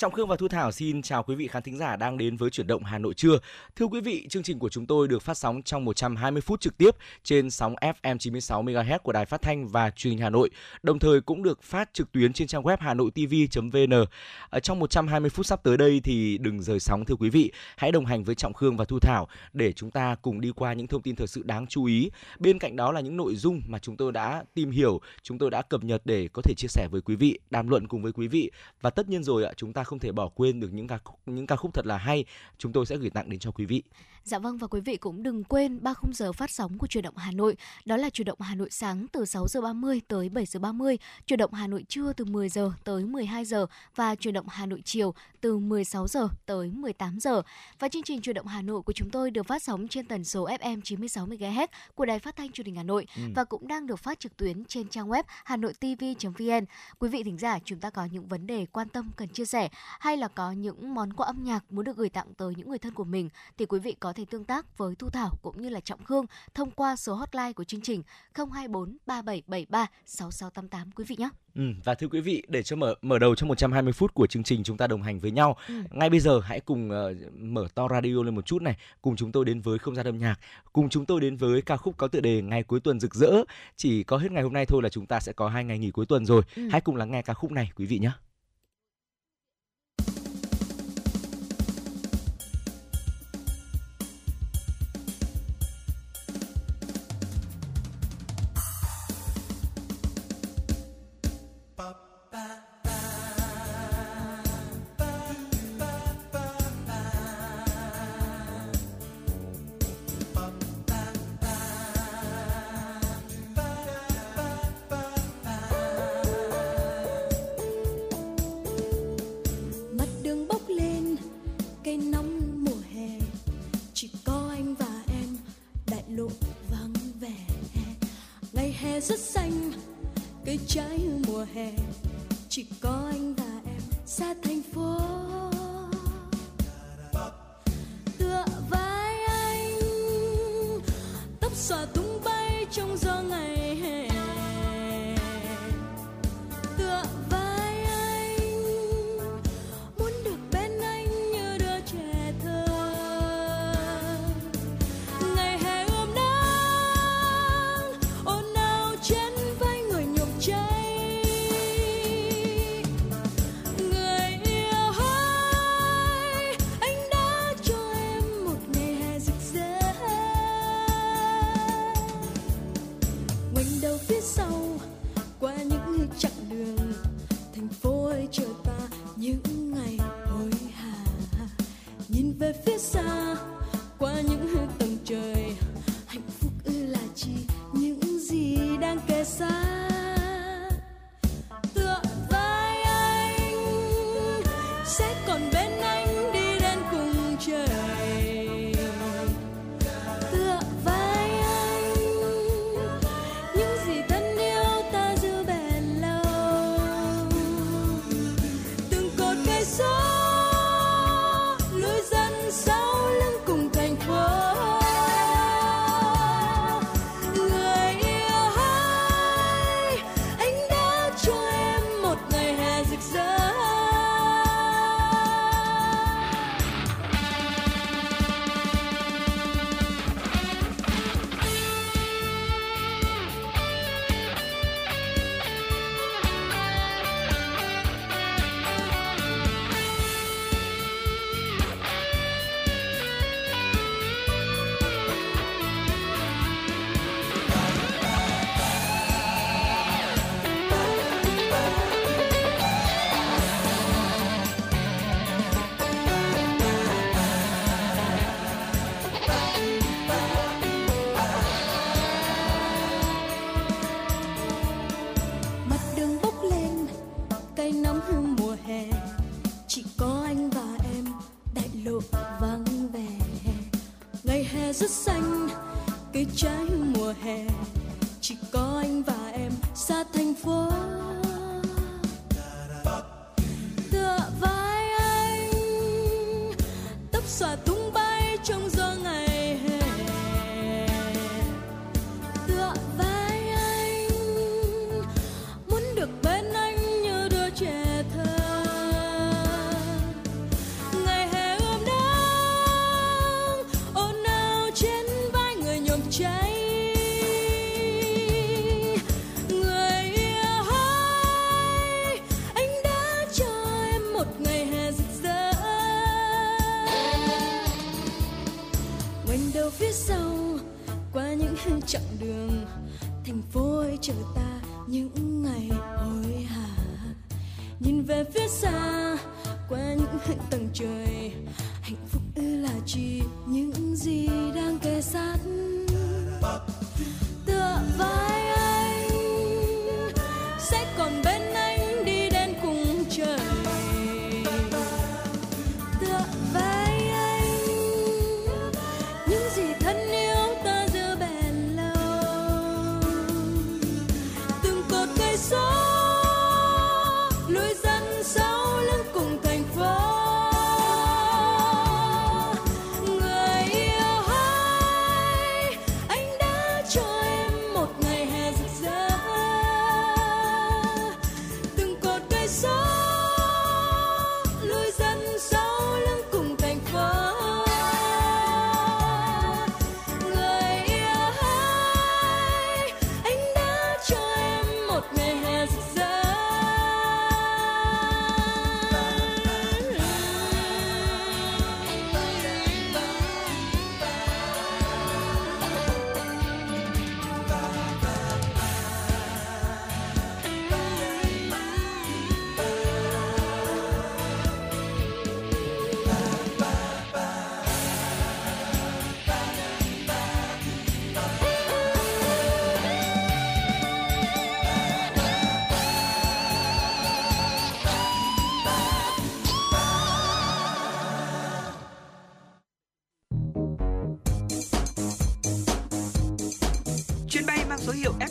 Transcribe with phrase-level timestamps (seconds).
[0.00, 2.50] Trọng Khương và Thu Thảo xin chào quý vị khán thính giả đang đến với
[2.50, 3.38] chuyển động Hà Nội trưa.
[3.76, 6.78] Thưa quý vị, chương trình của chúng tôi được phát sóng trong 120 phút trực
[6.78, 10.50] tiếp trên sóng FM 96 MHz của Đài Phát thanh và Truyền hình Hà Nội,
[10.82, 14.04] đồng thời cũng được phát trực tuyến trên trang web hanoitv.vn.
[14.50, 17.92] Ở trong 120 phút sắp tới đây thì đừng rời sóng thưa quý vị, hãy
[17.92, 20.86] đồng hành với Trọng Khương và Thu Thảo để chúng ta cùng đi qua những
[20.86, 22.10] thông tin thời sự đáng chú ý.
[22.38, 25.50] Bên cạnh đó là những nội dung mà chúng tôi đã tìm hiểu, chúng tôi
[25.50, 28.12] đã cập nhật để có thể chia sẻ với quý vị, đàm luận cùng với
[28.12, 30.86] quý vị và tất nhiên rồi ạ, chúng ta không thể bỏ quên được những
[30.86, 32.24] ca khúc, những ca khúc thật là hay,
[32.58, 33.82] chúng tôi sẽ gửi tặng đến cho quý vị.
[34.24, 37.04] Dạ vâng và quý vị cũng đừng quên ba khung giờ phát sóng của truyền
[37.04, 40.28] động Hà Nội, đó là truyền động Hà Nội sáng từ 6 giờ 30 tới
[40.28, 44.14] 7 giờ 30, truyền động Hà Nội trưa từ 10 giờ tới 12 giờ và
[44.14, 47.42] truyền động Hà Nội chiều từ 16 giờ tới 18 giờ.
[47.78, 50.24] Và chương trình truyền động Hà Nội của chúng tôi được phát sóng trên tần
[50.24, 53.22] số FM 96 MHz của Đài Phát thanh Truyền hình Hà Nội ừ.
[53.34, 56.64] và cũng đang được phát trực tuyến trên trang web hanoitv.vn.
[56.98, 59.68] Quý vị thính giả chúng ta có những vấn đề quan tâm cần chia sẻ
[60.00, 62.78] hay là có những món quà âm nhạc muốn được gửi tặng tới những người
[62.78, 65.68] thân của mình thì quý vị có thể tương tác với Thu Thảo cũng như
[65.68, 68.02] là Trọng Khương thông qua số hotline của chương trình
[68.34, 71.28] 024 3773 6688 quý vị nhé.
[71.54, 74.42] Ừ, và thưa quý vị, để cho mở mở đầu trong 120 phút của chương
[74.42, 75.56] trình chúng ta đồng hành với nhau.
[75.68, 75.74] Ừ.
[75.90, 79.32] Ngay bây giờ hãy cùng uh, mở to radio lên một chút này, cùng chúng
[79.32, 80.40] tôi đến với không gian âm nhạc,
[80.72, 83.32] cùng chúng tôi đến với ca khúc có tựa đề Ngày cuối tuần rực rỡ.
[83.76, 85.90] Chỉ có hết ngày hôm nay thôi là chúng ta sẽ có hai ngày nghỉ
[85.90, 86.42] cuối tuần rồi.
[86.56, 86.68] Ừ.
[86.72, 88.10] Hãy cùng lắng nghe ca khúc này quý vị nhé.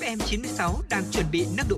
[0.10, 1.78] FM96 đang chuẩn bị nâng độ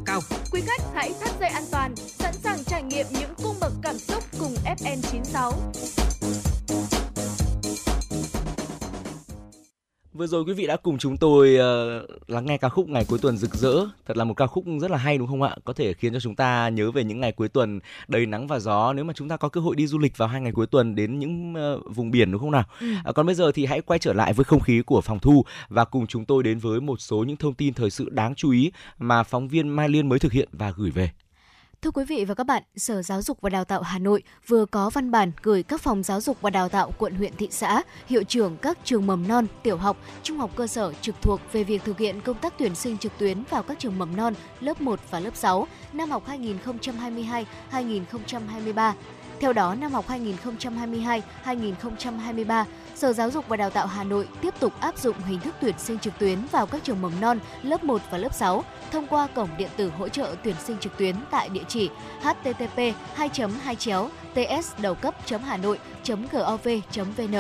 [10.22, 13.20] Vừa rồi quý vị đã cùng chúng tôi uh, lắng nghe ca khúc Ngày cuối
[13.22, 13.86] tuần rực rỡ.
[14.06, 15.56] Thật là một ca khúc rất là hay đúng không ạ?
[15.66, 18.60] Có thể khiến cho chúng ta nhớ về những ngày cuối tuần đầy nắng và
[18.60, 20.68] gió nếu mà chúng ta có cơ hội đi du lịch vào hai ngày cuối
[20.68, 22.64] tuần đến những uh, vùng biển đúng không nào?
[22.82, 22.88] Ừ.
[23.04, 25.46] À, còn bây giờ thì hãy quay trở lại với không khí của phòng thu
[25.70, 28.52] và cùng chúng tôi đến với một số những thông tin thời sự đáng chú
[28.52, 31.10] ý mà phóng viên Mai Liên mới thực hiện và gửi về.
[31.84, 34.66] Thưa quý vị và các bạn, Sở Giáo dục và Đào tạo Hà Nội vừa
[34.66, 37.82] có văn bản gửi các phòng giáo dục và đào tạo quận huyện thị xã,
[38.08, 41.64] hiệu trưởng các trường mầm non, tiểu học, trung học cơ sở trực thuộc về
[41.64, 44.82] việc thực hiện công tác tuyển sinh trực tuyến vào các trường mầm non lớp
[44.82, 46.24] 1 và lớp 6 năm học
[47.72, 48.94] 2022-2023.
[49.40, 50.06] Theo đó, năm học
[51.46, 52.66] 2022-2023,
[53.02, 55.76] Sở Giáo dục và Đào tạo Hà Nội tiếp tục áp dụng hình thức tuyển
[55.78, 59.28] sinh trực tuyến vào các trường mầm non lớp 1 và lớp 6 thông qua
[59.28, 61.90] cổng điện tử hỗ trợ tuyển sinh trực tuyến tại địa chỉ
[62.22, 62.78] http
[63.16, 63.30] 2
[63.64, 63.76] 2
[64.34, 65.80] ts đầu cấp hà nội
[66.32, 66.68] gov
[67.18, 67.36] vn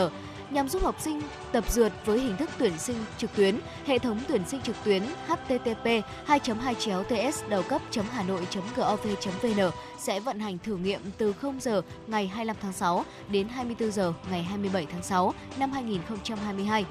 [0.51, 4.19] nhằm giúp học sinh tập dượt với hình thức tuyển sinh trực tuyến, hệ thống
[4.27, 5.85] tuyển sinh trực tuyến http
[6.25, 7.81] 2 2 ts đầu cấp
[8.11, 9.07] hà nội gov
[9.41, 13.91] vn sẽ vận hành thử nghiệm từ 0 giờ ngày 25 tháng 6 đến 24
[13.91, 16.85] giờ ngày 27 tháng 6 năm 2022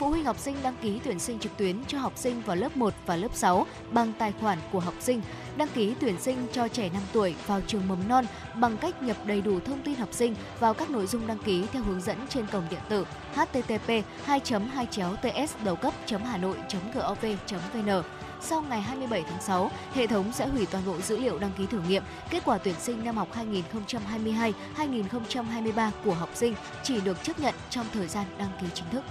[0.00, 2.76] phụ huynh học sinh đăng ký tuyển sinh trực tuyến cho học sinh vào lớp
[2.76, 5.22] 1 và lớp 6 bằng tài khoản của học sinh,
[5.56, 9.16] đăng ký tuyển sinh cho trẻ 5 tuổi vào trường mầm non bằng cách nhập
[9.24, 12.16] đầy đủ thông tin học sinh vào các nội dung đăng ký theo hướng dẫn
[12.28, 13.88] trên cổng điện tử http
[14.24, 14.40] 2
[14.72, 14.86] 2
[15.22, 16.56] ts đầu cấp hà nội
[16.94, 17.24] gov
[17.74, 18.02] vn
[18.42, 21.66] sau ngày 27 tháng 6, hệ thống sẽ hủy toàn bộ dữ liệu đăng ký
[21.66, 22.02] thử nghiệm.
[22.30, 23.28] Kết quả tuyển sinh năm học
[24.76, 29.04] 2022-2023 của học sinh chỉ được chấp nhận trong thời gian đăng ký chính thức.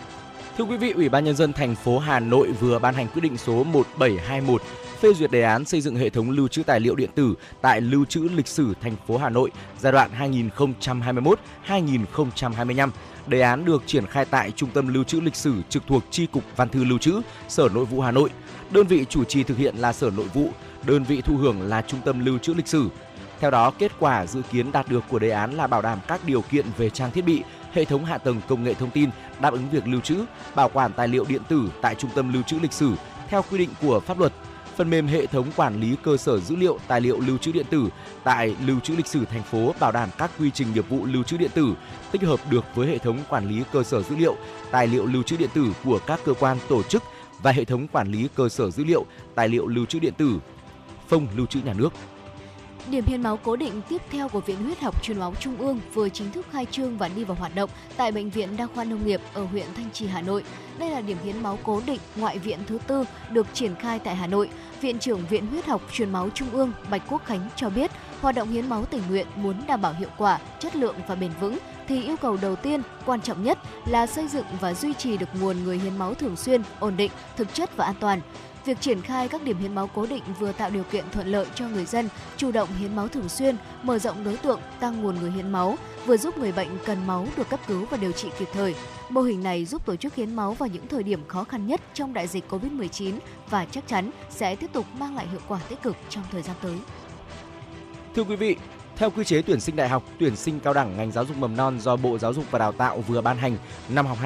[0.60, 3.22] Thưa quý vị, Ủy ban nhân dân thành phố Hà Nội vừa ban hành quyết
[3.22, 4.62] định số 1721
[5.00, 7.82] phê duyệt đề án xây dựng hệ thống lưu trữ tài liệu điện tử tại
[7.82, 10.12] Lưu trữ lịch sử thành phố Hà Nội giai đoạn
[11.68, 12.90] 2021-2025.
[13.28, 16.26] Đề án được triển khai tại Trung tâm Lưu trữ lịch sử trực thuộc Chi
[16.26, 18.30] cục Văn thư Lưu trữ, Sở Nội vụ Hà Nội.
[18.72, 20.50] Đơn vị chủ trì thực hiện là Sở Nội vụ,
[20.86, 22.90] đơn vị thụ hưởng là Trung tâm Lưu trữ lịch sử.
[23.40, 26.22] Theo đó, kết quả dự kiến đạt được của đề án là bảo đảm các
[26.26, 29.10] điều kiện về trang thiết bị, hệ thống hạ tầng công nghệ thông tin
[29.42, 30.16] đáp ứng việc lưu trữ,
[30.56, 32.94] bảo quản tài liệu điện tử tại Trung tâm Lưu trữ lịch sử
[33.28, 34.34] theo quy định của pháp luật.
[34.76, 37.66] Phần mềm hệ thống quản lý cơ sở dữ liệu tài liệu lưu trữ điện
[37.70, 37.90] tử
[38.24, 41.24] tại Lưu trữ lịch sử thành phố bảo đảm các quy trình nghiệp vụ lưu
[41.24, 41.74] trữ điện tử,
[42.12, 44.36] tích hợp được với hệ thống quản lý cơ sở dữ liệu
[44.72, 47.04] tài liệu lưu trữ điện tử của các cơ quan tổ chức
[47.42, 50.40] và hệ thống quản lý cơ sở dữ liệu tài liệu lưu trữ điện tử,
[51.08, 51.94] phong lưu trữ nhà nước.
[52.92, 55.80] Điểm hiến máu cố định tiếp theo của Viện Huyết học Truyền máu Trung ương
[55.94, 58.84] vừa chính thức khai trương và đi vào hoạt động tại Bệnh viện Đa khoa
[58.84, 60.44] Nông nghiệp ở huyện Thanh Trì, Hà Nội.
[60.80, 64.16] Đây là điểm hiến máu cố định ngoại viện thứ tư được triển khai tại
[64.16, 64.50] Hà Nội.
[64.82, 67.92] Viện trưởng Viện Huyết học Truyền máu Trung ương Bạch Quốc Khánh cho biết,
[68.22, 71.32] hoạt động hiến máu tình nguyện muốn đảm bảo hiệu quả, chất lượng và bền
[71.40, 75.18] vững thì yêu cầu đầu tiên, quan trọng nhất là xây dựng và duy trì
[75.18, 78.22] được nguồn người hiến máu thường xuyên, ổn định, thực chất và an toàn.
[78.70, 81.46] Việc triển khai các điểm hiến máu cố định vừa tạo điều kiện thuận lợi
[81.56, 85.20] cho người dân chủ động hiến máu thường xuyên, mở rộng đối tượng, tăng nguồn
[85.20, 88.30] người hiến máu, vừa giúp người bệnh cần máu được cấp cứu và điều trị
[88.40, 88.76] kịp thời.
[89.10, 91.82] Mô hình này giúp tổ chức hiến máu vào những thời điểm khó khăn nhất
[91.94, 93.14] trong đại dịch COVID-19
[93.50, 96.56] và chắc chắn sẽ tiếp tục mang lại hiệu quả tích cực trong thời gian
[96.62, 96.76] tới.
[98.16, 98.56] Thưa quý vị,
[98.96, 101.58] theo quy chế tuyển sinh đại học, tuyển sinh cao đẳng ngành giáo dục mầm
[101.58, 103.58] non do Bộ Giáo dục và Đào tạo vừa ban hành
[103.90, 104.18] năm học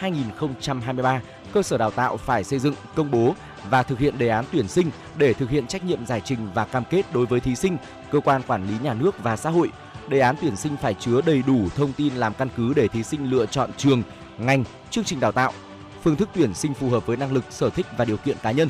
[0.00, 1.20] 2022-2023,
[1.54, 3.34] cơ sở đào tạo phải xây dựng, công bố
[3.70, 6.64] và thực hiện đề án tuyển sinh để thực hiện trách nhiệm giải trình và
[6.64, 7.76] cam kết đối với thí sinh,
[8.10, 9.70] cơ quan quản lý nhà nước và xã hội.
[10.08, 13.02] Đề án tuyển sinh phải chứa đầy đủ thông tin làm căn cứ để thí
[13.02, 14.02] sinh lựa chọn trường,
[14.38, 15.52] ngành, chương trình đào tạo,
[16.02, 18.50] phương thức tuyển sinh phù hợp với năng lực, sở thích và điều kiện cá
[18.50, 18.68] nhân.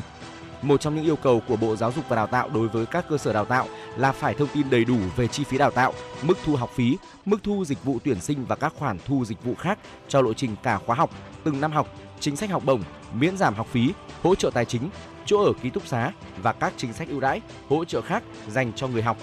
[0.61, 3.05] Một trong những yêu cầu của Bộ Giáo dục và Đào tạo đối với các
[3.09, 5.93] cơ sở đào tạo là phải thông tin đầy đủ về chi phí đào tạo,
[6.21, 9.43] mức thu học phí, mức thu dịch vụ tuyển sinh và các khoản thu dịch
[9.43, 11.09] vụ khác cho lộ trình cả khóa học,
[11.43, 11.87] từng năm học,
[12.19, 12.81] chính sách học bổng,
[13.13, 13.93] miễn giảm học phí,
[14.23, 14.89] hỗ trợ tài chính,
[15.25, 18.73] chỗ ở ký túc xá và các chính sách ưu đãi, hỗ trợ khác dành
[18.73, 19.17] cho người học.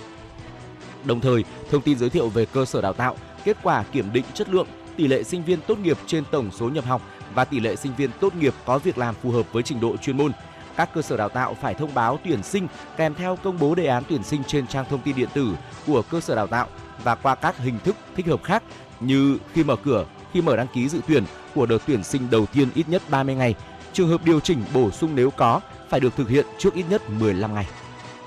[1.04, 4.24] Đồng thời, thông tin giới thiệu về cơ sở đào tạo, kết quả kiểm định
[4.34, 7.02] chất lượng, tỷ lệ sinh viên tốt nghiệp trên tổng số nhập học
[7.34, 9.96] và tỷ lệ sinh viên tốt nghiệp có việc làm phù hợp với trình độ
[9.96, 10.32] chuyên môn.
[10.76, 13.86] Các cơ sở đào tạo phải thông báo tuyển sinh kèm theo công bố đề
[13.86, 15.54] án tuyển sinh trên trang thông tin điện tử
[15.86, 16.66] của cơ sở đào tạo
[17.04, 18.62] và qua các hình thức thích hợp khác
[19.00, 22.46] như khi mở cửa, khi mở đăng ký dự tuyển của đợt tuyển sinh đầu
[22.46, 23.54] tiên ít nhất 30 ngày.
[23.92, 27.10] Trường hợp điều chỉnh bổ sung nếu có phải được thực hiện trước ít nhất
[27.10, 27.66] 15 ngày.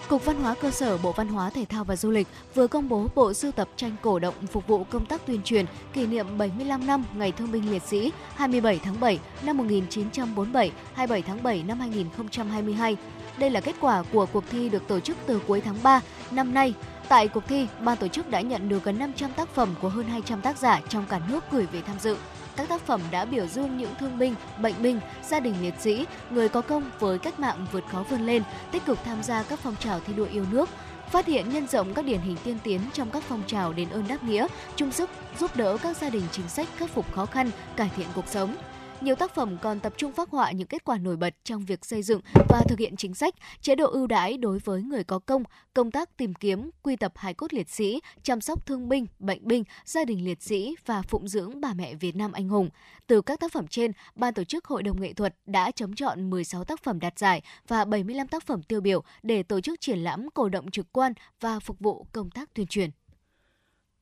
[0.07, 2.89] Cục Văn hóa Cơ sở Bộ Văn hóa Thể thao và Du lịch vừa công
[2.89, 6.37] bố bộ sưu tập tranh cổ động phục vụ công tác tuyên truyền kỷ niệm
[6.37, 11.63] 75 năm Ngày Thương binh Liệt sĩ 27 tháng 7 năm 1947, 27 tháng 7
[11.63, 12.97] năm 2022.
[13.37, 16.01] Đây là kết quả của cuộc thi được tổ chức từ cuối tháng 3
[16.31, 16.73] năm nay.
[17.09, 20.05] Tại cuộc thi, ban tổ chức đã nhận được gần 500 tác phẩm của hơn
[20.05, 22.17] 200 tác giả trong cả nước gửi về tham dự.
[22.57, 26.05] Các tác phẩm đã biểu dương những thương binh, bệnh binh, gia đình liệt sĩ,
[26.29, 29.59] người có công với cách mạng vượt khó vươn lên, tích cực tham gia các
[29.59, 30.69] phong trào thi đua yêu nước,
[31.11, 34.07] phát hiện nhân rộng các điển hình tiên tiến trong các phong trào đền ơn
[34.07, 35.09] đáp nghĩa, chung sức
[35.39, 38.55] giúp đỡ các gia đình chính sách khắc phục khó khăn, cải thiện cuộc sống.
[39.01, 41.85] Nhiều tác phẩm còn tập trung phác họa những kết quả nổi bật trong việc
[41.85, 45.19] xây dựng và thực hiện chính sách, chế độ ưu đãi đối với người có
[45.19, 49.05] công, công tác tìm kiếm, quy tập hài cốt liệt sĩ, chăm sóc thương binh,
[49.19, 52.69] bệnh binh, gia đình liệt sĩ và phụng dưỡng bà mẹ Việt Nam anh hùng.
[53.07, 56.29] Từ các tác phẩm trên, ban tổ chức Hội đồng nghệ thuật đã chấm chọn
[56.29, 59.99] 16 tác phẩm đạt giải và 75 tác phẩm tiêu biểu để tổ chức triển
[59.99, 62.89] lãm cổ động trực quan và phục vụ công tác tuyên truyền.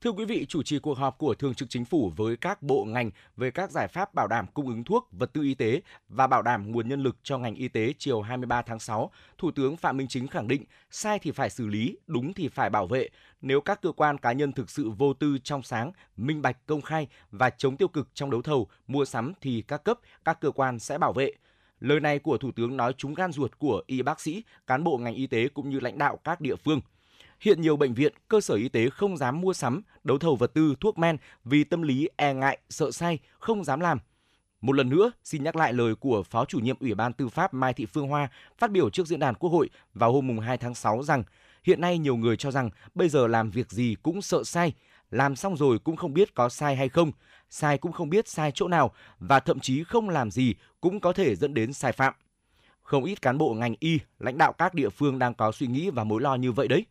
[0.03, 2.85] Thưa quý vị, chủ trì cuộc họp của Thường trực Chính phủ với các bộ
[2.85, 6.27] ngành về các giải pháp bảo đảm cung ứng thuốc, vật tư y tế và
[6.27, 9.77] bảo đảm nguồn nhân lực cho ngành y tế chiều 23 tháng 6, Thủ tướng
[9.77, 13.09] Phạm Minh Chính khẳng định sai thì phải xử lý, đúng thì phải bảo vệ.
[13.41, 16.81] Nếu các cơ quan cá nhân thực sự vô tư trong sáng, minh bạch, công
[16.81, 20.51] khai và chống tiêu cực trong đấu thầu, mua sắm thì các cấp, các cơ
[20.51, 21.31] quan sẽ bảo vệ.
[21.79, 24.97] Lời này của Thủ tướng nói trúng gan ruột của y bác sĩ, cán bộ
[24.97, 26.81] ngành y tế cũng như lãnh đạo các địa phương–
[27.43, 30.53] Hiện nhiều bệnh viện, cơ sở y tế không dám mua sắm, đấu thầu vật
[30.53, 33.99] tư, thuốc men vì tâm lý e ngại, sợ sai, không dám làm.
[34.61, 37.53] Một lần nữa, xin nhắc lại lời của Phó chủ nhiệm Ủy ban Tư pháp
[37.53, 40.75] Mai Thị Phương Hoa phát biểu trước diễn đàn Quốc hội vào hôm 2 tháng
[40.75, 41.23] 6 rằng
[41.63, 44.73] hiện nay nhiều người cho rằng bây giờ làm việc gì cũng sợ sai,
[45.11, 47.11] làm xong rồi cũng không biết có sai hay không,
[47.49, 51.13] sai cũng không biết sai chỗ nào và thậm chí không làm gì cũng có
[51.13, 52.13] thể dẫn đến sai phạm.
[52.81, 55.89] Không ít cán bộ ngành y, lãnh đạo các địa phương đang có suy nghĩ
[55.89, 56.85] và mối lo như vậy đấy.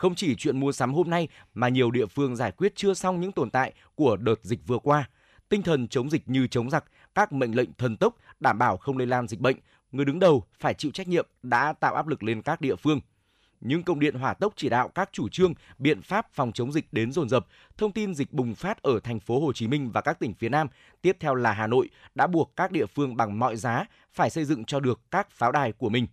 [0.00, 3.20] Không chỉ chuyện mua sắm hôm nay mà nhiều địa phương giải quyết chưa xong
[3.20, 5.08] những tồn tại của đợt dịch vừa qua.
[5.48, 8.98] Tinh thần chống dịch như chống giặc, các mệnh lệnh thần tốc đảm bảo không
[8.98, 9.56] lây lan dịch bệnh,
[9.92, 13.00] người đứng đầu phải chịu trách nhiệm đã tạo áp lực lên các địa phương.
[13.60, 16.92] Những công điện hỏa tốc chỉ đạo các chủ trương, biện pháp phòng chống dịch
[16.92, 20.00] đến dồn dập, thông tin dịch bùng phát ở thành phố Hồ Chí Minh và
[20.00, 20.68] các tỉnh phía Nam,
[21.02, 24.44] tiếp theo là Hà Nội đã buộc các địa phương bằng mọi giá phải xây
[24.44, 26.06] dựng cho được các pháo đài của mình.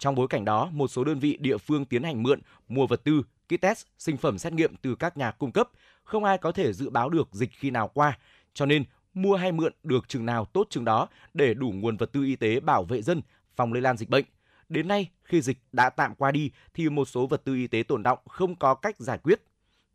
[0.00, 3.04] Trong bối cảnh đó, một số đơn vị địa phương tiến hành mượn, mua vật
[3.04, 5.70] tư, kit test, sinh phẩm xét nghiệm từ các nhà cung cấp.
[6.04, 8.18] Không ai có thể dự báo được dịch khi nào qua,
[8.54, 12.12] cho nên mua hay mượn được chừng nào tốt chừng đó để đủ nguồn vật
[12.12, 13.22] tư y tế bảo vệ dân,
[13.56, 14.24] phòng lây lan dịch bệnh.
[14.68, 17.82] Đến nay, khi dịch đã tạm qua đi thì một số vật tư y tế
[17.82, 19.42] tồn động không có cách giải quyết.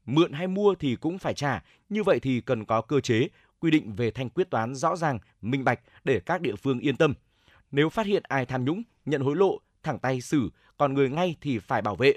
[0.05, 3.27] Mượn hay mua thì cũng phải trả, như vậy thì cần có cơ chế,
[3.59, 6.97] quy định về thanh quyết toán rõ ràng, minh bạch để các địa phương yên
[6.97, 7.13] tâm.
[7.71, 11.35] Nếu phát hiện ai tham nhũng, nhận hối lộ thẳng tay xử, còn người ngay
[11.41, 12.13] thì phải bảo vệ.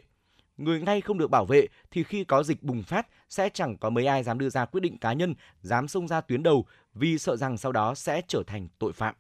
[0.57, 3.91] người ngay không được bảo vệ thì khi có dịch bùng phát sẽ chẳng có
[3.91, 7.19] mấy ai dám đưa ra quyết định cá nhân, dám xông ra tuyến đầu vì
[7.19, 9.15] sợ rằng sau đó sẽ trở thành tội phạm.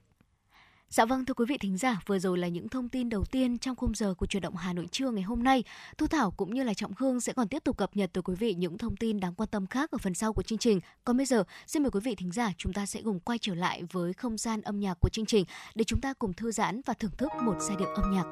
[0.91, 3.59] Dạ vâng thưa quý vị thính giả, vừa rồi là những thông tin đầu tiên
[3.59, 5.65] trong khung giờ của truyền động Hà Nội trưa ngày hôm nay.
[5.99, 8.35] Thu Thảo cũng như là Trọng Hương sẽ còn tiếp tục cập nhật tới quý
[8.35, 10.81] vị những thông tin đáng quan tâm khác ở phần sau của chương trình.
[11.05, 13.55] Còn bây giờ, xin mời quý vị thính giả chúng ta sẽ cùng quay trở
[13.55, 16.81] lại với không gian âm nhạc của chương trình để chúng ta cùng thư giãn
[16.87, 18.25] và thưởng thức một giai điệu âm nhạc.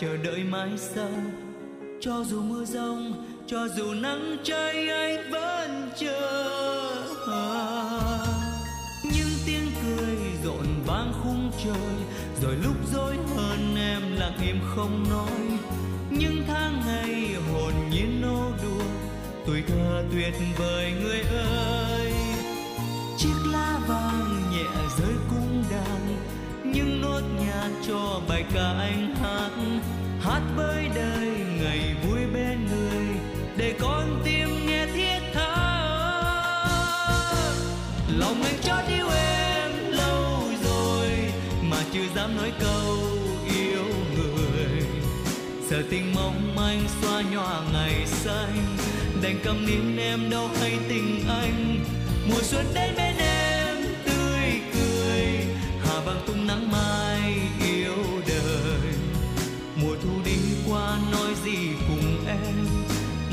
[0.00, 1.10] Chờ đợi mãi sau.
[2.00, 6.50] Cho dù mưa rông, cho dù nắng cháy, anh vẫn chờ.
[9.02, 11.92] Những tiếng cười rộn vang khung trời,
[12.42, 15.58] rồi lúc dối hơn em lặng im không nói.
[16.10, 18.84] Những tháng ngày hồn nhiên nô đùa,
[19.46, 22.12] tuổi thơ tuyệt vời người ơi.
[23.18, 24.64] Chiếc lá vàng nhẹ
[24.98, 25.14] rơi
[27.88, 29.50] cho bài ca anh hát.
[30.20, 31.28] Hát với đời
[31.62, 33.06] ngày vui bên người,
[33.56, 35.56] để con tim nghe thiết tha.
[38.18, 41.08] Lòng anh chót yêu em lâu rồi,
[41.62, 42.98] mà chưa dám nói câu
[43.54, 44.82] yêu người.
[45.70, 48.76] Giờ tình mong manh xoa nhòa ngày xanh,
[49.22, 51.84] đành cầm nín em đâu hay tình anh.
[52.30, 53.16] Mùa xuân đến bên
[56.10, 57.96] vàng tung nắng mai yêu
[58.28, 58.94] đời.
[59.76, 62.66] Mùa thu đi qua nói gì cùng em?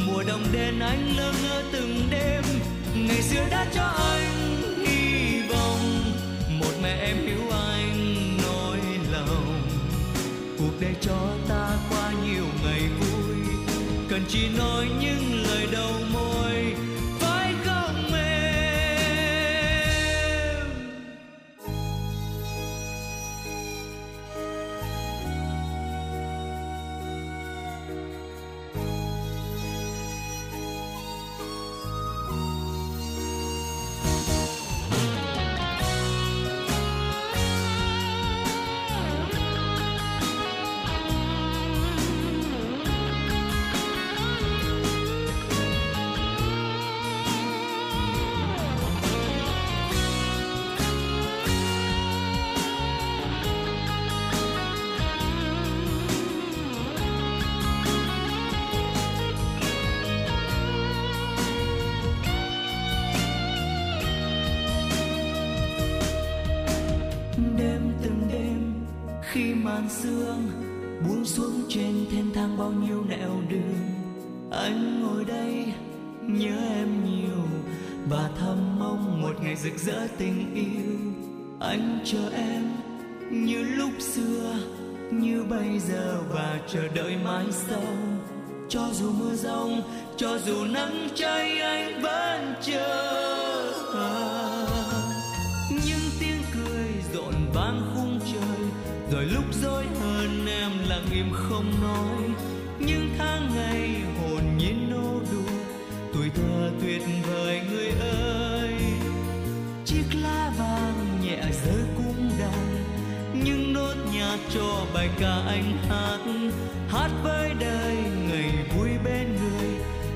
[0.05, 2.43] Mùa đông đến anh lơ ngơ từng đêm.
[2.95, 6.03] Ngày xưa đã cho anh hy vọng.
[6.59, 8.79] Một mẹ em hiểu anh nỗi
[9.11, 9.61] lòng.
[10.57, 13.37] Cuộc đời cho ta qua nhiều ngày vui.
[14.09, 15.26] Cần chỉ nói những
[77.05, 77.43] nhiều.
[78.09, 81.23] Và thầm mong một ngày rực rỡ tình yêu.
[81.59, 82.63] Anh chờ em
[83.31, 84.55] như lúc xưa,
[85.11, 87.83] như bây giờ và chờ đợi mãi sau.
[88.69, 89.81] Cho dù mưa rông,
[90.17, 94.26] cho dù nắng cháy, anh vẫn chờ.
[114.53, 116.17] Cho bài ca anh hát
[116.89, 117.95] hát với đời
[118.29, 119.69] ngày vui bên người,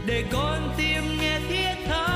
[0.05, 2.07] để con tim nghe thiết tha.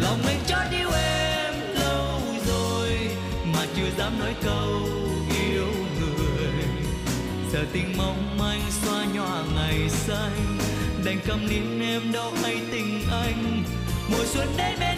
[0.00, 2.90] Lòng anh chót yêu em lâu rồi,
[3.44, 4.88] mà chưa dám nói câu
[5.44, 5.66] yêu
[6.00, 6.64] người.
[7.52, 10.58] Giờ tình mong manh xoa nhòa ngày xanh,
[11.04, 13.62] đành cầm nín em đâu hay tình anh.
[14.10, 14.89] Mùa xuân đến bên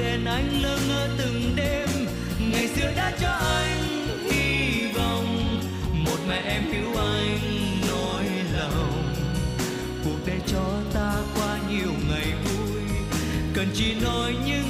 [0.00, 1.88] đèn anh lơ ngơ từng đêm.
[2.52, 5.60] Ngày xưa đã cho anh hy vọng,
[5.92, 7.38] một mẹ em hiểu anh
[7.88, 8.24] nỗi
[8.58, 9.14] lòng.
[10.04, 12.80] Cuộc đời cho ta qua nhiều ngày vui,
[13.54, 14.69] cần chỉ nói những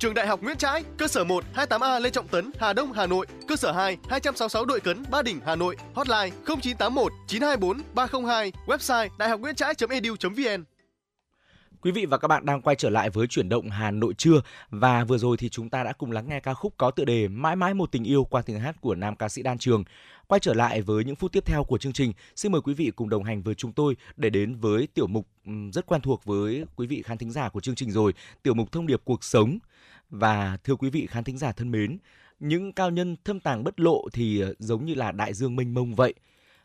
[0.00, 3.06] Trường Đại học Nguyễn Trãi, cơ sở 1 28A Lê Trọng Tấn, Hà Đông, Hà
[3.06, 8.52] Nội, cơ sở 2 266 Đội Cấn, Ba Đình, Hà Nội, hotline 0981 924 302,
[8.66, 10.64] website đạihocnguyentrai.edu.vn.
[11.80, 14.40] Quý vị và các bạn đang quay trở lại với chuyển động Hà Nội trưa
[14.70, 17.28] và vừa rồi thì chúng ta đã cùng lắng nghe ca khúc có tựa đề
[17.28, 19.84] Mãi mãi một tình yêu qua tiếng hát của nam ca sĩ Đan Trường.
[20.26, 22.90] Quay trở lại với những phút tiếp theo của chương trình, xin mời quý vị
[22.96, 25.26] cùng đồng hành với chúng tôi để đến với tiểu mục
[25.72, 28.72] rất quen thuộc với quý vị khán thính giả của chương trình rồi, tiểu mục
[28.72, 29.58] thông điệp cuộc sống.
[30.10, 31.98] Và thưa quý vị khán thính giả thân mến,
[32.40, 35.74] những cao nhân thâm tàng bất lộ thì ờ, giống như là đại dương mênh
[35.74, 36.14] mông vậy.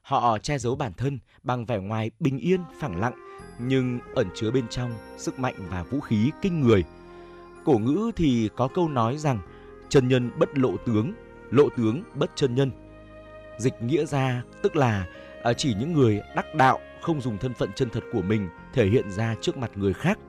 [0.02, 3.14] Họ che giấu bản thân bằng vẻ ngoài bình yên, phẳng lặng
[3.60, 6.84] nhưng ẩn chứa bên trong sức mạnh và vũ khí kinh người.
[7.66, 9.40] Cổ ngữ thì có câu nói rằng
[9.90, 11.14] chân nhân bất lộ tướng,
[11.52, 12.72] lộ tướng bất chân nhân.
[13.60, 15.08] Dịch nghĩa ra tức là
[15.44, 18.86] ờ, chỉ những người đắc đạo không dùng thân phận chân thật của mình thể
[18.86, 20.20] hiện ra trước mặt người khác.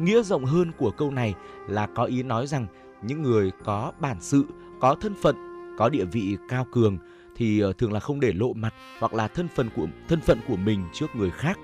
[0.00, 1.34] Nghĩa rộng hơn của câu này
[1.68, 2.66] là có ý nói rằng
[3.02, 4.44] những người có bản sự,
[4.80, 5.36] có thân phận,
[5.78, 6.98] có địa vị cao cường
[7.36, 10.40] thì ờ, thường là không để lộ mặt hoặc là thân phận của thân phận
[10.48, 11.58] của mình trước người khác.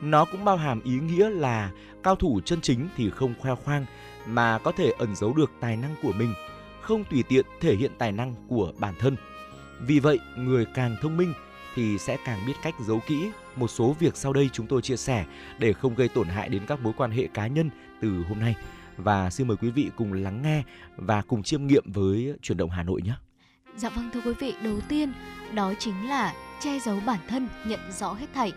[0.00, 1.70] Nó cũng bao hàm ý nghĩa là
[2.02, 3.86] cao thủ chân chính thì không khoe khoang
[4.26, 6.34] mà có thể ẩn giấu được tài năng của mình,
[6.80, 9.16] không tùy tiện thể hiện tài năng của bản thân.
[9.80, 11.32] Vì vậy, người càng thông minh
[11.74, 14.96] thì sẽ càng biết cách giấu kỹ một số việc sau đây chúng tôi chia
[14.96, 15.24] sẻ
[15.58, 18.56] để không gây tổn hại đến các mối quan hệ cá nhân từ hôm nay.
[18.96, 20.62] Và xin mời quý vị cùng lắng nghe
[20.96, 23.12] và cùng chiêm nghiệm với chuyển động Hà Nội nhé.
[23.76, 25.12] Dạ vâng thưa quý vị, đầu tiên
[25.54, 28.52] đó chính là che giấu bản thân, nhận rõ hết thảy.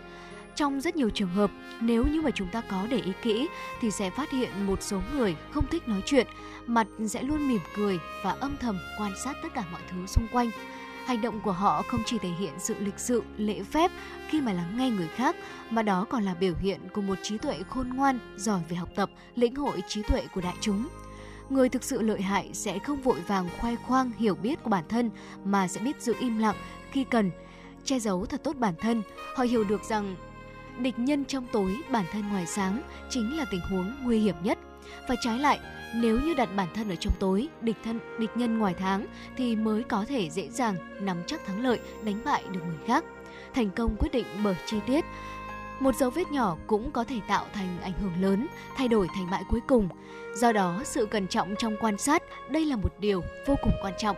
[0.54, 1.50] Trong rất nhiều trường hợp,
[1.80, 3.48] nếu như mà chúng ta có để ý kỹ
[3.80, 6.26] thì sẽ phát hiện một số người không thích nói chuyện,
[6.66, 10.26] mặt sẽ luôn mỉm cười và âm thầm quan sát tất cả mọi thứ xung
[10.32, 10.50] quanh.
[11.06, 13.90] Hành động của họ không chỉ thể hiện sự lịch sự, lễ phép
[14.28, 15.36] khi mà lắng nghe người khác,
[15.70, 18.88] mà đó còn là biểu hiện của một trí tuệ khôn ngoan, giỏi về học
[18.94, 20.88] tập, lĩnh hội trí tuệ của đại chúng.
[21.50, 24.84] Người thực sự lợi hại sẽ không vội vàng khoe khoang hiểu biết của bản
[24.88, 25.10] thân
[25.44, 26.56] mà sẽ biết giữ im lặng
[26.90, 27.30] khi cần,
[27.84, 29.02] che giấu thật tốt bản thân.
[29.36, 30.16] Họ hiểu được rằng
[30.78, 34.58] địch nhân trong tối, bản thân ngoài sáng chính là tình huống nguy hiểm nhất.
[35.08, 35.60] Và trái lại,
[35.94, 39.56] nếu như đặt bản thân ở trong tối, địch thân địch nhân ngoài tháng thì
[39.56, 43.04] mới có thể dễ dàng nắm chắc thắng lợi, đánh bại được người khác.
[43.54, 45.04] Thành công quyết định bởi chi tiết.
[45.80, 49.30] Một dấu vết nhỏ cũng có thể tạo thành ảnh hưởng lớn, thay đổi thành
[49.30, 49.88] bại cuối cùng.
[50.34, 53.94] Do đó, sự cẩn trọng trong quan sát đây là một điều vô cùng quan
[53.98, 54.16] trọng.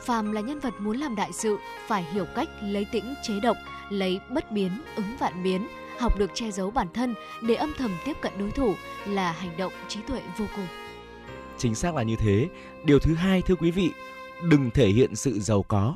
[0.00, 3.56] Phàm là nhân vật muốn làm đại sự phải hiểu cách lấy tĩnh chế động,
[3.90, 7.90] lấy bất biến ứng vạn biến, học được che giấu bản thân để âm thầm
[8.04, 8.74] tiếp cận đối thủ
[9.06, 10.66] là hành động trí tuệ vô cùng.
[11.58, 12.48] Chính xác là như thế.
[12.84, 13.90] Điều thứ hai thưa quý vị,
[14.50, 15.94] đừng thể hiện sự giàu có.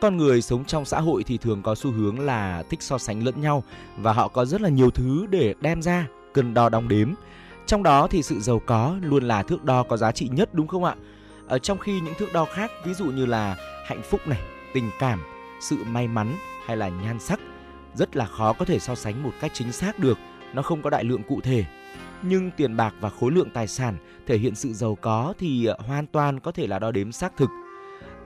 [0.00, 3.24] Con người sống trong xã hội thì thường có xu hướng là thích so sánh
[3.24, 3.64] lẫn nhau
[3.96, 7.12] và họ có rất là nhiều thứ để đem ra cân đo đong đếm.
[7.66, 10.66] Trong đó thì sự giàu có luôn là thước đo có giá trị nhất đúng
[10.66, 10.94] không ạ?
[11.48, 14.40] Ở trong khi những thước đo khác ví dụ như là hạnh phúc này,
[14.74, 15.20] tình cảm,
[15.60, 17.40] sự may mắn hay là nhan sắc
[17.94, 20.18] rất là khó có thể so sánh một cách chính xác được,
[20.52, 21.64] nó không có đại lượng cụ thể.
[22.22, 25.76] Nhưng tiền bạc và khối lượng tài sản thể hiện sự giàu có thì ờ,
[25.86, 27.50] hoàn toàn có thể là đo đếm xác thực.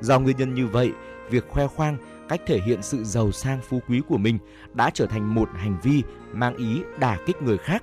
[0.01, 0.93] Do nguyên nhân như vậy,
[1.31, 1.97] việc khoe khoang
[2.29, 4.39] cách thể hiện sự giàu sang phú quý của mình
[4.75, 7.83] đã trở thành một hành vi mang ý đả kích người khác.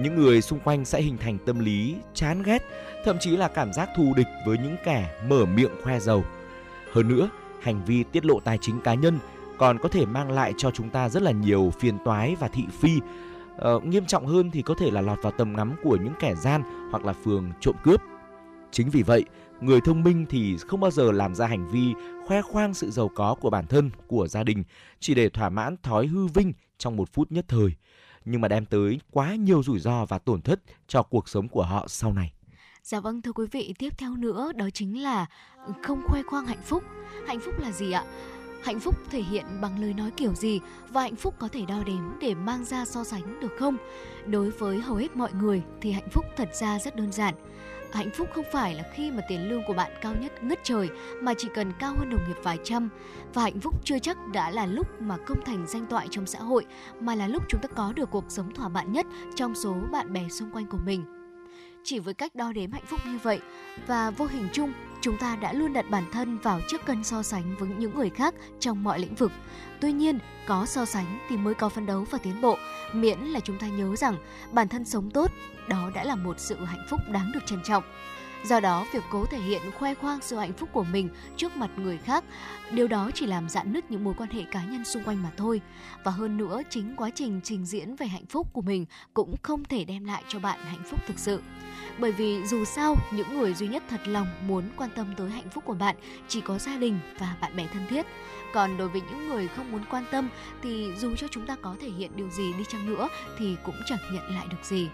[0.00, 2.62] Những người xung quanh sẽ hình thành tâm lý chán ghét,
[3.04, 6.24] thậm chí là cảm giác thù địch với những kẻ mở miệng khoe giàu.
[6.92, 9.18] Hơn nữa, hành vi tiết lộ tài chính cá nhân
[9.58, 12.64] còn có thể mang lại cho chúng ta rất là nhiều phiền toái và thị
[12.80, 13.00] phi.
[13.58, 16.34] Ờ, nghiêm trọng hơn thì có thể là lọt vào tầm ngắm của những kẻ
[16.34, 18.02] gian hoặc là phường trộm cướp.
[18.70, 19.24] Chính vì vậy,
[19.60, 21.94] người thông minh thì không bao giờ làm ra hành vi
[22.26, 24.64] khoe khoang sự giàu có của bản thân, của gia đình
[25.00, 27.74] chỉ để thỏa mãn thói hư vinh trong một phút nhất thời,
[28.24, 31.62] nhưng mà đem tới quá nhiều rủi ro và tổn thất cho cuộc sống của
[31.62, 32.32] họ sau này.
[32.82, 35.26] Dạ vâng thưa quý vị, tiếp theo nữa đó chính là
[35.82, 36.82] không khoe khoang hạnh phúc.
[37.26, 38.04] Hạnh phúc là gì ạ?
[38.62, 41.82] Hạnh phúc thể hiện bằng lời nói kiểu gì và hạnh phúc có thể đo
[41.86, 43.76] đếm để mang ra so sánh được không?
[44.26, 47.34] Đối với hầu hết mọi người thì hạnh phúc thật ra rất đơn giản.
[47.92, 50.88] Hạnh phúc không phải là khi mà tiền lương của bạn cao nhất ngất trời,
[51.20, 52.88] mà chỉ cần cao hơn đồng nghiệp vài trăm.
[53.34, 56.38] Và hạnh phúc chưa chắc đã là lúc mà công thành danh toại trong xã
[56.38, 56.66] hội,
[57.00, 60.12] mà là lúc chúng ta có được cuộc sống thỏa mãn nhất trong số bạn
[60.12, 61.17] bè xung quanh của mình.
[61.84, 63.40] Chỉ với cách đo đếm hạnh phúc như vậy
[63.86, 67.22] và vô hình chung chúng ta đã luôn đặt bản thân vào trước cân so
[67.22, 69.32] sánh với những người khác trong mọi lĩnh vực.
[69.80, 72.58] Tuy nhiên, có so sánh thì mới có phấn đấu và tiến bộ,
[72.92, 74.16] miễn là chúng ta nhớ rằng
[74.52, 75.30] bản thân sống tốt,
[75.68, 77.84] đó đã là một sự hạnh phúc đáng được trân trọng.
[78.44, 81.70] Do đó, việc cố thể hiện khoe khoang sự hạnh phúc của mình trước mặt
[81.76, 82.24] người khác,
[82.70, 85.30] điều đó chỉ làm dạn nứt những mối quan hệ cá nhân xung quanh mà
[85.36, 85.60] thôi.
[86.04, 89.64] Và hơn nữa, chính quá trình trình diễn về hạnh phúc của mình cũng không
[89.64, 91.42] thể đem lại cho bạn hạnh phúc thực sự.
[92.00, 95.50] Bởi vì dù sao, những người duy nhất thật lòng muốn quan tâm tới hạnh
[95.50, 95.96] phúc của bạn
[96.28, 98.06] chỉ có gia đình và bạn bè thân thiết.
[98.52, 100.28] Còn đối với những người không muốn quan tâm
[100.62, 103.08] thì dù cho chúng ta có thể hiện điều gì đi chăng nữa
[103.38, 104.88] thì cũng chẳng nhận lại được gì.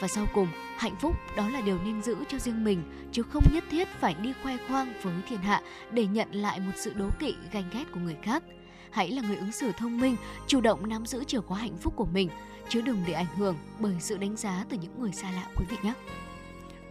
[0.00, 3.44] Và sau cùng, hạnh phúc đó là điều nên giữ cho riêng mình chứ không
[3.52, 7.08] nhất thiết phải đi khoe khoang với thiên hạ để nhận lại một sự đố
[7.18, 8.42] kỵ ganh ghét của người khác.
[8.90, 10.16] Hãy là người ứng xử thông minh,
[10.46, 12.28] chủ động nắm giữ chìa khóa hạnh phúc của mình
[12.68, 15.64] chứ đừng để ảnh hưởng bởi sự đánh giá từ những người xa lạ quý
[15.68, 15.92] vị nhé.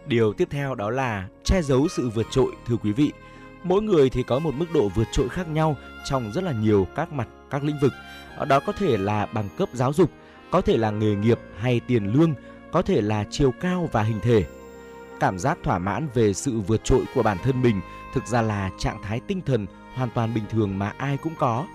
[0.08, 3.12] Điều tiếp theo đó là che giấu sự vượt trội thưa quý vị.
[3.62, 6.86] Mỗi người thì có một mức độ vượt trội khác nhau trong rất là nhiều
[6.96, 7.92] các mặt các lĩnh vực.
[8.48, 10.10] Đó có thể là bằng cấp giáo dục,
[10.50, 12.34] có thể là nghề nghiệp hay tiền lương,
[12.72, 14.44] có thể là chiều cao và hình thể.
[15.20, 17.80] Cảm giác thỏa mãn về sự vượt trội của bản thân mình
[18.14, 21.66] thực ra là trạng thái tinh thần hoàn toàn bình thường mà ai cũng có.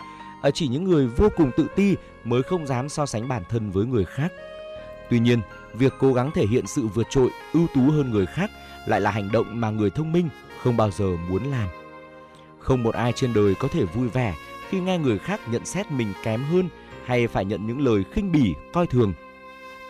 [0.42, 3.72] Ở chỉ những người vô cùng tự ti mới không dám so sánh bản thân
[3.72, 4.32] với người khác.
[5.10, 5.42] Tuy nhiên,
[5.74, 8.52] việc cố gắng thể hiện sự vượt trội, ưu tú hơn người khác
[8.86, 10.30] lại là hành động mà người thông minh
[10.64, 11.70] không bao giờ muốn làm.
[12.60, 14.36] Không một ai trên đời có thể vui vẻ
[14.70, 16.70] khi nghe người khác nhận xét mình kém hơn
[17.06, 19.14] hay phải nhận những lời khinh bỉ, coi thường.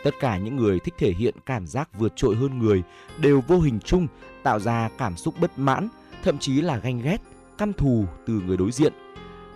[0.04, 2.82] Tất cả những người thích thể hiện cảm giác vượt trội hơn người
[3.18, 4.06] đều vô hình chung
[4.42, 5.88] tạo ra cảm xúc bất mãn,
[6.22, 7.18] thậm chí là ganh ghét,
[7.58, 8.92] căm thù từ người đối diện.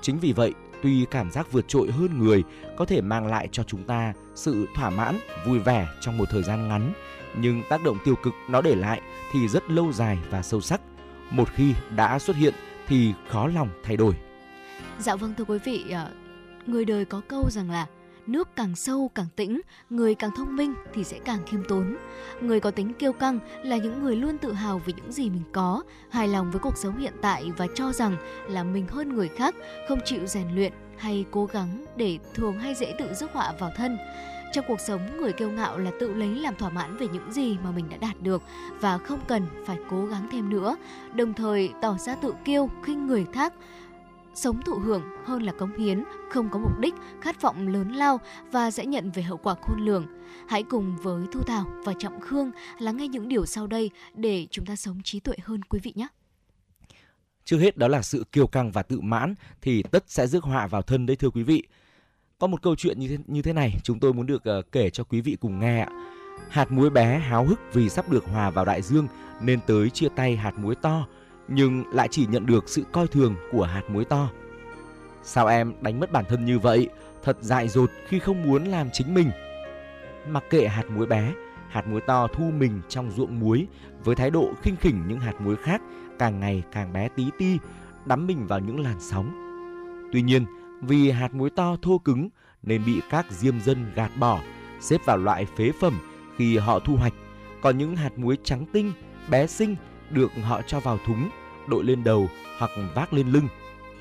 [0.00, 2.42] Chính vì vậy, tuy cảm giác vượt trội hơn người
[2.76, 6.42] có thể mang lại cho chúng ta sự thỏa mãn, vui vẻ trong một thời
[6.42, 6.92] gian ngắn,
[7.36, 9.00] nhưng tác động tiêu cực nó để lại
[9.32, 10.80] thì rất lâu dài và sâu sắc.
[11.30, 12.54] Một khi đã xuất hiện
[12.86, 14.14] thì khó lòng thay đổi.
[14.98, 16.10] Dạ vâng thưa quý vị, ờ,
[16.66, 17.86] người đời có câu rằng là
[18.28, 19.60] nước càng sâu càng tĩnh,
[19.90, 21.96] người càng thông minh thì sẽ càng khiêm tốn.
[22.40, 25.42] Người có tính kiêu căng là những người luôn tự hào về những gì mình
[25.52, 28.16] có, hài lòng với cuộc sống hiện tại và cho rằng
[28.48, 29.54] là mình hơn người khác,
[29.88, 33.70] không chịu rèn luyện hay cố gắng để thường hay dễ tự rước họa vào
[33.76, 33.98] thân.
[34.52, 37.56] Trong cuộc sống, người kiêu ngạo là tự lấy làm thỏa mãn về những gì
[37.64, 38.42] mà mình đã đạt được
[38.80, 40.76] và không cần phải cố gắng thêm nữa,
[41.14, 43.52] đồng thời tỏ ra tự kiêu khinh người khác,
[44.38, 48.20] sống thụ hưởng hơn là cống hiến, không có mục đích, khát vọng lớn lao
[48.50, 50.06] và sẽ nhận về hậu quả khôn lường.
[50.48, 54.46] Hãy cùng với Thu Thảo và Trọng Khương lắng nghe những điều sau đây để
[54.50, 56.08] chúng ta sống trí tuệ hơn quý vị nhé.
[57.44, 60.66] Trước hết đó là sự kiêu căng và tự mãn thì tất sẽ rước họa
[60.66, 61.62] vào thân đấy thưa quý vị.
[62.38, 64.90] Có một câu chuyện như thế, như thế này chúng tôi muốn được uh, kể
[64.90, 65.88] cho quý vị cùng nghe ạ.
[66.48, 69.08] Hạt muối bé háo hức vì sắp được hòa vào đại dương
[69.42, 71.06] nên tới chia tay hạt muối to
[71.48, 74.28] nhưng lại chỉ nhận được sự coi thường của hạt muối to.
[75.22, 76.88] Sao em đánh mất bản thân như vậy?
[77.22, 79.30] Thật dại dột khi không muốn làm chính mình.
[80.28, 81.32] Mặc kệ hạt muối bé,
[81.68, 83.66] hạt muối to thu mình trong ruộng muối
[84.04, 85.82] với thái độ khinh khỉnh những hạt muối khác
[86.18, 87.58] càng ngày càng bé tí ti,
[88.06, 89.30] đắm mình vào những làn sóng.
[90.12, 90.44] Tuy nhiên,
[90.82, 92.28] vì hạt muối to thô cứng
[92.62, 94.40] nên bị các diêm dân gạt bỏ,
[94.80, 95.98] xếp vào loại phế phẩm
[96.36, 97.12] khi họ thu hoạch.
[97.62, 98.92] Còn những hạt muối trắng tinh,
[99.30, 99.76] bé xinh
[100.10, 101.30] được họ cho vào thúng,
[101.66, 103.48] đội lên đầu hoặc vác lên lưng.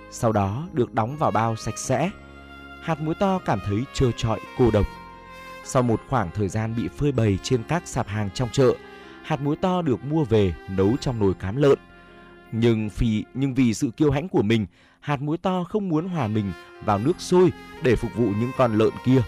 [0.10, 2.10] Sau đó được đóng vào bao sạch sẽ.
[2.82, 4.86] Hạt muối to cảm thấy trơ trọi, cô độc.
[5.64, 8.76] Sau một khoảng thời gian bị phơi bày trên các sạp hàng trong chợ,
[9.24, 11.80] hạt muối to được mua về nấu trong nồi cám lợn.
[12.52, 14.66] Nhưng vì nhưng vì sự kiêu hãnh của mình,
[15.00, 16.52] hạt muối to không muốn hòa mình
[16.86, 17.52] vào nước sôi
[17.84, 19.22] để phục vụ những con lợn kia.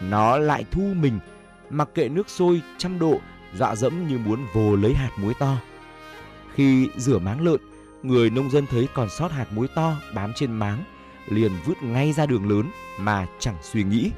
[0.00, 1.18] Nó lại thu mình,
[1.70, 3.18] mặc kệ nước sôi trăm độ,
[3.54, 5.56] dọa dẫm như muốn vồ lấy hạt muối to.
[6.54, 7.60] Khi rửa máng lợn,
[8.02, 10.84] người nông dân thấy còn sót hạt muối to bám trên máng,
[11.28, 14.10] liền vứt ngay ra đường lớn mà chẳng suy nghĩ.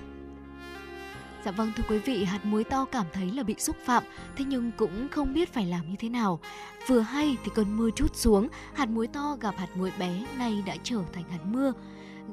[1.45, 4.03] Dạ vâng thưa quý vị, hạt muối to cảm thấy là bị xúc phạm,
[4.37, 6.41] thế nhưng cũng không biết phải làm như thế nào.
[6.87, 10.63] Vừa hay thì cơn mưa chút xuống, hạt muối to gặp hạt muối bé nay
[10.67, 11.73] đã trở thành hạt mưa.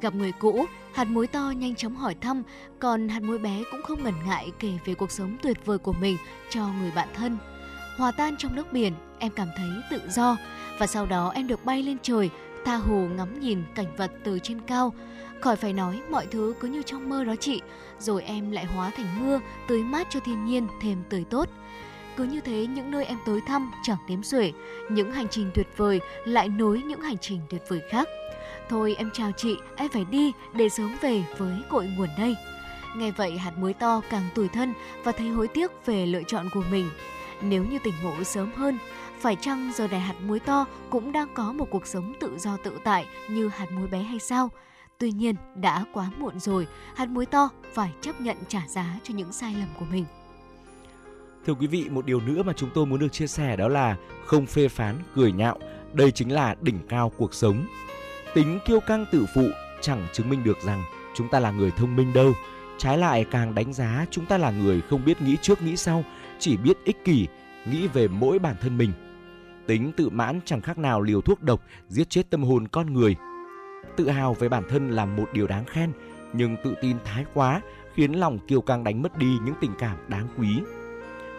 [0.02, 2.44] Gặp người cũ, hạt muối to nhanh chóng hỏi thăm,
[2.80, 5.94] còn hạt muối bé cũng không ngần ngại kể về cuộc sống tuyệt vời của
[5.94, 6.18] mình
[6.50, 7.38] cho người bạn thân.
[7.98, 10.38] Hòa tan trong nước biển, em cảm thấy tự do
[10.80, 12.30] và sau đó em được bay lên trời,
[12.66, 14.94] tha hồ ngắm nhìn cảnh vật từ trên cao.
[15.42, 17.62] Khỏi phải nói mọi thứ cứ như trong mơ đó chị,
[18.00, 21.50] rồi em lại hóa thành mưa, tưới mát cho thiên nhiên thêm tươi tốt.
[22.18, 24.52] Cứ như thế những nơi em tới thăm chẳng đếm xuể,
[24.90, 28.08] những hành trình tuyệt vời lại nối những hành trình tuyệt vời khác.
[28.70, 32.36] Thôi em chào chị, em phải đi để sớm về với cội nguồn đây.
[32.96, 36.50] Nghe vậy hạt muối to càng tủi thân và thấy hối tiếc về lựa chọn
[36.54, 36.90] của mình.
[37.42, 38.78] Nếu như tỉnh ngộ sớm hơn,
[39.24, 42.58] phải chăng giờ này hạt muối to cũng đang có một cuộc sống tự do
[42.64, 44.50] tự tại như hạt muối bé hay sao?
[44.98, 49.14] Tuy nhiên, đã quá muộn rồi, hạt muối to phải chấp nhận trả giá cho
[49.14, 50.06] những sai lầm của mình.
[51.46, 53.98] Thưa quý vị, một điều nữa mà chúng tôi muốn được chia sẻ đó là
[54.26, 55.58] không phê phán, cười nhạo,
[55.94, 57.66] đây chính là đỉnh cao cuộc sống.
[58.34, 59.48] Tính kiêu căng tự phụ
[59.82, 60.84] chẳng chứng minh được rằng
[61.16, 62.34] chúng ta là người thông minh đâu.
[62.78, 66.04] Trái lại càng đánh giá chúng ta là người không biết nghĩ trước nghĩ sau,
[66.40, 67.28] chỉ biết ích kỷ,
[67.72, 68.92] nghĩ về mỗi bản thân mình.
[69.68, 73.16] Tính tự mãn chẳng khác nào liều thuốc độc giết chết tâm hồn con người.
[73.96, 75.92] Tự hào về bản thân là một điều đáng khen,
[76.34, 77.62] nhưng tự tin thái quá
[77.96, 80.62] khiến lòng kiêu càng đánh mất đi những tình cảm đáng quý.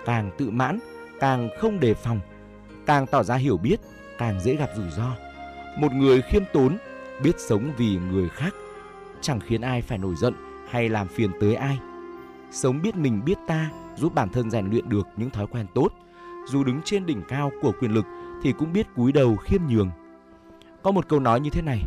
[0.04, 0.78] Càng tự mãn,
[1.20, 2.20] càng không đề phòng,
[2.86, 3.80] càng tỏ ra hiểu biết,
[4.18, 5.10] càng dễ gặp rủi ro.
[5.78, 6.78] Một người khiêm tốn,
[7.22, 8.54] biết sống vì người khác,
[9.20, 10.34] chẳng khiến ai phải nổi giận
[10.70, 11.78] hay làm phiền tới ai.
[12.50, 15.88] Sống biết mình biết ta giúp bản thân rèn luyện được những thói quen tốt.
[16.46, 18.04] Dù đứng trên đỉnh cao của quyền lực
[18.42, 19.90] thì cũng biết cúi đầu khiêm nhường.
[20.82, 21.82] Có một câu nói như thế này,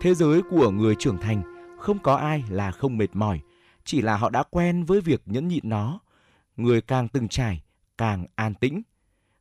[0.00, 1.42] thế giới của người trưởng thành
[1.78, 3.40] không có ai là không mệt mỏi,
[3.84, 6.00] chỉ là họ đã quen với việc nhẫn nhịn nó.
[6.56, 7.62] Người càng từng trải,
[7.98, 8.82] càng an tĩnh.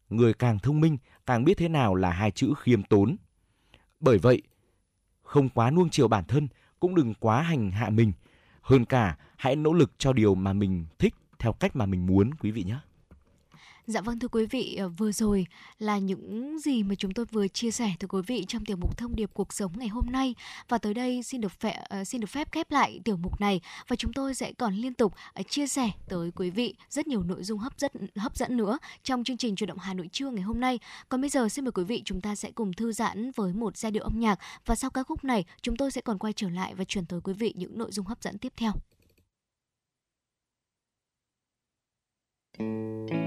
[0.10, 3.15] Người càng thông minh, càng biết thế nào là hai chữ khiêm tốn.
[3.99, 4.41] Bởi vậy,
[5.23, 6.47] không quá nuông chiều bản thân,
[6.80, 8.12] cũng đừng quá hành hạ mình.
[8.62, 12.34] Hơn cả, hãy nỗ lực cho điều mà mình thích theo cách mà mình muốn
[12.34, 12.77] quý vị nhé.
[13.88, 15.47] Dạ vâng thưa quý vị, ờ, vừa rồi
[15.80, 18.97] là những gì mà chúng tôi vừa chia sẻ thưa quý vị trong tiểu mục
[18.97, 20.36] thông điệp cuộc sống ngày hôm nay
[20.69, 23.62] và tới đây xin được phép ờ, xin được phép khép lại tiểu mục này
[23.88, 27.23] và chúng tôi sẽ còn liên tục ờ, chia sẻ tới quý vị rất nhiều
[27.23, 30.30] nội dung hấp dẫn hấp dẫn nữa trong chương trình chuyển động Hà Nội trưa
[30.30, 30.80] ngày hôm nay.
[31.10, 33.78] Còn bây giờ xin mời quý vị chúng ta sẽ cùng thư giãn với một
[33.78, 36.50] giai điệu âm nhạc và sau ca khúc này chúng tôi sẽ còn quay trở
[36.50, 38.73] lại và chuyển tới quý vị những nội dung hấp dẫn tiếp theo.
[42.60, 43.26] Thank you.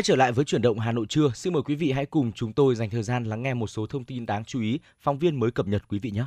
[0.00, 2.32] Quay trở lại với chuyển động Hà Nội trưa, xin mời quý vị hãy cùng
[2.32, 5.18] chúng tôi dành thời gian lắng nghe một số thông tin đáng chú ý phóng
[5.18, 6.24] viên mới cập nhật quý vị nhé.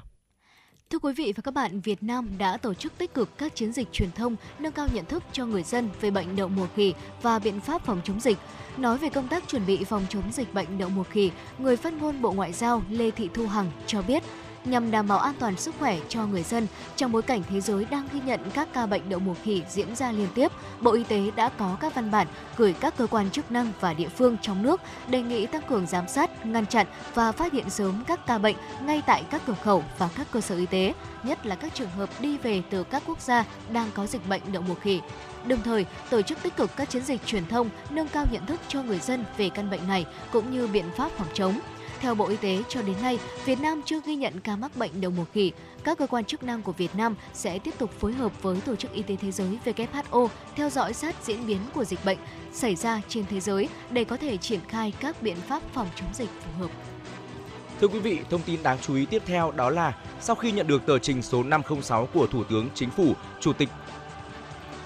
[0.90, 3.74] Thưa quý vị và các bạn, Việt Nam đã tổ chức tích cực các chiến
[3.74, 6.94] dịch truyền thông nâng cao nhận thức cho người dân về bệnh đậu mùa khỉ
[7.22, 8.38] và biện pháp phòng chống dịch.
[8.78, 11.94] Nói về công tác chuẩn bị phòng chống dịch bệnh đậu mùa khỉ, người phát
[11.94, 14.24] ngôn Bộ Ngoại giao Lê Thị Thu Hằng cho biết,
[14.66, 17.86] nhằm đảm bảo an toàn sức khỏe cho người dân trong bối cảnh thế giới
[17.86, 20.52] đang ghi nhận các ca bệnh đậu mùa khỉ diễn ra liên tiếp,
[20.82, 23.94] Bộ Y tế đã có các văn bản gửi các cơ quan chức năng và
[23.94, 27.70] địa phương trong nước đề nghị tăng cường giám sát, ngăn chặn và phát hiện
[27.70, 28.56] sớm các ca bệnh
[28.86, 30.94] ngay tại các cửa khẩu và các cơ sở y tế,
[31.24, 34.42] nhất là các trường hợp đi về từ các quốc gia đang có dịch bệnh
[34.52, 35.02] đậu mùa khỉ.
[35.48, 38.60] Đồng thời, tổ chức tích cực các chiến dịch truyền thông nâng cao nhận thức
[38.68, 41.60] cho người dân về căn bệnh này cũng như biện pháp phòng chống.
[42.04, 45.02] Theo Bộ Y tế, cho đến nay, Việt Nam chưa ghi nhận ca mắc bệnh
[45.02, 45.52] đậu mùa khỉ.
[45.84, 48.76] Các cơ quan chức năng của Việt Nam sẽ tiếp tục phối hợp với Tổ
[48.76, 52.18] chức Y tế Thế giới WHO theo dõi sát diễn biến của dịch bệnh
[52.54, 56.10] xảy ra trên thế giới để có thể triển khai các biện pháp phòng chống
[56.14, 56.72] dịch phù hợp.
[57.82, 60.68] Thưa quý vị, thông tin đáng chú ý tiếp theo đó là sau khi nhận
[60.68, 63.70] được tờ trình số 506 của Thủ tướng Chính phủ, Chủ tịch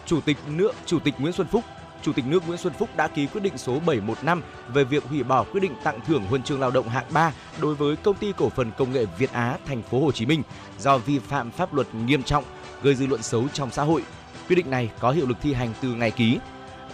[0.05, 1.63] Chủ tịch nước Chủ tịch Nguyễn Xuân Phúc
[2.01, 4.41] Chủ tịch nước Nguyễn Xuân Phúc đã ký quyết định số 715
[4.73, 7.75] về việc hủy bỏ quyết định tặng thưởng huân chương lao động hạng 3 đối
[7.75, 10.43] với công ty cổ phần công nghệ Việt Á thành phố Hồ Chí Minh
[10.79, 12.43] do vi phạm pháp luật nghiêm trọng,
[12.83, 14.03] gây dư luận xấu trong xã hội.
[14.47, 16.39] Quyết định này có hiệu lực thi hành từ ngày ký.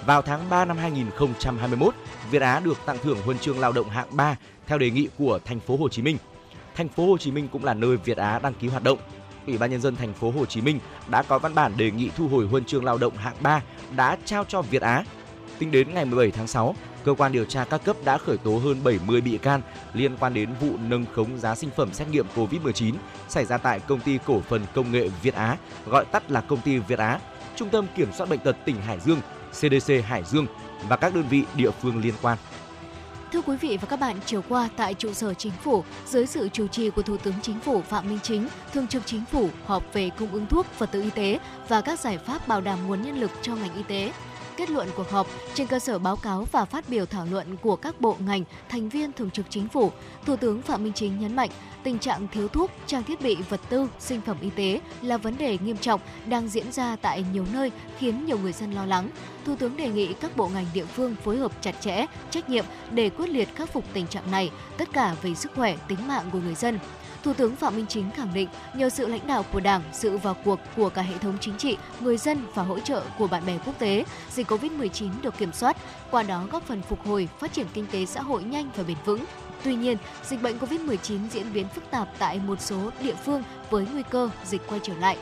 [0.06, 1.96] Vào tháng 3 năm 2021,
[2.32, 4.36] Việt Á được tặng thưởng huân chương lao động hạng 3
[4.68, 6.18] theo đề nghị của thành phố Hồ Chí Minh.
[6.76, 9.00] Thành phố Hồ Chí Minh cũng là nơi Việt Á đăng ký hoạt động.
[9.48, 12.10] Ủy ban nhân dân thành phố Hồ Chí Minh đã có văn bản đề nghị
[12.18, 13.62] thu hồi huân chương lao động hạng 3
[13.96, 15.04] đã trao cho Việt Á.
[15.60, 18.58] Tính đến ngày 17 tháng 6, cơ quan điều tra các cấp đã khởi tố
[18.58, 19.62] hơn 70 bị can
[19.94, 22.94] liên quan đến vụ nâng khống giá sinh phẩm xét nghiệm COVID-19
[23.30, 26.62] xảy ra tại công ty cổ phần công nghệ Việt Á, gọi tắt là công
[26.62, 27.20] ty Việt Á,
[27.56, 29.22] Trung tâm Kiểm soát bệnh tật tỉnh Hải Dương,
[29.52, 30.46] CDC Hải Dương
[30.88, 32.38] và các đơn vị địa phương liên quan.
[33.34, 36.50] Thưa quý vị và các bạn, chiều qua tại trụ sở chính phủ, dưới sự
[36.50, 39.94] chủ trì của Thủ tướng Chính phủ Phạm Minh Chính, Thường trực Chính phủ họp
[39.94, 43.02] về cung ứng thuốc, vật tư y tế và các giải pháp bảo đảm nguồn
[43.02, 44.12] nhân lực cho ngành y tế.
[44.58, 47.76] Kết luận cuộc họp, trên cơ sở báo cáo và phát biểu thảo luận của
[47.76, 49.92] các bộ ngành, thành viên Thường trực Chính phủ,
[50.26, 51.50] Thủ tướng Phạm Minh Chính nhấn mạnh
[51.84, 55.38] tình trạng thiếu thuốc, trang thiết bị, vật tư, sinh phẩm y tế là vấn
[55.38, 59.10] đề nghiêm trọng đang diễn ra tại nhiều nơi khiến nhiều người dân lo lắng.
[59.46, 62.66] Thủ tướng đề nghị các bộ ngành địa phương phối hợp chặt chẽ, trách nhiệm
[62.92, 66.30] để quyết liệt khắc phục tình trạng này, tất cả vì sức khỏe, tính mạng
[66.32, 66.80] của người dân.
[67.24, 70.36] Thủ tướng Phạm Minh Chính khẳng định nhờ sự lãnh đạo của Đảng, sự vào
[70.46, 73.58] cuộc của cả hệ thống chính trị, người dân và hỗ trợ của bạn bè
[73.66, 75.78] quốc tế, dịch COVID-19 được kiểm soát,
[76.12, 78.98] qua đó góp phần phục hồi, phát triển kinh tế xã hội nhanh và bền
[79.06, 79.26] vững.
[79.64, 83.88] Tuy nhiên, dịch bệnh COVID-19 diễn biến phức tạp tại một số địa phương với
[83.94, 85.18] nguy cơ dịch quay trở lại.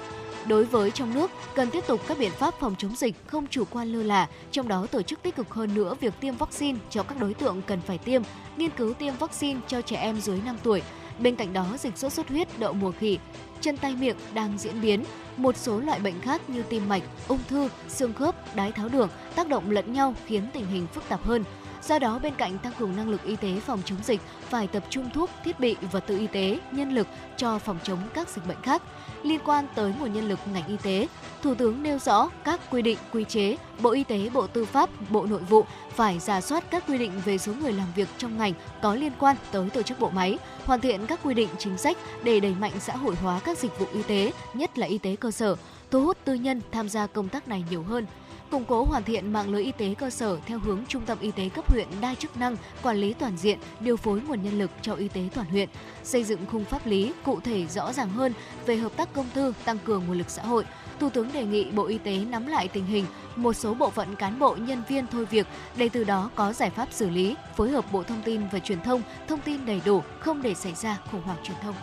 [0.47, 3.64] Đối với trong nước, cần tiếp tục các biện pháp phòng chống dịch, không chủ
[3.66, 7.04] quan lơ là, trong đó tổ chức tích cực hơn nữa việc tiêm vaccine cho
[7.04, 8.22] các đối tượng cần phải tiêm,
[8.58, 10.82] nghiên cứu tiêm vaccine cho trẻ em dưới 5 tuổi.
[11.22, 13.19] Bên cạnh đó, dịch sốt xuất huyết, đậu mùa khỉ,
[13.61, 15.03] chân tay miệng đang diễn biến.
[15.38, 19.09] Một số loại bệnh khác như tim mạch, ung thư, xương khớp, đái tháo đường
[19.36, 21.43] tác động lẫn nhau khiến tình hình phức tạp hơn.
[21.88, 24.84] Do đó, bên cạnh tăng cường năng lực y tế phòng chống dịch, phải tập
[24.89, 27.07] trung thuốc, thiết bị, vật tư y tế, nhân lực
[27.38, 28.82] cho phòng chống các dịch bệnh khác.
[29.23, 31.07] Liên quan tới nguồn nhân lực ngành y tế,
[31.41, 34.89] Thủ tướng nêu rõ các quy định, quy chế, Bộ Y tế, Bộ Tư pháp,
[35.09, 35.65] Bộ Nội vụ
[35.95, 39.11] phải giả soát các quy định về số người làm việc trong ngành có liên
[39.19, 42.55] quan tới tổ chức bộ máy, hoàn thiện các quy định chính sách để đẩy
[42.59, 45.55] mạnh xã hội hóa các dịch vụ y tế, nhất là y tế cơ sở,
[45.91, 48.05] thu hút tư nhân tham gia công tác này nhiều hơn
[48.52, 51.32] củng cố hoàn thiện mạng lưới y tế cơ sở theo hướng trung tâm y
[51.32, 54.72] tế cấp huyện đa chức năng, quản lý toàn diện, điều phối nguồn nhân lực
[54.82, 55.70] cho y tế toàn huyện,
[56.04, 58.34] xây dựng khung pháp lý cụ thể rõ ràng hơn
[58.66, 60.66] về hợp tác công tư, tăng cường nguồn lực xã hội.
[60.99, 64.16] Thủ tướng đề nghị Bộ Y tế nắm lại tình hình, một số bộ phận
[64.16, 67.70] cán bộ nhân viên thôi việc để từ đó có giải pháp xử lý, phối
[67.70, 70.97] hợp Bộ Thông tin và Truyền thông thông tin đầy đủ, không để xảy ra
[71.12, 71.76] khủng hoảng truyền thông.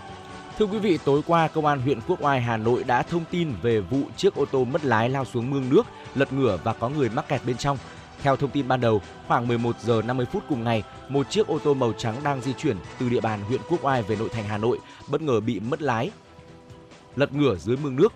[0.59, 3.53] Thưa quý vị, tối qua Công an huyện Quốc Oai Hà Nội đã thông tin
[3.63, 6.89] về vụ chiếc ô tô mất lái lao xuống mương nước, lật ngửa và có
[6.89, 7.79] người mắc kẹt bên trong.
[8.23, 11.59] Theo thông tin ban đầu, khoảng 11 giờ 50 phút cùng ngày, một chiếc ô
[11.59, 14.45] tô màu trắng đang di chuyển từ địa bàn huyện Quốc Oai về nội thành
[14.45, 14.79] Hà Nội
[15.09, 16.11] bất ngờ bị mất lái,
[17.17, 18.13] lật ngửa dưới mương nước.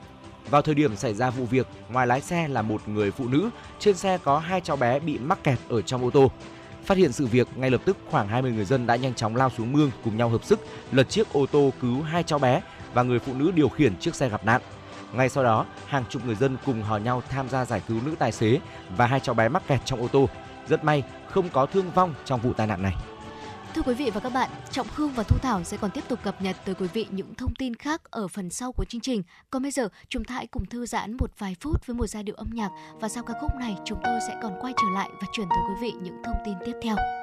[0.51, 3.51] Vào thời điểm xảy ra vụ việc, ngoài lái xe là một người phụ nữ,
[3.78, 6.30] trên xe có hai cháu bé bị mắc kẹt ở trong ô tô.
[6.84, 9.50] Phát hiện sự việc, ngay lập tức khoảng 20 người dân đã nhanh chóng lao
[9.50, 10.60] xuống mương cùng nhau hợp sức
[10.92, 12.62] lật chiếc ô tô cứu hai cháu bé
[12.94, 14.62] và người phụ nữ điều khiển chiếc xe gặp nạn.
[15.12, 18.14] Ngay sau đó, hàng chục người dân cùng hò nhau tham gia giải cứu nữ
[18.18, 18.58] tài xế
[18.96, 20.28] và hai cháu bé mắc kẹt trong ô tô.
[20.68, 22.94] Rất may, không có thương vong trong vụ tai nạn này.
[23.74, 26.18] Thưa quý vị và các bạn, Trọng Khương và Thu Thảo sẽ còn tiếp tục
[26.22, 29.22] cập nhật tới quý vị những thông tin khác ở phần sau của chương trình.
[29.50, 32.22] Còn bây giờ, chúng ta hãy cùng thư giãn một vài phút với một giai
[32.22, 32.70] điệu âm nhạc
[33.00, 35.58] và sau ca khúc này, chúng tôi sẽ còn quay trở lại và chuyển tới
[35.68, 37.21] quý vị những thông tin tiếp theo.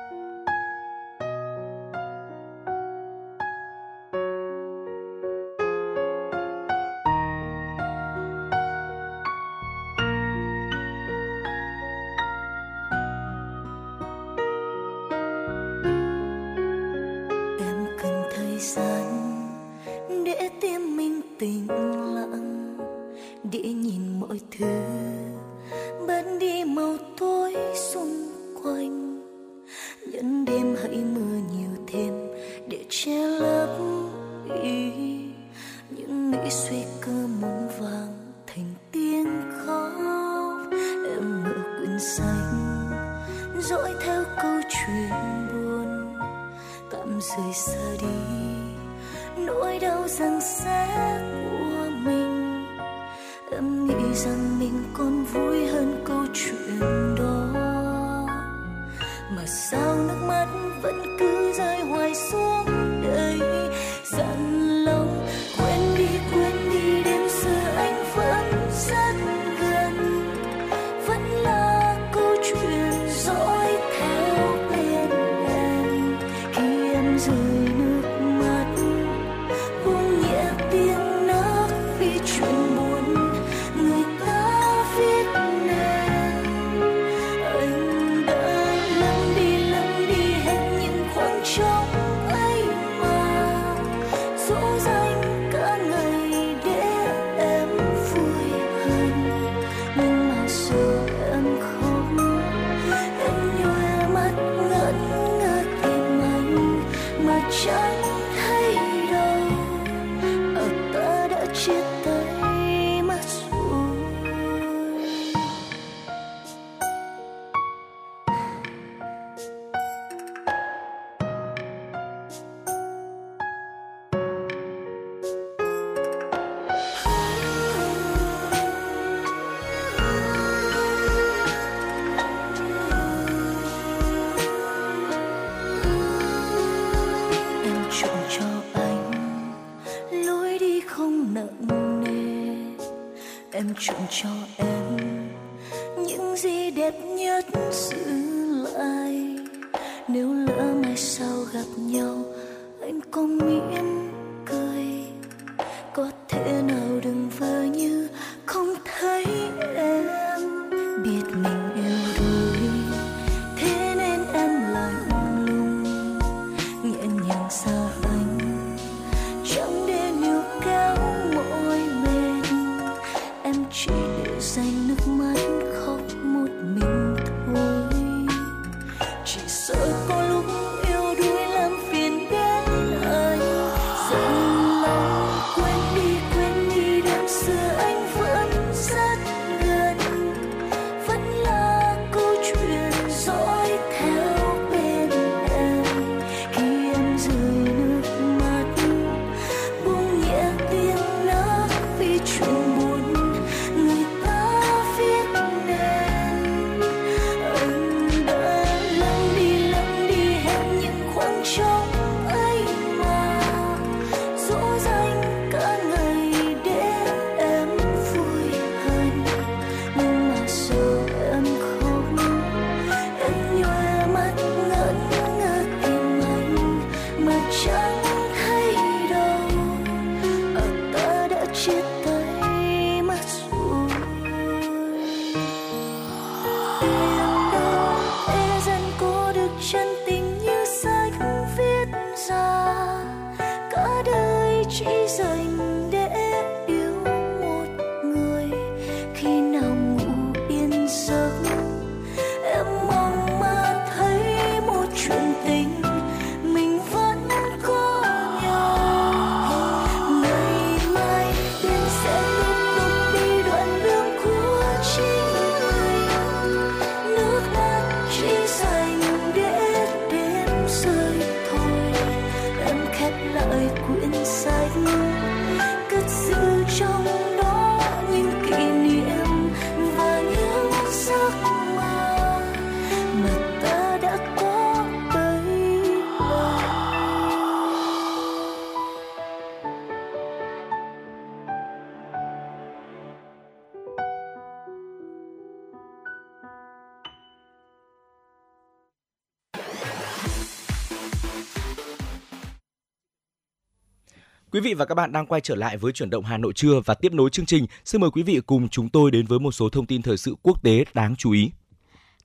[304.59, 306.81] Quý vị và các bạn đang quay trở lại với chuyển động Hà Nội trưa
[306.85, 307.67] và tiếp nối chương trình.
[307.85, 310.35] Xin mời quý vị cùng chúng tôi đến với một số thông tin thời sự
[310.43, 311.51] quốc tế đáng chú ý.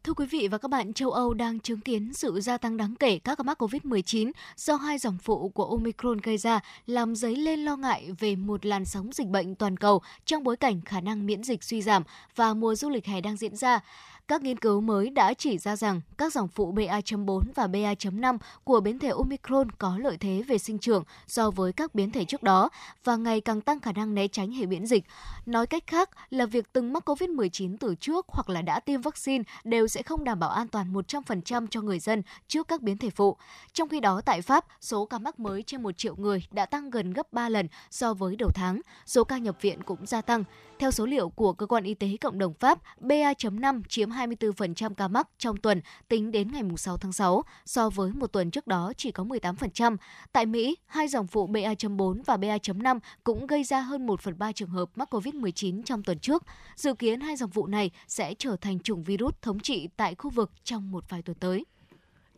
[0.05, 2.95] Thưa quý vị và các bạn, châu Âu đang chứng kiến sự gia tăng đáng
[3.01, 7.37] kể các ca mắc COVID-19 do hai dòng phụ của Omicron gây ra, làm dấy
[7.37, 11.01] lên lo ngại về một làn sóng dịch bệnh toàn cầu trong bối cảnh khả
[11.01, 12.03] năng miễn dịch suy giảm
[12.37, 13.81] và mùa du lịch hè đang diễn ra.
[14.29, 18.81] Các nghiên cứu mới đã chỉ ra rằng các dòng phụ BA.4 và BA.5 của
[18.81, 22.43] biến thể Omicron có lợi thế về sinh trưởng so với các biến thể trước
[22.43, 22.69] đó
[23.05, 25.05] và ngày càng tăng khả năng né tránh hệ miễn dịch.
[25.47, 29.45] Nói cách khác là việc từng mắc COVID-19 từ trước hoặc là đã tiêm vaccine
[29.65, 33.11] đều sẽ không đảm bảo an toàn 100% cho người dân trước các biến thể
[33.11, 33.37] phụ.
[33.73, 36.91] Trong khi đó, tại Pháp, số ca mắc mới trên 1 triệu người đã tăng
[36.91, 38.81] gần gấp 3 lần so với đầu tháng.
[39.07, 40.45] Số ca nhập viện cũng gia tăng.
[40.79, 45.09] Theo số liệu của Cơ quan Y tế Cộng đồng Pháp, BA.5 chiếm 24% ca
[45.09, 48.93] mắc trong tuần tính đến ngày 6 tháng 6, so với một tuần trước đó
[48.97, 49.97] chỉ có 18%.
[50.33, 54.53] Tại Mỹ, hai dòng phụ BA.4 và BA.5 cũng gây ra hơn 1 phần 3
[54.53, 56.43] trường hợp mắc COVID-19 trong tuần trước.
[56.77, 60.31] Dự kiến hai dòng phụ này sẽ trở thành chủng virus thống trị tại khu
[60.31, 61.65] vực trong một vài tuần tới.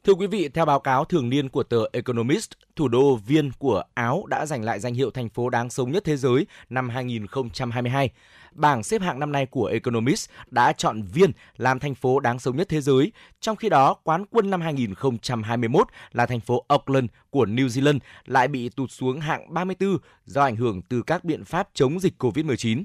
[0.07, 3.83] Thưa quý vị, theo báo cáo thường niên của tờ Economist, thủ đô Viên của
[3.95, 8.11] Áo đã giành lại danh hiệu thành phố đáng sống nhất thế giới năm 2022.
[8.53, 12.57] Bảng xếp hạng năm nay của Economist đã chọn Viên làm thành phố đáng sống
[12.57, 17.45] nhất thế giới, trong khi đó quán quân năm 2021 là thành phố Auckland của
[17.45, 21.69] New Zealand lại bị tụt xuống hạng 34 do ảnh hưởng từ các biện pháp
[21.75, 22.85] chống dịch COVID-19.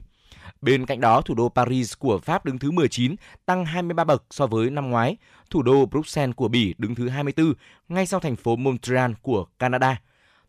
[0.62, 4.48] Bên cạnh đó, thủ đô Paris của Pháp đứng thứ 19, tăng 23 bậc so
[4.48, 5.18] với năm ngoái.
[5.50, 7.54] Thủ đô Bruxelles của Bỉ đứng thứ 24,
[7.90, 10.02] ngay sau thành phố Montreal của Canada.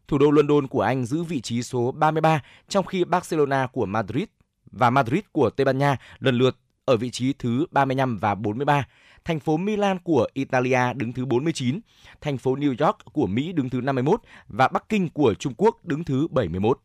[0.09, 4.25] Thủ đô London của Anh giữ vị trí số 33, trong khi Barcelona của Madrid
[4.71, 8.85] và Madrid của Tây Ban Nha lần lượt ở vị trí thứ 35 và 43.
[9.25, 11.81] Thành phố Milan của Italia đứng thứ 49,
[12.21, 15.85] thành phố New York của Mỹ đứng thứ 51 và Bắc Kinh của Trung Quốc
[15.85, 16.79] đứng thứ 71.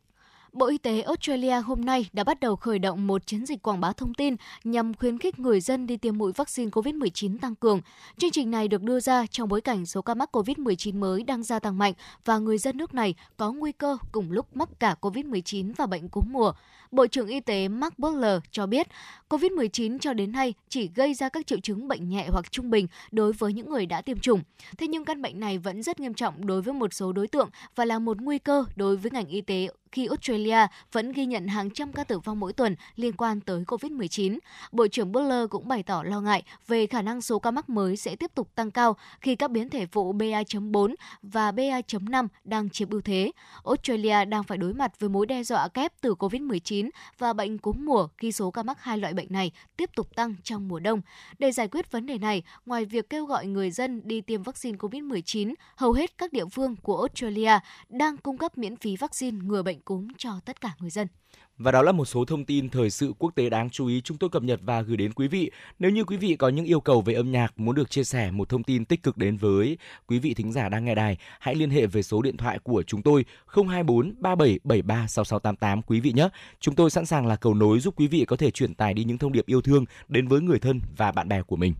[0.57, 3.79] Bộ Y tế Australia hôm nay đã bắt đầu khởi động một chiến dịch quảng
[3.79, 7.81] bá thông tin nhằm khuyến khích người dân đi tiêm mũi vaccine COVID-19 tăng cường.
[8.17, 11.43] Chương trình này được đưa ra trong bối cảnh số ca mắc COVID-19 mới đang
[11.43, 11.93] gia tăng mạnh
[12.25, 16.09] và người dân nước này có nguy cơ cùng lúc mắc cả COVID-19 và bệnh
[16.09, 16.53] cúm mùa.
[16.91, 18.87] Bộ trưởng Y tế Mark Butler cho biết,
[19.29, 22.87] COVID-19 cho đến nay chỉ gây ra các triệu chứng bệnh nhẹ hoặc trung bình
[23.11, 24.41] đối với những người đã tiêm chủng.
[24.77, 27.49] Thế nhưng căn bệnh này vẫn rất nghiêm trọng đối với một số đối tượng
[27.75, 31.47] và là một nguy cơ đối với ngành y tế khi Australia vẫn ghi nhận
[31.47, 34.37] hàng trăm ca tử vong mỗi tuần liên quan tới COVID-19.
[34.71, 37.97] Bộ trưởng Butler cũng bày tỏ lo ngại về khả năng số ca mắc mới
[37.97, 42.89] sẽ tiếp tục tăng cao khi các biến thể phụ BA.4 và BA.5 đang chiếm
[42.89, 43.31] ưu thế.
[43.65, 46.76] Australia đang phải đối mặt với mối đe dọa kép từ COVID-19
[47.17, 50.35] và bệnh cúm mùa khi số ca mắc hai loại bệnh này tiếp tục tăng
[50.43, 51.01] trong mùa đông.
[51.39, 54.77] Để giải quyết vấn đề này, ngoài việc kêu gọi người dân đi tiêm vaccine
[54.77, 57.59] COVID-19, hầu hết các địa phương của Australia
[57.89, 61.07] đang cung cấp miễn phí vaccine ngừa bệnh cúm cho tất cả người dân.
[61.57, 64.17] Và đó là một số thông tin thời sự quốc tế đáng chú ý chúng
[64.17, 65.51] tôi cập nhật và gửi đến quý vị.
[65.79, 68.31] Nếu như quý vị có những yêu cầu về âm nhạc, muốn được chia sẻ
[68.31, 69.77] một thông tin tích cực đến với
[70.07, 72.83] quý vị thính giả đang nghe đài, hãy liên hệ về số điện thoại của
[72.83, 76.29] chúng tôi 024 3773 6688 quý vị nhé.
[76.59, 79.03] Chúng tôi sẵn sàng là cầu nối giúp quý vị có thể truyền tải đi
[79.03, 81.73] những thông điệp yêu thương đến với người thân và bạn bè của mình.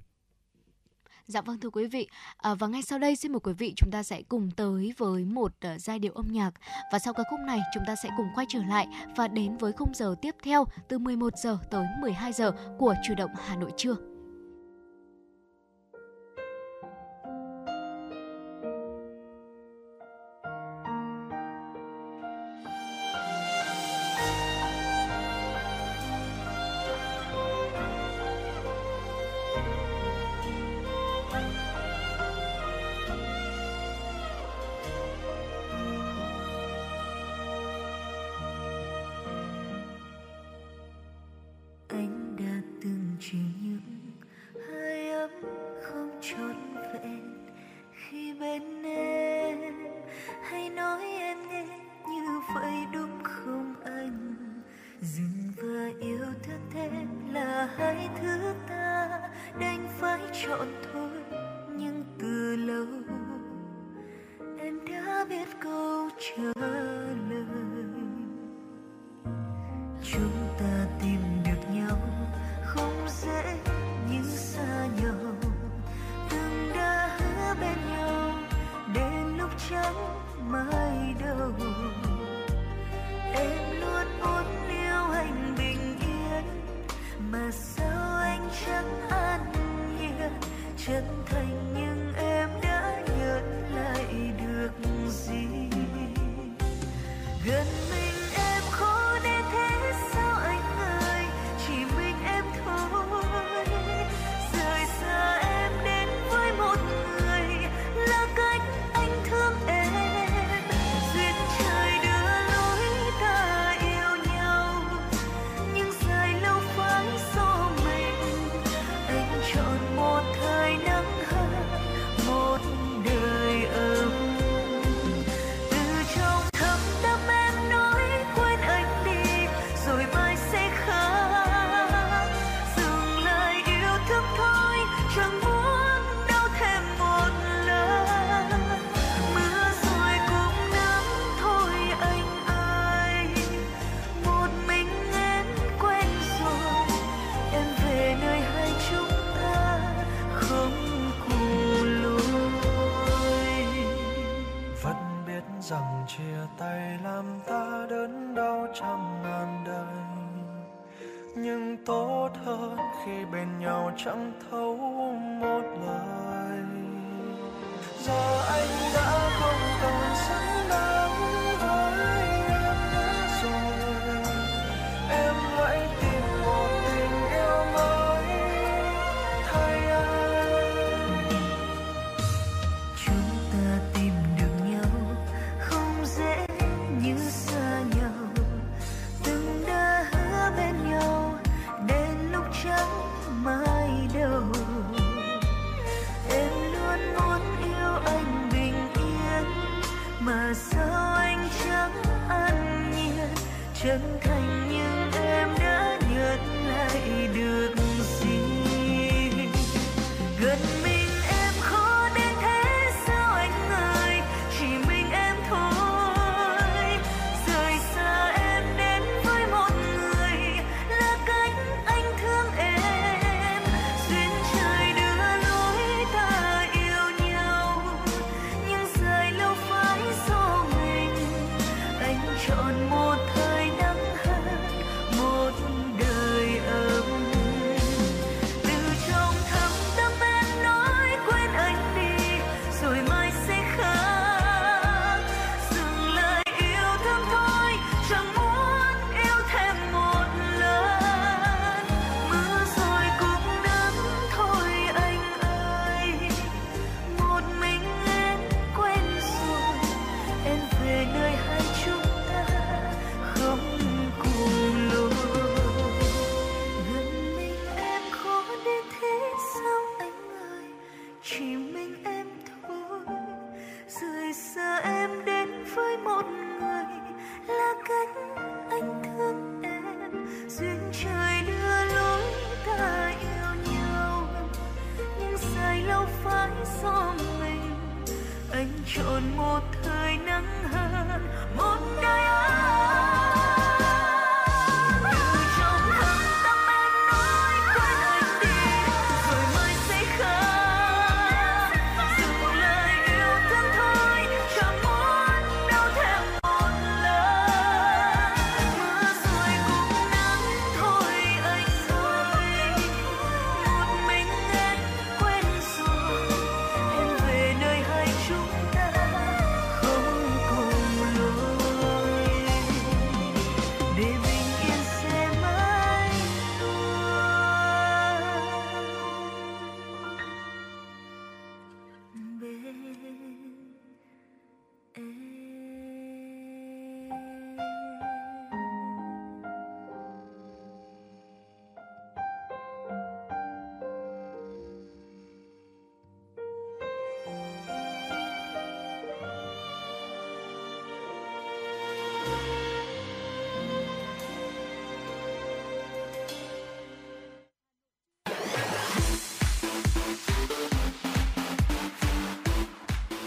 [1.28, 2.08] Dạ vâng thưa quý vị,
[2.38, 5.26] à, và ngay sau đây xin mời quý vị chúng ta sẽ cùng tới với
[5.26, 6.52] một uh, giai điệu âm nhạc
[6.92, 9.72] và sau ca khúc này chúng ta sẽ cùng quay trở lại và đến với
[9.72, 13.72] khung giờ tiếp theo từ 11 giờ tới 12 giờ của chủ động Hà Nội
[13.78, 14.17] trưa.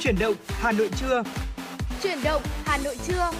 [0.00, 1.22] Chuyển động Hà Nội trưa.
[2.02, 3.30] Chuyển động Hà Nội trưa.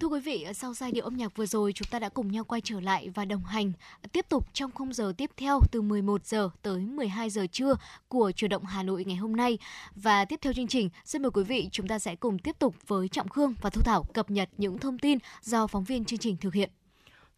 [0.00, 2.44] Thưa quý vị, sau giai điệu âm nhạc vừa rồi, chúng ta đã cùng nhau
[2.44, 3.72] quay trở lại và đồng hành
[4.12, 7.74] tiếp tục trong khung giờ tiếp theo từ 11 giờ tới 12 giờ trưa
[8.08, 9.58] của Chuyển động Hà Nội ngày hôm nay.
[9.94, 12.74] Và tiếp theo chương trình, xin mời quý vị chúng ta sẽ cùng tiếp tục
[12.86, 16.18] với Trọng Khương và Thu Thảo cập nhật những thông tin do phóng viên chương
[16.18, 16.70] trình thực hiện.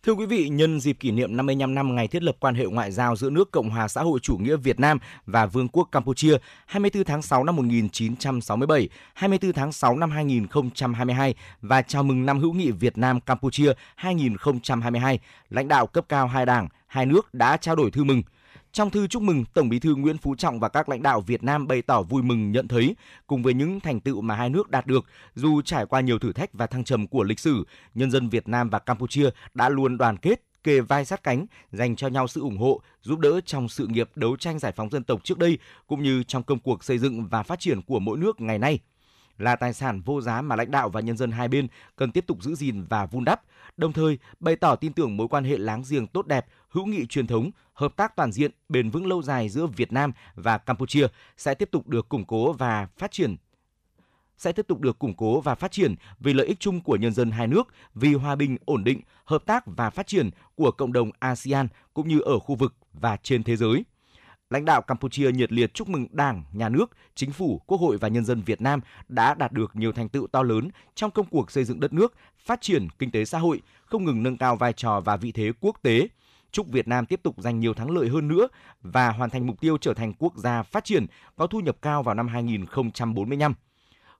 [0.06, 2.92] Thưa quý vị, nhân dịp kỷ niệm 55 năm ngày thiết lập quan hệ ngoại
[2.92, 6.36] giao giữa nước Cộng hòa xã hội chủ nghĩa Việt Nam và Vương quốc Campuchia
[6.66, 12.52] 24 tháng 6 năm 1967, 24 tháng 6 năm 2022 và chào mừng năm hữu
[12.52, 15.18] nghị Việt Nam Campuchia 2022,
[15.50, 18.22] lãnh đạo cấp cao hai đảng, hai nước đã trao đổi thư mừng.
[18.72, 21.42] Trong thư chúc mừng, Tổng Bí thư Nguyễn Phú Trọng và các lãnh đạo Việt
[21.42, 22.96] Nam bày tỏ vui mừng nhận thấy,
[23.26, 25.04] cùng với những thành tựu mà hai nước đạt được,
[25.34, 27.64] dù trải qua nhiều thử thách và thăng trầm của lịch sử,
[27.94, 31.96] nhân dân Việt Nam và Campuchia đã luôn đoàn kết, kề vai sát cánh, dành
[31.96, 35.04] cho nhau sự ủng hộ, giúp đỡ trong sự nghiệp đấu tranh giải phóng dân
[35.04, 38.18] tộc trước đây, cũng như trong công cuộc xây dựng và phát triển của mỗi
[38.18, 38.78] nước ngày nay.
[39.38, 42.24] Là tài sản vô giá mà lãnh đạo và nhân dân hai bên cần tiếp
[42.26, 43.42] tục giữ gìn và vun đắp,
[43.76, 47.06] đồng thời bày tỏ tin tưởng mối quan hệ láng giềng tốt đẹp, hữu nghị
[47.06, 51.06] truyền thống, hợp tác toàn diện, bền vững lâu dài giữa Việt Nam và Campuchia
[51.36, 53.36] sẽ tiếp tục được củng cố và phát triển
[54.36, 57.12] sẽ tiếp tục được củng cố và phát triển vì lợi ích chung của nhân
[57.12, 60.92] dân hai nước, vì hòa bình, ổn định, hợp tác và phát triển của cộng
[60.92, 63.84] đồng ASEAN cũng như ở khu vực và trên thế giới
[64.52, 68.08] lãnh đạo Campuchia nhiệt liệt chúc mừng Đảng, Nhà nước, Chính phủ, Quốc hội và
[68.08, 71.50] nhân dân Việt Nam đã đạt được nhiều thành tựu to lớn trong công cuộc
[71.50, 74.72] xây dựng đất nước, phát triển kinh tế xã hội, không ngừng nâng cao vai
[74.72, 76.08] trò và vị thế quốc tế.
[76.52, 78.48] Chúc Việt Nam tiếp tục giành nhiều thắng lợi hơn nữa
[78.82, 82.02] và hoàn thành mục tiêu trở thành quốc gia phát triển có thu nhập cao
[82.02, 83.54] vào năm 2045.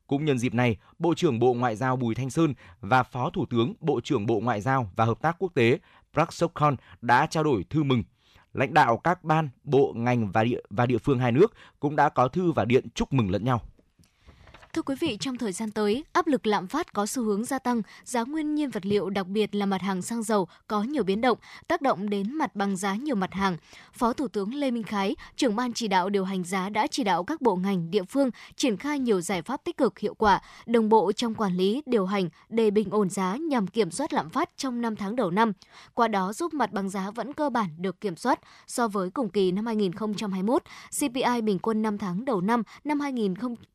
[0.06, 3.46] Cũng nhân dịp này, Bộ trưởng Bộ Ngoại giao Bùi Thanh Sơn và Phó Thủ
[3.50, 5.78] tướng Bộ trưởng Bộ Ngoại giao và Hợp tác Quốc tế
[6.12, 8.02] Prak Sokhon đã trao đổi thư mừng.
[8.52, 12.08] Lãnh đạo các ban, bộ, ngành và địa và địa phương hai nước cũng đã
[12.08, 13.60] có thư và điện chúc mừng lẫn nhau.
[14.76, 17.58] Thưa quý vị, trong thời gian tới, áp lực lạm phát có xu hướng gia
[17.58, 21.02] tăng, giá nguyên nhiên vật liệu đặc biệt là mặt hàng xăng dầu có nhiều
[21.02, 23.56] biến động, tác động đến mặt bằng giá nhiều mặt hàng.
[23.92, 27.04] Phó Thủ tướng Lê Minh Khái, trưởng ban chỉ đạo điều hành giá đã chỉ
[27.04, 30.40] đạo các bộ ngành, địa phương triển khai nhiều giải pháp tích cực hiệu quả,
[30.66, 34.30] đồng bộ trong quản lý, điều hành để bình ổn giá nhằm kiểm soát lạm
[34.30, 35.52] phát trong 5 tháng đầu năm.
[35.94, 39.28] Qua đó giúp mặt bằng giá vẫn cơ bản được kiểm soát so với cùng
[39.28, 40.62] kỳ năm 2021,
[41.00, 43.71] CPI bình quân 5 tháng đầu năm năm 2020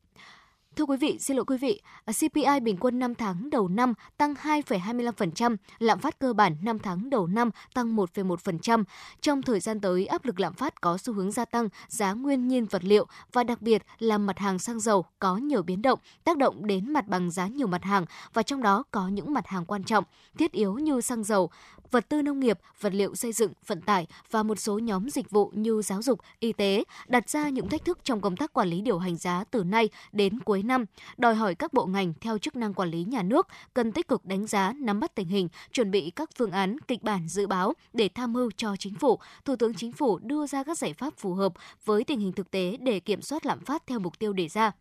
[0.78, 3.94] Thưa quý vị, xin lỗi quý vị, à, CPI bình quân 5 tháng đầu năm
[4.16, 8.84] tăng 2,25%, lạm phát cơ bản 5 tháng đầu năm tăng 1,1%.
[9.20, 12.48] Trong thời gian tới, áp lực lạm phát có xu hướng gia tăng, giá nguyên
[12.48, 15.98] nhiên vật liệu và đặc biệt là mặt hàng xăng dầu có nhiều biến động,
[16.24, 19.46] tác động đến mặt bằng giá nhiều mặt hàng và trong đó có những mặt
[19.46, 20.04] hàng quan trọng,
[20.38, 21.50] thiết yếu như xăng dầu,
[21.90, 25.30] vật tư nông nghiệp, vật liệu xây dựng, vận tải và một số nhóm dịch
[25.30, 28.68] vụ như giáo dục, y tế đặt ra những thách thức trong công tác quản
[28.68, 30.84] lý điều hành giá từ nay đến cuối năm,
[31.16, 34.24] đòi hỏi các bộ ngành theo chức năng quản lý nhà nước cần tích cực
[34.24, 37.72] đánh giá, nắm bắt tình hình, chuẩn bị các phương án, kịch bản dự báo
[37.92, 41.14] để tham mưu cho chính phủ, Thủ tướng Chính phủ đưa ra các giải pháp
[41.16, 41.52] phù hợp
[41.84, 44.72] với tình hình thực tế để kiểm soát lạm phát theo mục tiêu đề ra.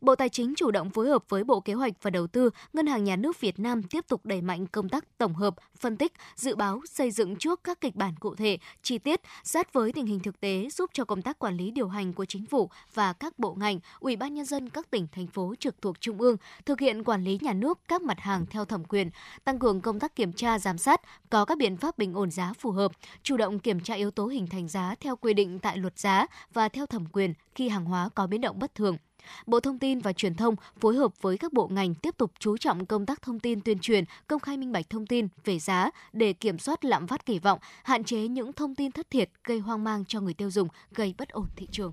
[0.00, 2.86] Bộ Tài chính chủ động phối hợp với Bộ Kế hoạch và Đầu tư, Ngân
[2.86, 6.12] hàng Nhà nước Việt Nam tiếp tục đẩy mạnh công tác tổng hợp, phân tích,
[6.36, 10.06] dự báo, xây dựng trước các kịch bản cụ thể, chi tiết, sát với tình
[10.06, 13.12] hình thực tế giúp cho công tác quản lý điều hành của chính phủ và
[13.12, 16.36] các bộ ngành, ủy ban nhân dân các tỉnh thành phố trực thuộc trung ương
[16.66, 19.10] thực hiện quản lý nhà nước các mặt hàng theo thẩm quyền,
[19.44, 22.52] tăng cường công tác kiểm tra giám sát, có các biện pháp bình ổn giá
[22.58, 22.92] phù hợp,
[23.22, 26.26] chủ động kiểm tra yếu tố hình thành giá theo quy định tại luật giá
[26.52, 28.96] và theo thẩm quyền khi hàng hóa có biến động bất thường.
[29.46, 32.56] Bộ Thông tin và Truyền thông phối hợp với các bộ ngành tiếp tục chú
[32.56, 35.90] trọng công tác thông tin tuyên truyền, công khai minh bạch thông tin về giá
[36.12, 39.58] để kiểm soát lạm phát kỳ vọng, hạn chế những thông tin thất thiệt gây
[39.58, 41.92] hoang mang cho người tiêu dùng, gây bất ổn thị trường.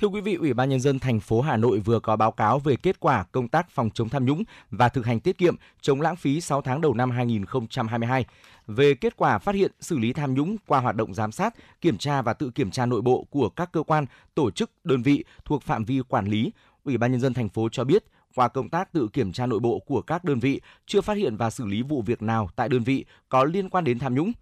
[0.00, 2.58] Thưa quý vị, Ủy ban nhân dân thành phố Hà Nội vừa có báo cáo
[2.58, 6.00] về kết quả công tác phòng chống tham nhũng và thực hành tiết kiệm, chống
[6.00, 8.24] lãng phí 6 tháng đầu năm 2022.
[8.66, 11.98] Về kết quả phát hiện xử lý tham nhũng qua hoạt động giám sát, kiểm
[11.98, 15.24] tra và tự kiểm tra nội bộ của các cơ quan, tổ chức, đơn vị
[15.44, 16.52] thuộc phạm vi quản lý,
[16.84, 19.60] Ủy ban nhân dân thành phố cho biết qua công tác tự kiểm tra nội
[19.60, 22.68] bộ của các đơn vị chưa phát hiện và xử lý vụ việc nào tại
[22.68, 24.32] đơn vị có liên quan đến tham nhũng.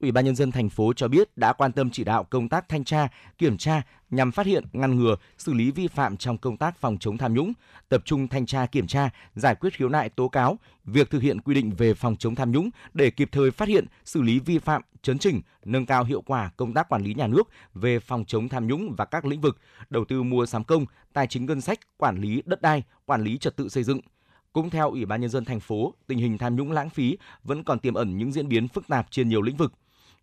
[0.00, 2.68] Ủy ban nhân dân thành phố cho biết đã quan tâm chỉ đạo công tác
[2.68, 6.56] thanh tra, kiểm tra nhằm phát hiện, ngăn ngừa, xử lý vi phạm trong công
[6.56, 7.52] tác phòng chống tham nhũng,
[7.88, 11.40] tập trung thanh tra kiểm tra, giải quyết khiếu nại tố cáo, việc thực hiện
[11.40, 14.58] quy định về phòng chống tham nhũng để kịp thời phát hiện, xử lý vi
[14.58, 18.24] phạm, chấn chỉnh, nâng cao hiệu quả công tác quản lý nhà nước về phòng
[18.24, 19.58] chống tham nhũng và các lĩnh vực
[19.90, 23.38] đầu tư mua sắm công, tài chính ngân sách, quản lý đất đai, quản lý
[23.38, 24.00] trật tự xây dựng.
[24.52, 27.64] Cũng theo Ủy ban nhân dân thành phố, tình hình tham nhũng lãng phí vẫn
[27.64, 29.72] còn tiềm ẩn những diễn biến phức tạp trên nhiều lĩnh vực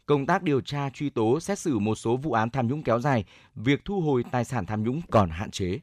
[0.05, 2.99] công tác điều tra truy tố xét xử một số vụ án tham nhũng kéo
[2.99, 3.25] dài,
[3.55, 5.79] việc thu hồi tài sản tham nhũng còn hạn chế.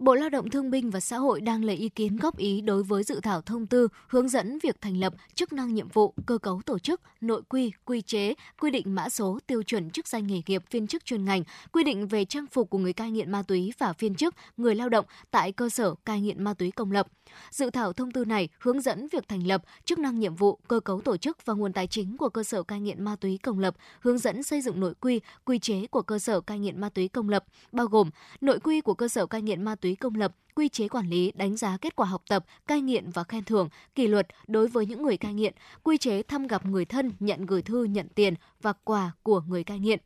[0.00, 2.82] Bộ Lao động Thương binh và Xã hội đang lấy ý kiến góp ý đối
[2.82, 6.38] với dự thảo thông tư hướng dẫn việc thành lập chức năng nhiệm vụ, cơ
[6.38, 10.26] cấu tổ chức, nội quy, quy chế, quy định mã số, tiêu chuẩn chức danh
[10.26, 13.32] nghề nghiệp viên chức chuyên ngành, quy định về trang phục của người cai nghiện
[13.32, 16.70] ma túy và viên chức, người lao động tại cơ sở cai nghiện ma túy
[16.70, 17.06] công lập.
[17.50, 20.80] Dự thảo thông tư này hướng dẫn việc thành lập chức năng nhiệm vụ, cơ
[20.80, 23.58] cấu tổ chức và nguồn tài chính của cơ sở cai nghiện ma túy công
[23.58, 26.88] lập, hướng dẫn xây dựng nội quy, quy chế của cơ sở cai nghiện ma
[26.88, 30.14] túy công lập, bao gồm nội quy của cơ sở cai nghiện ma túy công
[30.14, 33.44] lập, quy chế quản lý, đánh giá kết quả học tập, cai nghiện và khen
[33.44, 37.12] thưởng, kỷ luật đối với những người cai nghiện, quy chế thăm gặp người thân,
[37.20, 40.00] nhận gửi thư, nhận tiền và quà của người cai nghiện.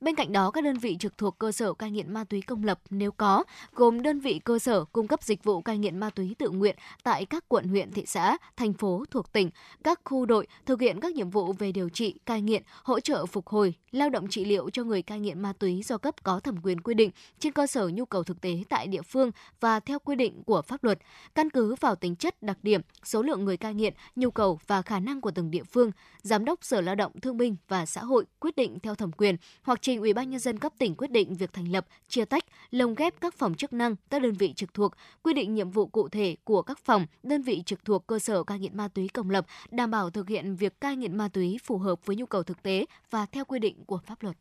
[0.00, 2.64] Bên cạnh đó, các đơn vị trực thuộc cơ sở cai nghiện ma túy công
[2.64, 6.10] lập nếu có, gồm đơn vị cơ sở cung cấp dịch vụ cai nghiện ma
[6.10, 9.50] túy tự nguyện tại các quận huyện, thị xã, thành phố thuộc tỉnh,
[9.84, 13.26] các khu đội thực hiện các nhiệm vụ về điều trị, cai nghiện, hỗ trợ
[13.26, 16.40] phục hồi, lao động trị liệu cho người cai nghiện ma túy do cấp có
[16.40, 19.80] thẩm quyền quy định trên cơ sở nhu cầu thực tế tại địa phương và
[19.80, 20.98] theo quy định của pháp luật,
[21.34, 24.82] căn cứ vào tính chất đặc điểm, số lượng người cai nghiện, nhu cầu và
[24.82, 25.90] khả năng của từng địa phương,
[26.22, 29.36] giám đốc Sở Lao động Thương binh và Xã hội quyết định theo thẩm quyền
[29.66, 32.44] hoặc trình Ủy ban nhân dân cấp tỉnh quyết định việc thành lập, chia tách,
[32.70, 34.92] lồng ghép các phòng chức năng, các đơn vị trực thuộc,
[35.22, 38.44] quy định nhiệm vụ cụ thể của các phòng, đơn vị trực thuộc cơ sở
[38.44, 41.58] cai nghiện ma túy công lập, đảm bảo thực hiện việc cai nghiện ma túy
[41.64, 44.36] phù hợp với nhu cầu thực tế và theo quy định của pháp luật.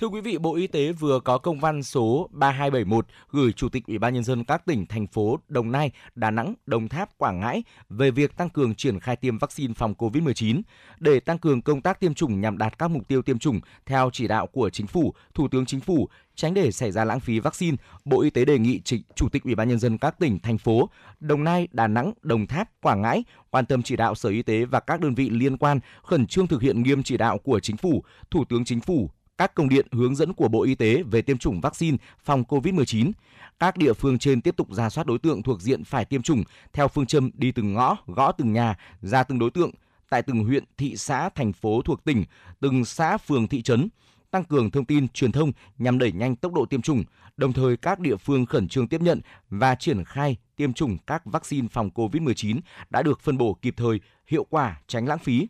[0.00, 3.86] Thưa quý vị, Bộ Y tế vừa có công văn số 3271 gửi Chủ tịch
[3.86, 7.40] Ủy ban nhân dân các tỉnh thành phố Đồng Nai, Đà Nẵng, Đồng Tháp, Quảng
[7.40, 10.62] Ngãi về việc tăng cường triển khai tiêm vaccine phòng COVID-19
[10.98, 14.10] để tăng cường công tác tiêm chủng nhằm đạt các mục tiêu tiêm chủng theo
[14.12, 17.38] chỉ đạo của Chính phủ, Thủ tướng Chính phủ, tránh để xảy ra lãng phí
[17.38, 17.76] vaccine.
[18.04, 18.80] Bộ Y tế đề nghị
[19.14, 20.88] Chủ tịch Ủy ban nhân dân các tỉnh thành phố
[21.20, 24.64] Đồng Nai, Đà Nẵng, Đồng Tháp, Quảng Ngãi quan tâm chỉ đạo Sở Y tế
[24.64, 27.76] và các đơn vị liên quan khẩn trương thực hiện nghiêm chỉ đạo của Chính
[27.76, 31.22] phủ, Thủ tướng Chính phủ, các công điện hướng dẫn của Bộ Y tế về
[31.22, 33.12] tiêm chủng vaccine phòng COVID-19.
[33.58, 36.44] Các địa phương trên tiếp tục ra soát đối tượng thuộc diện phải tiêm chủng
[36.72, 39.70] theo phương châm đi từng ngõ, gõ từng nhà, ra từng đối tượng
[40.10, 42.24] tại từng huyện, thị xã, thành phố thuộc tỉnh,
[42.60, 43.88] từng xã, phường, thị trấn,
[44.30, 47.04] tăng cường thông tin truyền thông nhằm đẩy nhanh tốc độ tiêm chủng,
[47.36, 49.20] đồng thời các địa phương khẩn trương tiếp nhận
[49.50, 52.60] và triển khai tiêm chủng các vaccine phòng COVID-19
[52.90, 55.48] đã được phân bổ kịp thời, hiệu quả, tránh lãng phí.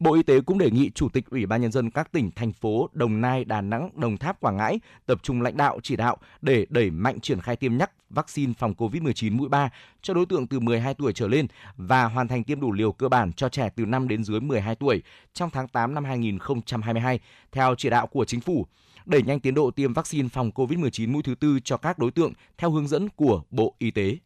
[0.00, 2.52] Bộ Y tế cũng đề nghị Chủ tịch Ủy ban Nhân dân các tỉnh, thành
[2.52, 6.16] phố Đồng Nai, Đà Nẵng, Đồng Tháp, Quảng Ngãi tập trung lãnh đạo chỉ đạo
[6.40, 9.70] để đẩy mạnh triển khai tiêm nhắc vaccine phòng COVID-19 mũi 3
[10.02, 11.46] cho đối tượng từ 12 tuổi trở lên
[11.76, 14.74] và hoàn thành tiêm đủ liều cơ bản cho trẻ từ 5 đến dưới 12
[14.74, 15.02] tuổi
[15.32, 17.20] trong tháng 8 năm 2022
[17.52, 18.66] theo chỉ đạo của Chính phủ
[19.04, 22.32] đẩy nhanh tiến độ tiêm vaccine phòng COVID-19 mũi thứ tư cho các đối tượng
[22.58, 24.16] theo hướng dẫn của Bộ Y tế.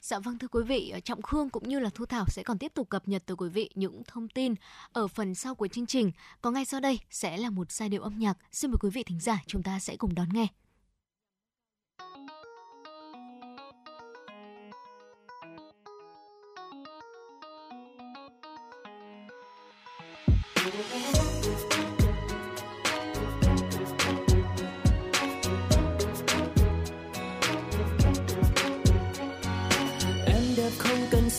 [0.00, 2.58] Dạ vâng thưa quý vị, ờ, Trọng Khương cũng như là Thu Thảo sẽ còn
[2.58, 4.54] tiếp tục cập nhật tới quý vị những thông tin
[4.92, 6.12] ở phần sau của chương trình.
[6.40, 8.38] Có ngay sau đây sẽ là một giai điệu âm nhạc.
[8.52, 10.46] Xin mời quý vị thính giả chúng ta sẽ cùng đón nghe.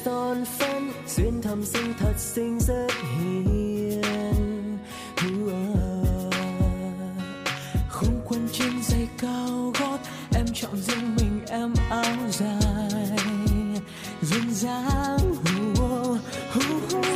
[0.09, 4.77] Son phấn duyên thầm sinh thật xinh rất hiền.
[7.89, 9.97] Không quân trên giày cao gót
[10.35, 13.17] em chọn riêng mình em áo dài.
[14.21, 15.35] Duyên dáng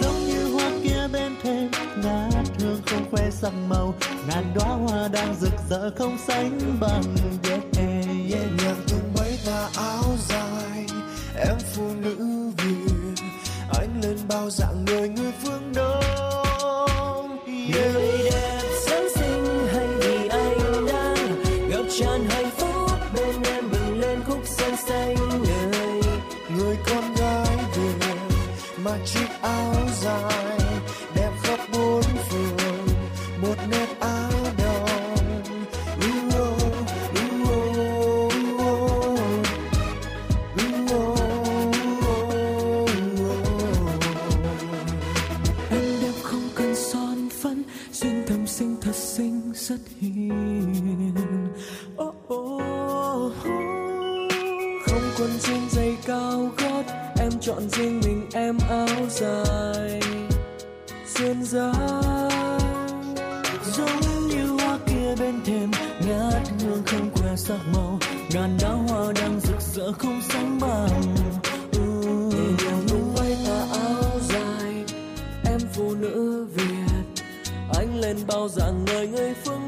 [0.02, 1.72] giống như hoa kia bên thềm
[2.04, 3.94] ngát hương không khoe sắc màu.
[4.28, 7.04] Ngàn đóa hoa đang rực rỡ không sánh bằng
[7.50, 8.46] yeah, yeah, yeah.
[8.58, 10.73] nhạc tung mấy tà áo dài
[11.36, 13.24] em phụ nữ Việt,
[13.80, 17.40] anh lên bao dạng người người phương đông
[17.74, 18.13] yeah.
[57.64, 60.00] Chọn riêng mình em áo dài
[61.16, 62.30] duyên dáng
[63.66, 64.00] giống
[64.30, 65.72] như hoa kia bên thềm,
[66.08, 68.00] ngát hương không que sắc màu.
[68.34, 71.16] Ngàn đóa hoa đang rực rỡ không sánh bằng.
[72.30, 74.86] Nhẹ nhàng tung bay tà áo dài,
[75.46, 77.24] em phụ nữ việt.
[77.78, 79.63] Anh lên bao dạng người người phương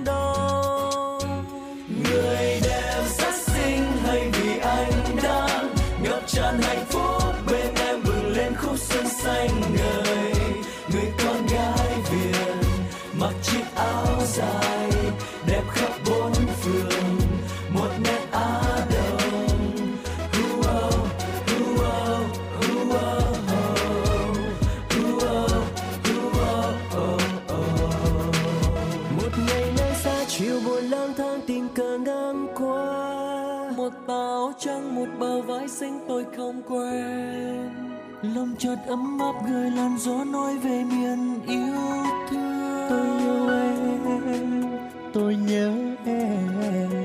[34.66, 37.70] trắng một bờ vai xinh tôi không quen.
[38.36, 41.76] Lòng chợt ấm áp người làn gió nói về miền yêu
[42.30, 42.90] thương.
[42.90, 43.50] Tôi yêu
[44.26, 44.64] em,
[45.14, 45.72] tôi nhớ
[46.06, 47.05] em.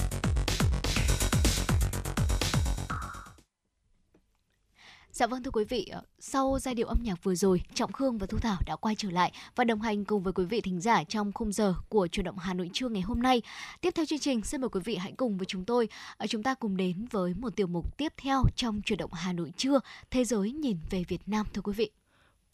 [5.21, 8.17] Dạ vâng thưa quý vị, ờ, sau giai điệu âm nhạc vừa rồi, Trọng Khương
[8.17, 10.81] và Thu Thảo đã quay trở lại và đồng hành cùng với quý vị thính
[10.81, 13.41] giả trong khung giờ của chuyển động Hà Nội trưa ngày hôm nay.
[13.81, 16.43] Tiếp theo chương trình, xin mời quý vị hãy cùng với chúng tôi, ờ, chúng
[16.43, 19.79] ta cùng đến với một tiểu mục tiếp theo trong chuyển động Hà Nội trưa,
[20.11, 21.89] Thế giới nhìn về Việt Nam thưa quý vị.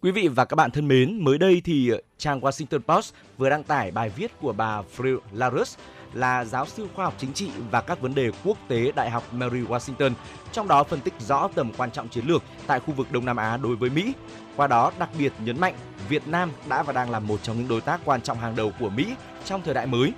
[0.02, 3.49] Quý vị và các bạn thân mến, mới đây thì ờ, trang Washington Post vừa
[3.49, 5.77] đăng tải bài viết của bà Friel Larus
[6.14, 9.34] là giáo sư khoa học chính trị và các vấn đề quốc tế Đại học
[9.34, 10.12] Mary Washington,
[10.52, 13.38] trong đó phân tích rõ tầm quan trọng chiến lược tại khu vực Đông Nam
[13.38, 14.14] Á đối với Mỹ.
[14.56, 15.74] Qua đó đặc biệt nhấn mạnh
[16.10, 18.72] Việt Nam đã và đang là một trong những đối tác quan trọng hàng đầu
[18.80, 19.16] của Mỹ
[19.46, 20.14] trong thời đại mới.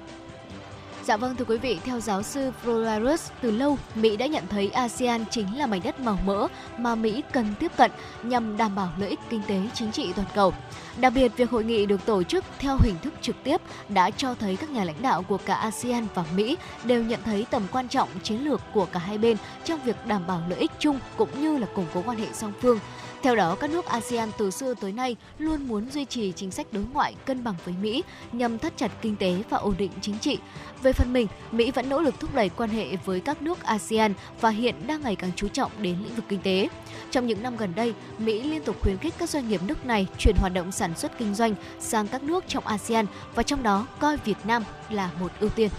[1.03, 4.69] Dạ vâng thưa quý vị, theo giáo sư Flolarus, từ lâu Mỹ đã nhận thấy
[4.69, 6.47] ASEAN chính là mảnh đất màu mỡ
[6.77, 7.91] mà Mỹ cần tiếp cận
[8.23, 10.53] nhằm đảm bảo lợi ích kinh tế chính trị toàn cầu.
[10.97, 14.35] Đặc biệt, việc hội nghị được tổ chức theo hình thức trực tiếp đã cho
[14.35, 17.87] thấy các nhà lãnh đạo của cả ASEAN và Mỹ đều nhận thấy tầm quan
[17.87, 21.41] trọng chiến lược của cả hai bên trong việc đảm bảo lợi ích chung cũng
[21.41, 22.79] như là củng cố quan hệ song phương.
[23.23, 26.67] Theo đó, các nước ASEAN từ xưa tới nay luôn muốn duy trì chính sách
[26.71, 30.19] đối ngoại cân bằng với Mỹ nhằm thắt chặt kinh tế và ổn định chính
[30.19, 30.37] trị.
[30.83, 34.13] Về phần mình, Mỹ vẫn nỗ lực thúc đẩy quan hệ với các nước ASEAN
[34.41, 36.69] và hiện đang ngày càng chú trọng đến lĩnh vực kinh tế.
[37.11, 40.07] Trong những năm gần đây, Mỹ liên tục khuyến khích các doanh nghiệp nước này
[40.17, 43.05] chuyển hoạt động sản xuất kinh doanh sang các nước trong ASEAN
[43.35, 45.69] và trong đó coi Việt Nam là một ưu tiên.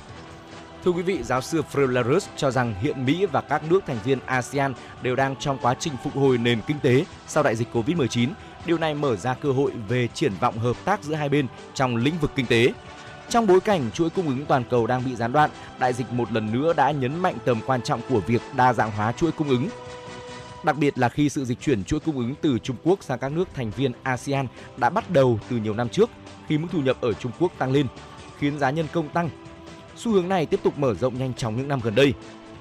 [0.85, 4.19] Thưa quý vị, giáo sư Frelarus cho rằng hiện Mỹ và các nước thành viên
[4.27, 8.29] ASEAN đều đang trong quá trình phục hồi nền kinh tế sau đại dịch Covid-19.
[8.67, 11.97] Điều này mở ra cơ hội về triển vọng hợp tác giữa hai bên trong
[11.97, 12.73] lĩnh vực kinh tế.
[13.29, 16.33] Trong bối cảnh chuỗi cung ứng toàn cầu đang bị gián đoạn, đại dịch một
[16.33, 19.49] lần nữa đã nhấn mạnh tầm quan trọng của việc đa dạng hóa chuỗi cung
[19.49, 19.69] ứng.
[20.65, 23.33] Đặc biệt là khi sự dịch chuyển chuỗi cung ứng từ Trung Quốc sang các
[23.33, 24.47] nước thành viên ASEAN
[24.77, 26.11] đã bắt đầu từ nhiều năm trước,
[26.49, 27.87] khi mức thu nhập ở Trung Quốc tăng lên,
[28.39, 29.31] khiến giá nhân công tăng.
[30.03, 32.15] Xu hướng này tiếp tục mở rộng nhanh chóng những năm gần đây.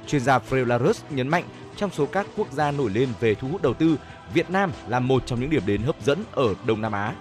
[0.07, 1.44] Chuyên gia Frelarus nhấn mạnh
[1.76, 3.98] trong số các quốc gia nổi lên về thu hút đầu tư,
[4.34, 7.14] Việt Nam là một trong những điểm đến hấp dẫn ở Đông Nam Á.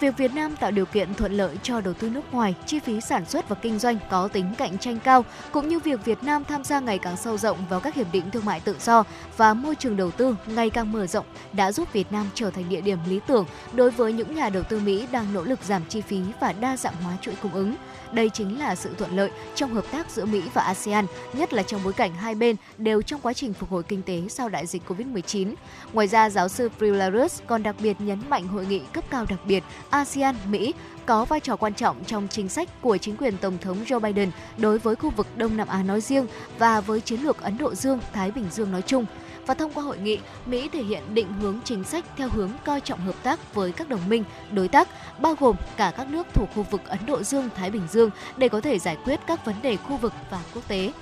[0.00, 3.00] Việc Việt Nam tạo điều kiện thuận lợi cho đầu tư nước ngoài, chi phí
[3.00, 6.44] sản xuất và kinh doanh có tính cạnh tranh cao, cũng như việc Việt Nam
[6.44, 9.04] tham gia ngày càng sâu rộng vào các hiệp định thương mại tự do
[9.36, 12.68] và môi trường đầu tư ngày càng mở rộng đã giúp Việt Nam trở thành
[12.68, 15.82] địa điểm lý tưởng đối với những nhà đầu tư Mỹ đang nỗ lực giảm
[15.88, 17.74] chi phí và đa dạng hóa chuỗi cung ứng.
[18.14, 21.62] Đây chính là sự thuận lợi trong hợp tác giữa Mỹ và ASEAN, nhất là
[21.62, 24.66] trong bối cảnh hai bên đều trong quá trình phục hồi kinh tế sau đại
[24.66, 25.54] dịch Covid-19.
[25.92, 29.38] Ngoài ra, giáo sư Prilarus còn đặc biệt nhấn mạnh hội nghị cấp cao đặc
[29.46, 30.74] biệt ASEAN-Mỹ
[31.06, 34.30] có vai trò quan trọng trong chính sách của chính quyền Tổng thống Joe Biden
[34.58, 36.26] đối với khu vực Đông Nam Á nói riêng
[36.58, 39.06] và với chiến lược Ấn Độ Dương-Thái Bình Dương nói chung–
[39.46, 42.80] và thông qua hội nghị, Mỹ thể hiện định hướng chính sách theo hướng coi
[42.80, 44.88] trọng hợp tác với các đồng minh, đối tác,
[45.20, 48.48] bao gồm cả các nước thuộc khu vực Ấn Độ Dương, Thái Bình Dương để
[48.48, 50.92] có thể giải quyết các vấn đề khu vực và quốc tế.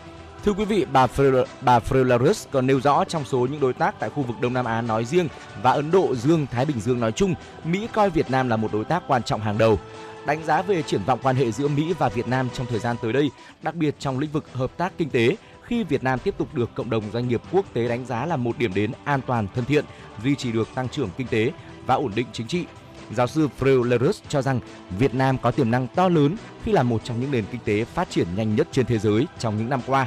[0.44, 4.00] Thưa quý vị, bà Fre- bà Frelarus còn nêu rõ trong số những đối tác
[4.00, 5.28] tại khu vực Đông Nam Á nói riêng
[5.62, 8.72] và Ấn Độ Dương, Thái Bình Dương nói chung, Mỹ coi Việt Nam là một
[8.72, 9.78] đối tác quan trọng hàng đầu.
[10.26, 12.96] Đánh giá về triển vọng quan hệ giữa Mỹ và Việt Nam trong thời gian
[13.02, 13.30] tới đây,
[13.62, 15.36] đặc biệt trong lĩnh vực hợp tác kinh tế,
[15.72, 18.36] khi Việt Nam tiếp tục được cộng đồng doanh nghiệp quốc tế đánh giá là
[18.36, 19.84] một điểm đến an toàn thân thiện,
[20.22, 21.52] duy trì được tăng trưởng kinh tế
[21.86, 22.64] và ổn định chính trị.
[23.12, 24.60] Giáo sư Freulerus cho rằng
[24.98, 27.84] Việt Nam có tiềm năng to lớn khi là một trong những nền kinh tế
[27.84, 30.06] phát triển nhanh nhất trên thế giới trong những năm qua.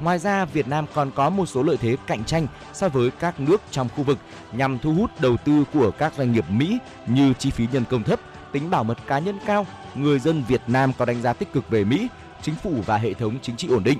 [0.00, 3.40] Ngoài ra, Việt Nam còn có một số lợi thế cạnh tranh so với các
[3.40, 4.18] nước trong khu vực
[4.52, 8.02] nhằm thu hút đầu tư của các doanh nghiệp Mỹ như chi phí nhân công
[8.02, 8.20] thấp,
[8.52, 11.70] tính bảo mật cá nhân cao, người dân Việt Nam có đánh giá tích cực
[11.70, 12.08] về Mỹ,
[12.42, 13.98] chính phủ và hệ thống chính trị ổn định.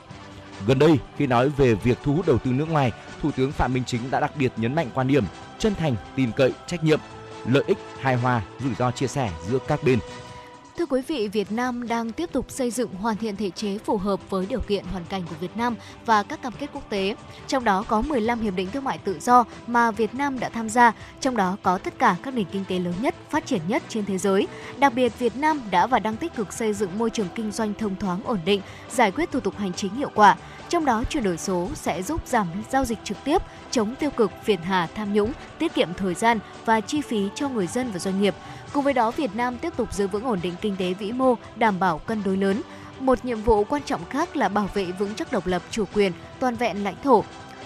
[0.66, 3.74] Gần đây, khi nói về việc thu hút đầu tư nước ngoài, Thủ tướng Phạm
[3.74, 5.24] Minh Chính đã đặc biệt nhấn mạnh quan điểm
[5.58, 7.00] chân thành, tin cậy, trách nhiệm,
[7.46, 9.98] lợi ích, hài hòa, rủi ro chia sẻ giữa các bên.
[10.78, 13.96] Thưa quý vị, Việt Nam đang tiếp tục xây dựng hoàn thiện thể chế phù
[13.96, 15.76] hợp với điều kiện hoàn cảnh của Việt Nam
[16.06, 17.16] và các cam kết quốc tế.
[17.46, 20.68] Trong đó có 15 hiệp định thương mại tự do mà Việt Nam đã tham
[20.68, 23.82] gia, trong đó có tất cả các nền kinh tế lớn nhất, phát triển nhất
[23.88, 24.46] trên thế giới.
[24.78, 27.74] Đặc biệt, Việt Nam đã và đang tích cực xây dựng môi trường kinh doanh
[27.74, 28.60] thông thoáng ổn định,
[28.90, 30.36] giải quyết thủ tục hành chính hiệu quả.
[30.68, 34.30] Trong đó, chuyển đổi số sẽ giúp giảm giao dịch trực tiếp, chống tiêu cực,
[34.44, 37.98] phiền hà, tham nhũng, tiết kiệm thời gian và chi phí cho người dân và
[37.98, 38.34] doanh nghiệp
[38.74, 41.34] Cùng với đó, Việt Nam tiếp tục giữ vững ổn định kinh tế vĩ mô,
[41.56, 42.62] đảm bảo cân đối lớn.
[43.00, 46.12] Một nhiệm vụ quan trọng khác là bảo vệ vững chắc độc lập, chủ quyền,
[46.40, 47.24] toàn vẹn lãnh thổ,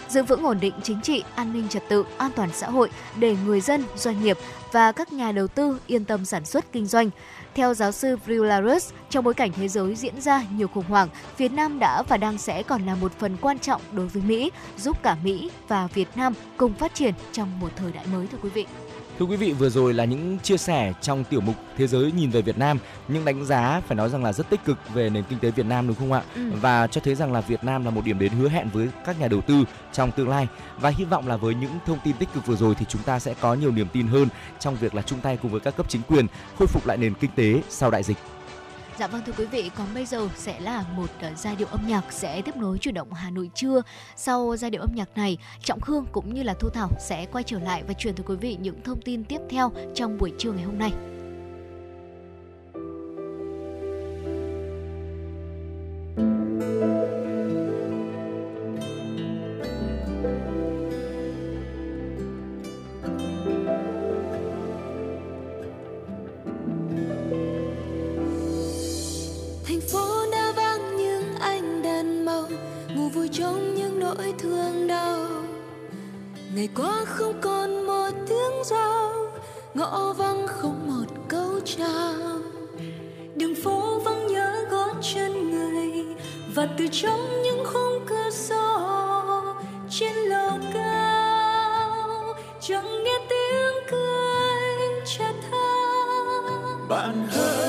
[0.09, 3.37] giữ vững ổn định chính trị, an ninh trật tự, an toàn xã hội để
[3.47, 4.39] người dân, doanh nghiệp
[4.73, 7.11] và các nhà đầu tư yên tâm sản xuất kinh doanh.
[7.55, 11.53] Theo giáo sư Vrilarus, trong bối cảnh thế giới diễn ra nhiều khủng hoảng, Việt
[11.53, 15.03] Nam đã và đang sẽ còn là một phần quan trọng đối với Mỹ, giúp
[15.03, 18.51] cả Mỹ và Việt Nam cùng phát triển trong một thời đại mới thưa quý
[18.51, 18.67] vị.
[19.19, 22.31] Thưa quý vị, vừa rồi là những chia sẻ trong tiểu mục Thế giới nhìn
[22.31, 22.79] về Việt Nam,
[23.09, 25.67] những đánh giá phải nói rằng là rất tích cực về nền kinh tế Việt
[25.67, 26.23] Nam đúng không ạ?
[26.35, 26.41] Ừ.
[26.61, 29.21] Và cho thấy rằng là Việt Nam là một điểm đến hứa hẹn với các
[29.21, 30.47] nhà đầu tư trong tương lai
[30.81, 33.19] và hy vọng là với những thông tin tích cực vừa rồi thì chúng ta
[33.19, 34.29] sẽ có nhiều niềm tin hơn
[34.61, 36.27] trong việc là chung tay cùng với các cấp chính quyền
[36.59, 38.17] khôi phục lại nền kinh tế sau đại dịch.
[38.99, 41.87] Dạ vâng thưa quý vị, còn bây giờ sẽ là một uh, giai điệu âm
[41.87, 43.83] nhạc sẽ tiếp nối chuyển động Hà Nội trưa.
[44.17, 47.45] Sau giai điệu âm nhạc này, Trọng Khương cũng như là Thu Thảo sẽ quay
[47.45, 50.53] trở lại và truyền tới quý vị những thông tin tiếp theo trong buổi trưa
[50.53, 50.93] ngày hôm nay.
[73.39, 75.27] Trong những nỗi thương đau.
[76.55, 79.13] Ngày qua không còn một tiếng giao,
[79.75, 82.15] ngõ vắng không một câu chào.
[83.37, 86.05] Đường phố vắng nhớ gót chân người,
[86.55, 88.79] và từ trong những khung cửa sổ,
[89.91, 95.69] trên lầu cao, chẳng nghe tiếng cười cha tha
[96.89, 97.68] bạn ơi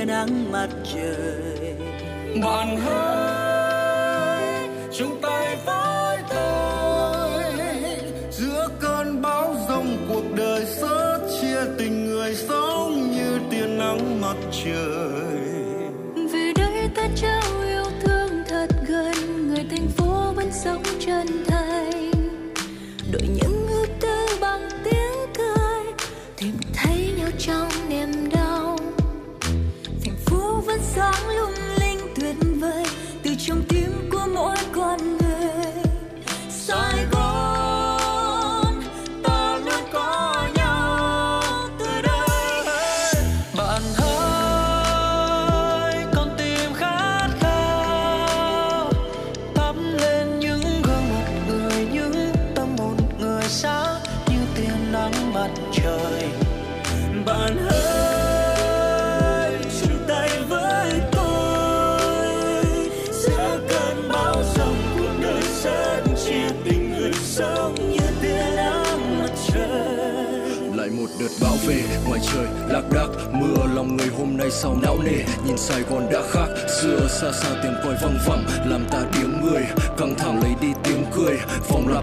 [0.00, 1.74] tia nắng mặt trời.
[2.42, 4.68] Bạn hãy
[4.98, 7.42] chung tay với tôi.
[8.30, 14.36] Giữa cơn bão giông cuộc đời sớt chia, tình người sống như tia nắng mặt
[14.64, 15.19] trời.
[33.50, 33.79] Trong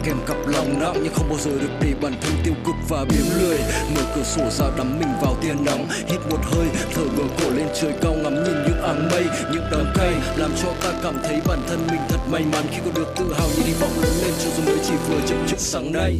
[0.07, 3.05] kèm cặp lòng nặng nhưng không bao giờ được để bản thân tiêu cực và
[3.09, 3.57] biếng lười.
[3.95, 7.49] Mở cửa sổ ra đắm mình vào tia nắng, hít một hơi, thở ngửa cổ
[7.49, 11.15] lên trời cao ngắm nhìn những áng mây, những đám cây, làm cho ta cảm
[11.23, 13.91] thấy bản thân mình thật may mắn khi có được tự hào như hy vọng
[14.01, 16.19] lớn lên cho dù mới chỉ vừa chậm chậm sáng nay.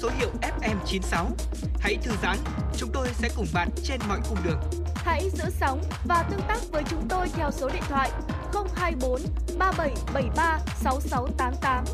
[0.00, 1.26] Số hiệu FM96.
[1.80, 2.36] Hãy thư giãn,
[2.76, 4.60] chúng tôi sẽ cùng bạn trên mọi cung đường.
[4.94, 8.10] Hãy giữ sóng và tương tác với chúng tôi theo số điện thoại
[8.74, 9.20] 024
[9.58, 11.84] 3773 6688.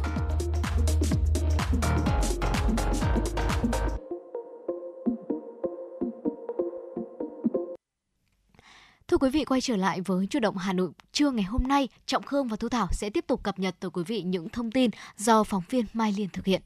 [9.09, 11.89] Thưa quý vị, quay trở lại với chủ động Hà Nội trưa ngày hôm nay,
[12.07, 14.71] Trọng Khương và Thu Thảo sẽ tiếp tục cập nhật tới quý vị những thông
[14.71, 16.63] tin do phóng viên Mai Liên thực hiện.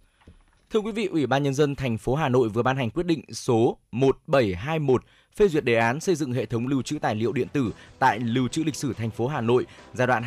[0.73, 3.07] Thưa quý vị, Ủy ban nhân dân thành phố Hà Nội vừa ban hành quyết
[3.07, 5.03] định số 1721
[5.37, 8.19] phê duyệt đề án xây dựng hệ thống lưu trữ tài liệu điện tử tại
[8.19, 10.23] Lưu trữ lịch sử thành phố Hà Nội giai đoạn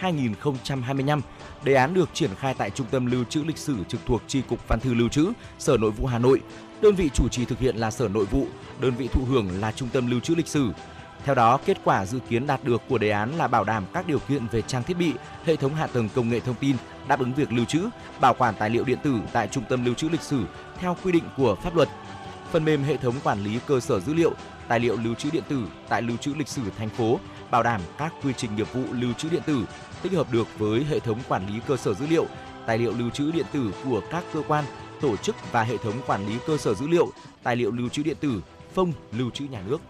[0.00, 1.20] 2021-2025.
[1.64, 4.42] Đề án được triển khai tại Trung tâm Lưu trữ lịch sử trực thuộc Tri
[4.42, 5.26] cục Văn thư Lưu trữ,
[5.58, 6.40] Sở Nội vụ Hà Nội.
[6.82, 8.46] Đơn vị chủ trì thực hiện là Sở Nội vụ,
[8.80, 10.70] đơn vị thụ hưởng là Trung tâm Lưu trữ lịch sử.
[11.24, 14.06] Theo đó, kết quả dự kiến đạt được của đề án là bảo đảm các
[14.06, 15.12] điều kiện về trang thiết bị,
[15.44, 16.76] hệ thống hạ tầng công nghệ thông tin
[17.08, 17.88] đáp ứng việc lưu trữ,
[18.20, 20.44] bảo quản tài liệu điện tử tại trung tâm lưu trữ lịch sử
[20.78, 21.88] theo quy định của pháp luật.
[22.50, 24.32] Phần mềm hệ thống quản lý cơ sở dữ liệu,
[24.68, 27.18] tài liệu lưu trữ điện tử tại lưu trữ lịch sử thành phố
[27.50, 29.64] bảo đảm các quy trình nghiệp vụ lưu trữ điện tử
[30.02, 32.26] tích hợp được với hệ thống quản lý cơ sở dữ liệu,
[32.66, 34.64] tài liệu lưu trữ điện tử của các cơ quan,
[35.00, 37.12] tổ chức và hệ thống quản lý cơ sở dữ liệu,
[37.42, 38.42] tài liệu lưu trữ điện tử,
[38.74, 39.80] phông lưu trữ nhà nước.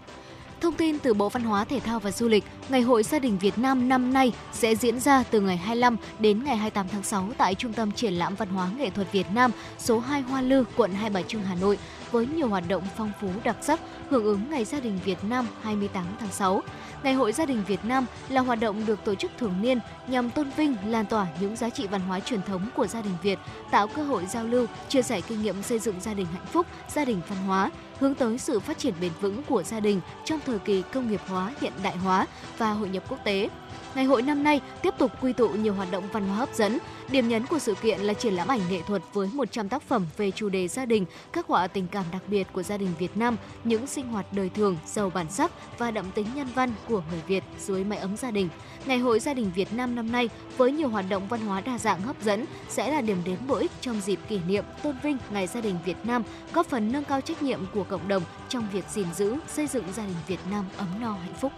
[0.62, 3.39] Thông tin từ Bộ Văn hóa Thể thao và Du lịch, Ngày hội gia đình
[3.39, 7.30] Việt Nam năm nay sẽ diễn ra từ ngày 25 đến ngày 28 tháng 6
[7.39, 10.64] tại Trung tâm Triển lãm Văn hóa Nghệ thuật Việt Nam, số 2 Hoa Lư,
[10.76, 11.78] quận Hai Bà Trưng, Hà Nội
[12.10, 13.80] với nhiều hoạt động phong phú đặc sắc
[14.10, 16.62] hưởng ứng Ngày gia đình Việt Nam 28 tháng 6.
[17.02, 20.30] Ngày hội gia đình Việt Nam là hoạt động được tổ chức thường niên nhằm
[20.30, 23.39] tôn vinh, lan tỏa những giá trị văn hóa truyền thống của gia đình Việt,
[23.70, 26.66] tạo cơ hội giao lưu, chia sẻ kinh nghiệm xây dựng gia đình hạnh phúc,
[26.94, 27.70] gia đình văn hóa,
[28.03, 31.20] hướng tới sự phát triển bền vững của gia đình trong thời kỳ công nghiệp
[31.27, 32.27] hóa, hiện đại hóa
[32.59, 33.49] và hội nhập quốc tế.
[33.94, 36.78] Ngày hội năm nay tiếp tục quy tụ nhiều hoạt động văn hóa hấp dẫn.
[37.10, 40.06] Điểm nhấn của sự kiện là triển lãm ảnh nghệ thuật với 100 tác phẩm
[40.16, 43.16] về chủ đề gia đình, các họa tình cảm đặc biệt của gia đình Việt
[43.16, 47.02] Nam, những sinh hoạt đời thường, giàu bản sắc và đậm tính nhân văn của
[47.10, 48.48] người Việt dưới mái ấm gia đình.
[48.86, 51.78] Ngày hội gia đình Việt Nam năm nay với nhiều hoạt động văn hóa đa
[51.78, 55.19] dạng hấp dẫn sẽ là điểm đến bổ ích trong dịp kỷ niệm tôn vinh
[55.31, 58.69] Ngày gia đình Việt Nam, góp phần nâng cao trách nhiệm của cộng đồng trong
[58.73, 61.52] việc gìn giữ, xây dựng gia đình Việt Nam ấm no hạnh phúc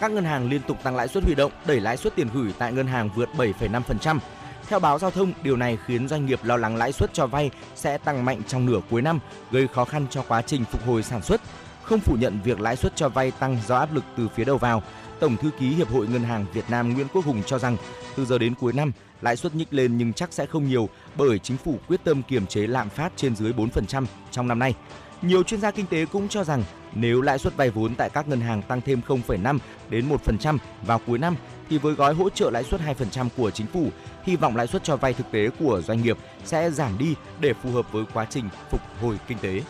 [0.00, 2.52] các ngân hàng liên tục tăng lãi suất huy động, đẩy lãi suất tiền gửi
[2.58, 4.18] tại ngân hàng vượt 7,5%.
[4.68, 7.50] Theo báo giao thông, điều này khiến doanh nghiệp lo lắng lãi suất cho vay
[7.74, 11.02] sẽ tăng mạnh trong nửa cuối năm, gây khó khăn cho quá trình phục hồi
[11.02, 11.40] sản xuất.
[11.82, 14.58] Không phủ nhận việc lãi suất cho vay tăng do áp lực từ phía đầu
[14.58, 14.82] vào,
[15.20, 17.76] Tổng thư ký Hiệp hội Ngân hàng Việt Nam Nguyễn Quốc Hùng cho rằng
[18.16, 18.92] từ giờ đến cuối năm,
[19.22, 22.46] lãi suất nhích lên nhưng chắc sẽ không nhiều bởi chính phủ quyết tâm kiềm
[22.46, 24.74] chế lạm phát trên dưới 4% trong năm nay.
[25.22, 26.64] Nhiều chuyên gia kinh tế cũng cho rằng
[26.94, 29.58] nếu lãi suất vay vốn tại các ngân hàng tăng thêm 0,5
[29.90, 31.36] đến 1% vào cuối năm
[31.70, 33.88] thì với gói hỗ trợ lãi suất 2% của chính phủ,
[34.24, 37.52] hy vọng lãi suất cho vay thực tế của doanh nghiệp sẽ giảm đi để
[37.52, 39.60] phù hợp với quá trình phục hồi kinh tế.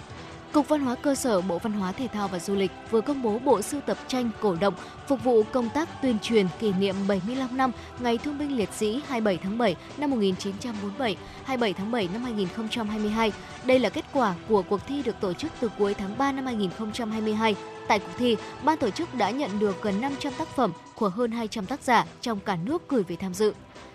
[0.55, 3.22] Cục Văn hóa cơ sở Bộ Văn hóa Thể thao và Du lịch vừa công
[3.22, 4.74] bố bộ sưu tập tranh cổ động
[5.09, 9.02] phục vụ công tác tuyên truyền kỷ niệm 75 năm Ngày Thương binh Liệt sĩ
[9.09, 13.32] 27 tháng 7 năm 1947, 27 tháng 7 năm 2022.
[13.64, 16.47] Đây là kết quả của cuộc thi được tổ chức từ cuối tháng 3 năm
[16.47, 17.55] 2022.
[17.89, 21.31] Tại cuộc thi, ban tổ chức đã nhận được gần 500 tác phẩm của hơn
[21.31, 23.52] 200 tác giả trong cả nước gửi về tham dự.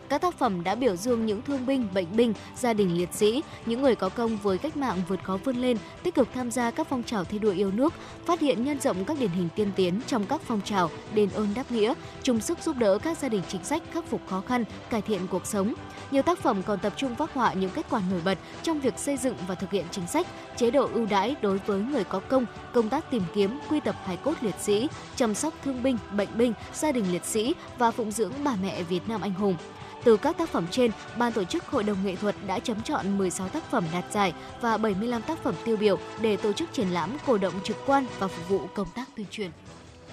[0.10, 3.44] Các tác phẩm đã biểu dương những thương binh, bệnh binh, gia đình liệt sĩ,
[3.65, 6.72] những người có công với cách mạng vượt khó vươn lên, tích cực tham gia
[6.72, 7.94] các phong trào thi đua yêu nước,
[8.26, 11.53] phát hiện nhân rộng các điển hình tiên tiến trong các phong trào đền ơn
[11.56, 14.64] đáp nghĩa, chung sức giúp đỡ các gia đình chính sách khắc phục khó khăn,
[14.90, 15.73] cải thiện cuộc sống.
[16.11, 18.99] Nhiều tác phẩm còn tập trung phác họa những kết quả nổi bật trong việc
[18.99, 20.27] xây dựng và thực hiện chính sách,
[20.57, 23.95] chế độ ưu đãi đối với người có công, công tác tìm kiếm, quy tập
[24.06, 27.91] hài cốt liệt sĩ, chăm sóc thương binh, bệnh binh, gia đình liệt sĩ và
[27.91, 29.56] phụng dưỡng bà mẹ Việt Nam anh hùng.
[30.03, 33.17] Từ các tác phẩm trên, ban tổ chức Hội đồng nghệ thuật đã chấm chọn
[33.17, 36.88] 16 tác phẩm đạt giải và 75 tác phẩm tiêu biểu để tổ chức triển
[36.88, 39.51] lãm cổ động trực quan và phục vụ công tác tuyên truyền.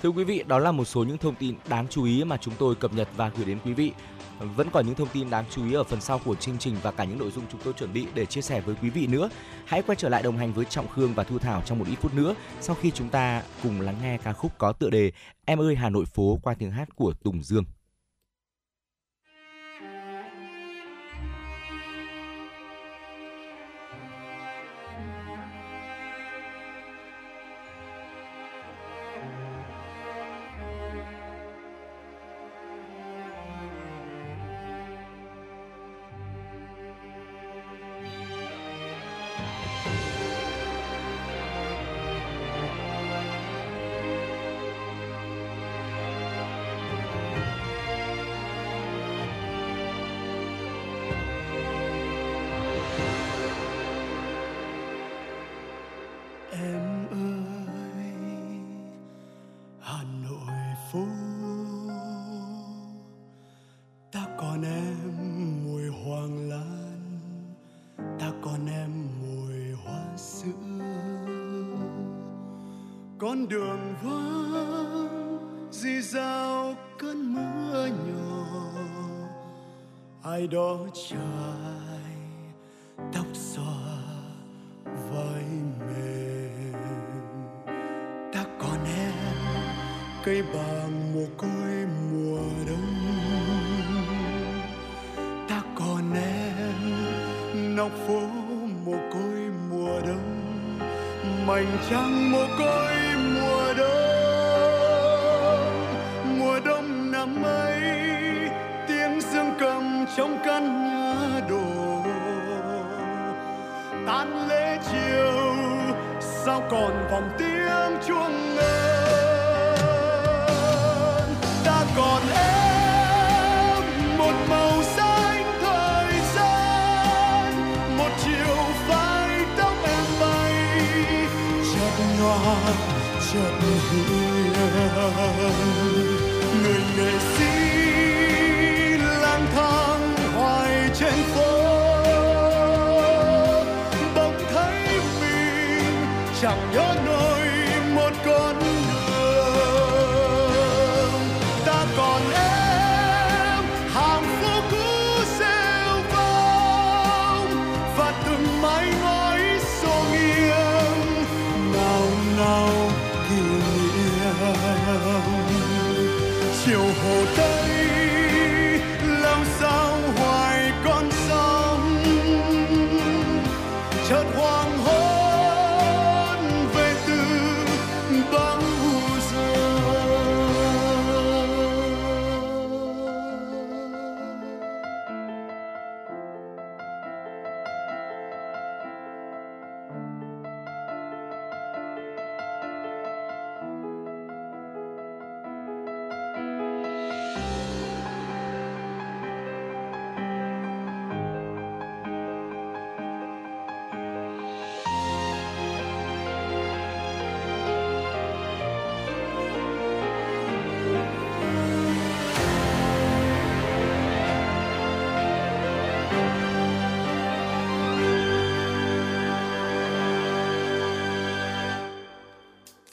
[0.03, 2.55] Thưa quý vị, đó là một số những thông tin đáng chú ý mà chúng
[2.59, 3.93] tôi cập nhật và gửi đến quý vị.
[4.39, 6.91] Vẫn còn những thông tin đáng chú ý ở phần sau của chương trình và
[6.91, 9.29] cả những nội dung chúng tôi chuẩn bị để chia sẻ với quý vị nữa.
[9.65, 11.97] Hãy quay trở lại đồng hành với Trọng Khương và Thu Thảo trong một ít
[12.01, 15.13] phút nữa sau khi chúng ta cùng lắng nghe ca khúc có tựa đề
[15.45, 17.65] Em ơi Hà Nội phố qua tiếng hát của Tùng Dương.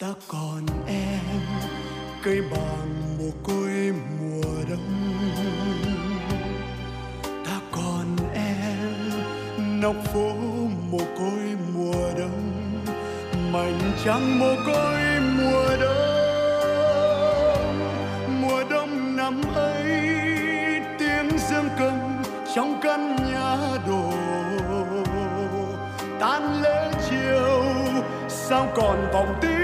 [0.04, 1.20] Ta còn em,
[2.24, 5.14] cây bằng mồ côi mùa đông.
[7.46, 8.96] Ta còn em
[9.82, 10.34] nóc phố
[10.92, 12.72] mồ côi mùa đông,
[13.54, 15.02] mảnh trăng mồ côi
[15.38, 16.18] mùa đông.
[18.42, 19.84] Mùa đông năm ấy,
[21.00, 22.24] tiếng dương cầm
[22.56, 23.58] trong căn nhà
[23.88, 24.14] đổ.
[26.20, 27.64] Tan lễ chiều,
[28.28, 29.63] sao còn vòng tim?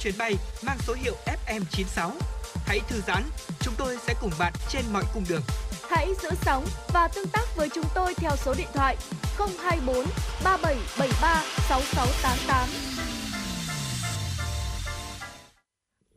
[0.00, 1.14] Chuyến bay mang số hiệu
[1.46, 2.10] FM96.
[2.66, 3.22] Hãy thư giãn,
[3.60, 5.42] chúng tôi sẽ cùng bạn trên mọi cung đường.
[5.90, 8.96] Hãy giữ sóng và tương tác với chúng tôi theo số điện thoại
[9.38, 10.06] 024
[10.44, 12.68] 3773 6688.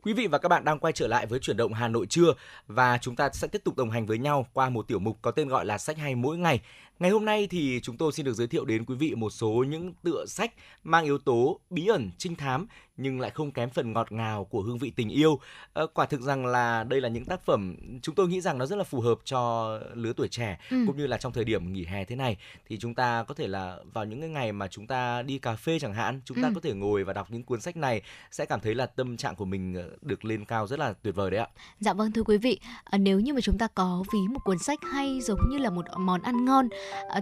[0.04, 2.34] Quý vị và các bạn đang quay trở lại với chuyển động Hà Nội trưa
[2.66, 5.30] và chúng ta sẽ tiếp tục đồng hành với nhau qua một tiểu mục có
[5.30, 6.60] tên gọi là sách hay mỗi ngày.
[7.02, 9.64] Ngày hôm nay thì chúng tôi xin được giới thiệu đến quý vị một số
[9.68, 10.52] những tựa sách
[10.84, 12.66] mang yếu tố bí ẩn, trinh thám
[12.96, 15.40] nhưng lại không kém phần ngọt ngào của hương vị tình yêu.
[15.74, 18.66] À, quả thực rằng là đây là những tác phẩm chúng tôi nghĩ rằng nó
[18.66, 20.84] rất là phù hợp cho lứa tuổi trẻ ừ.
[20.86, 22.36] cũng như là trong thời điểm nghỉ hè thế này
[22.68, 25.56] thì chúng ta có thể là vào những cái ngày mà chúng ta đi cà
[25.56, 26.52] phê chẳng hạn, chúng ta ừ.
[26.54, 29.36] có thể ngồi và đọc những cuốn sách này sẽ cảm thấy là tâm trạng
[29.36, 31.48] của mình ờ, được lên cao rất là tuyệt vời đấy ạ.
[31.80, 34.58] Dạ vâng thưa quý vị, à, nếu như mà chúng ta có ví một cuốn
[34.58, 36.68] sách hay giống như là một món ăn ngon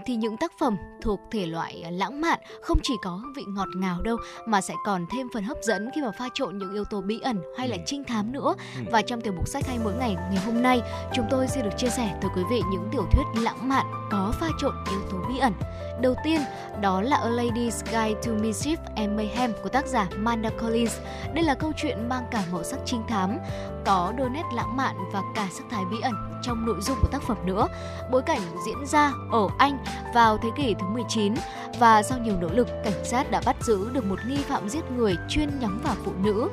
[0.05, 4.03] thì những tác phẩm thuộc thể loại lãng mạn không chỉ có vị ngọt ngào
[4.03, 4.17] đâu
[4.47, 7.21] mà sẽ còn thêm phần hấp dẫn khi mà pha trộn những yếu tố bí
[7.21, 7.83] ẩn hay là ừ.
[7.87, 8.55] trinh thám nữa.
[8.77, 8.83] Ừ.
[8.93, 10.83] Và trong tiểu mục sách hay mỗi ngày ngày hôm nay,
[11.13, 14.33] chúng tôi sẽ được chia sẻ tới quý vị những tiểu thuyết lãng mạn có
[14.41, 15.53] pha trộn yếu tố bí ẩn.
[16.01, 16.41] Đầu tiên,
[16.81, 20.99] đó là A Lady's Guide to Mischief and Mayhem của tác giả Manda Collins.
[21.35, 23.39] Đây là câu chuyện mang cả màu sắc trinh thám,
[23.87, 27.09] có đôi nét lãng mạn và cả sắc thái bí ẩn trong nội dung của
[27.09, 27.69] tác phẩm nữa.
[28.11, 29.79] Bối cảnh diễn ra ở anh
[30.15, 31.35] vào thế kỷ thứ 19
[31.79, 34.91] và sau nhiều nỗ lực, cảnh sát đã bắt giữ được một nghi phạm giết
[34.97, 36.49] người chuyên nhắm vào phụ nữ.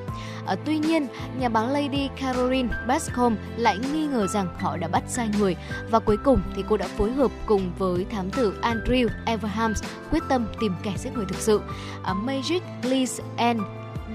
[0.48, 1.07] À, tuy nhiên,
[1.40, 5.56] nhà báo Lady Caroline Bascom lại nghi ngờ rằng họ đã bắt sai người
[5.90, 10.24] và cuối cùng thì cô đã phối hợp cùng với thám tử Andrew Everhams quyết
[10.30, 11.61] tâm tìm kẻ giết người thực sự.
[12.03, 13.61] À, Magic Liz and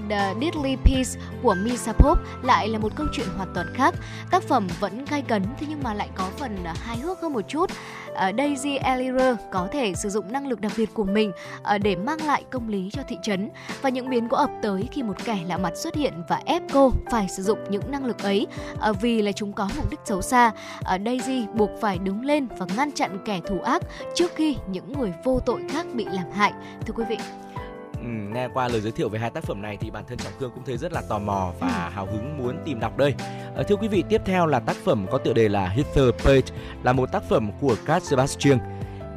[0.09, 1.09] The uh, Deadly Peace
[1.43, 3.95] của Misa Pop lại là một câu chuyện hoàn toàn khác.
[4.31, 7.33] Tác phẩm vẫn gay cấn thế nhưng mà lại có phần ờ, hài hước hơn
[7.33, 7.69] một chút.
[8.13, 11.31] Ờ, Daisy Elira có thể sử dụng năng lực đặc biệt của mình
[11.63, 13.49] ờ, để mang lại công lý cho thị trấn
[13.81, 16.63] và những biến cố ập tới khi một kẻ lạ mặt xuất hiện và ép
[16.73, 18.47] cô phải sử dụng những năng lực ấy
[19.01, 20.51] vì là chúng có mục đích xấu xa.
[21.05, 23.81] Daisy buộc phải đứng lên và ngăn chặn kẻ thù ác
[24.15, 26.53] trước khi những người vô tội khác bị làm hại.
[26.85, 27.17] Thưa quý vị,
[28.03, 30.33] Ừ, nghe qua lời giới thiệu về hai tác phẩm này thì bản thân Trọng
[30.39, 31.91] Khương cũng thấy rất là tò mò và ừ.
[31.95, 33.13] hào hứng muốn tìm đọc đây.
[33.55, 36.55] À, thưa quý vị, tiếp theo là tác phẩm có tựa đề là Hither Page,
[36.83, 38.59] là một tác phẩm của Cat Sebastian.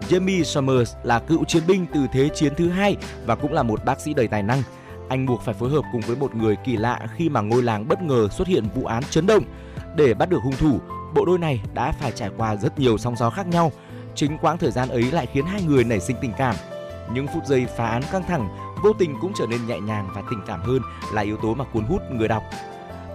[0.09, 2.97] Jamie Summers là cựu chiến binh từ Thế chiến thứ hai
[3.27, 4.63] và cũng là một bác sĩ đầy tài năng.
[5.09, 7.89] Anh buộc phải phối hợp cùng với một người kỳ lạ khi mà ngôi làng
[7.89, 9.43] bất ngờ xuất hiện vụ án chấn động.
[9.97, 10.79] Để bắt được hung thủ,
[11.15, 13.73] bộ đôi này đã phải trải qua rất nhiều sóng gió khác nhau.
[14.15, 16.55] Chính quãng thời gian ấy lại khiến hai người nảy sinh tình cảm.
[17.13, 18.49] Những phút giây phá án căng thẳng
[18.83, 20.81] vô tình cũng trở nên nhẹ nhàng và tình cảm hơn
[21.13, 22.43] là yếu tố mà cuốn hút người đọc.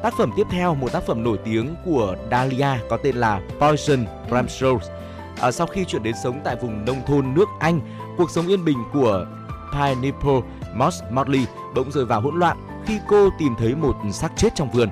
[0.03, 4.05] Tác phẩm tiếp theo, một tác phẩm nổi tiếng của Dahlia có tên là Poison
[4.31, 4.93] Ramsrose.
[5.41, 7.81] À, sau khi chuyển đến sống tại vùng nông thôn nước Anh,
[8.17, 9.25] cuộc sống yên bình của
[9.73, 10.41] Pineapple
[10.73, 14.71] Moss Motley bỗng rơi vào hỗn loạn khi cô tìm thấy một xác chết trong
[14.71, 14.89] vườn.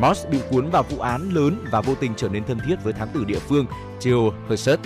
[0.00, 2.92] Moss bị cuốn vào vụ án lớn và vô tình trở nên thân thiết với
[2.92, 3.66] thám tử địa phương
[4.00, 4.78] Jill Herseth.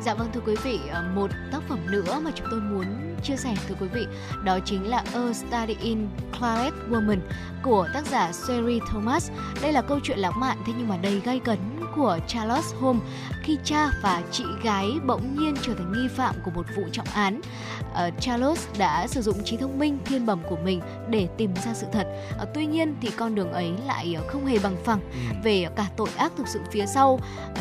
[0.00, 3.36] Dạ vâng thưa quý vị, à, một tác phẩm nữa mà chúng tôi muốn chia
[3.36, 4.06] sẻ thưa quý vị
[4.44, 6.08] đó chính là A Study in
[6.40, 7.18] Quiet Woman
[7.62, 9.30] của tác giả Sherry Thomas.
[9.62, 11.58] Đây là câu chuyện lãng mạn thế nhưng mà đầy gay cấn
[11.96, 13.02] của Charlotte Holmes
[13.42, 17.06] khi cha và chị gái bỗng nhiên trở thành nghi phạm của một vụ trọng
[17.06, 17.40] án.
[17.90, 21.74] Uh, Charlotte đã sử dụng trí thông minh thiên bẩm của mình để tìm ra
[21.74, 22.06] sự thật.
[22.42, 25.36] Uh, tuy nhiên thì con đường ấy lại không hề bằng phẳng ừ.
[25.44, 27.20] về cả tội ác thực sự phía sau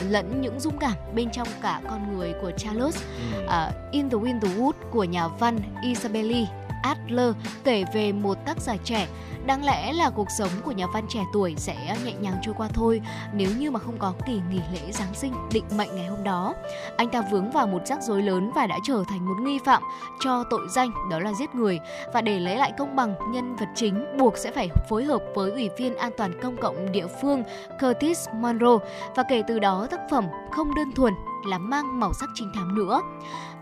[0.10, 3.00] lẫn những dung cảm bên trong cả con người của Charlotte.
[3.46, 5.49] Uh, In the Wind the Wood của nhà văn
[5.82, 6.46] Isabelle
[6.84, 9.08] Adler kể về một tác giả trẻ.
[9.46, 12.68] Đáng lẽ là cuộc sống của nhà văn trẻ tuổi sẽ nhẹ nhàng trôi qua
[12.74, 13.02] thôi,
[13.34, 16.54] nếu như mà không có kỳ nghỉ lễ Giáng sinh định mệnh ngày hôm đó.
[16.98, 19.84] Anh ta vướng vào một rắc rối lớn và đã trở thành một nghi phạm
[20.20, 21.80] cho tội danh, đó là giết người.
[22.14, 25.52] Và để lấy lại công bằng, nhân vật chính buộc sẽ phải phối hợp với
[25.52, 27.44] ủy viên an toàn công cộng địa phương
[27.82, 31.14] Curtis Monroe và kể từ đó tác phẩm không đơn thuần
[31.46, 33.02] là mang màu sắc trinh thám nữa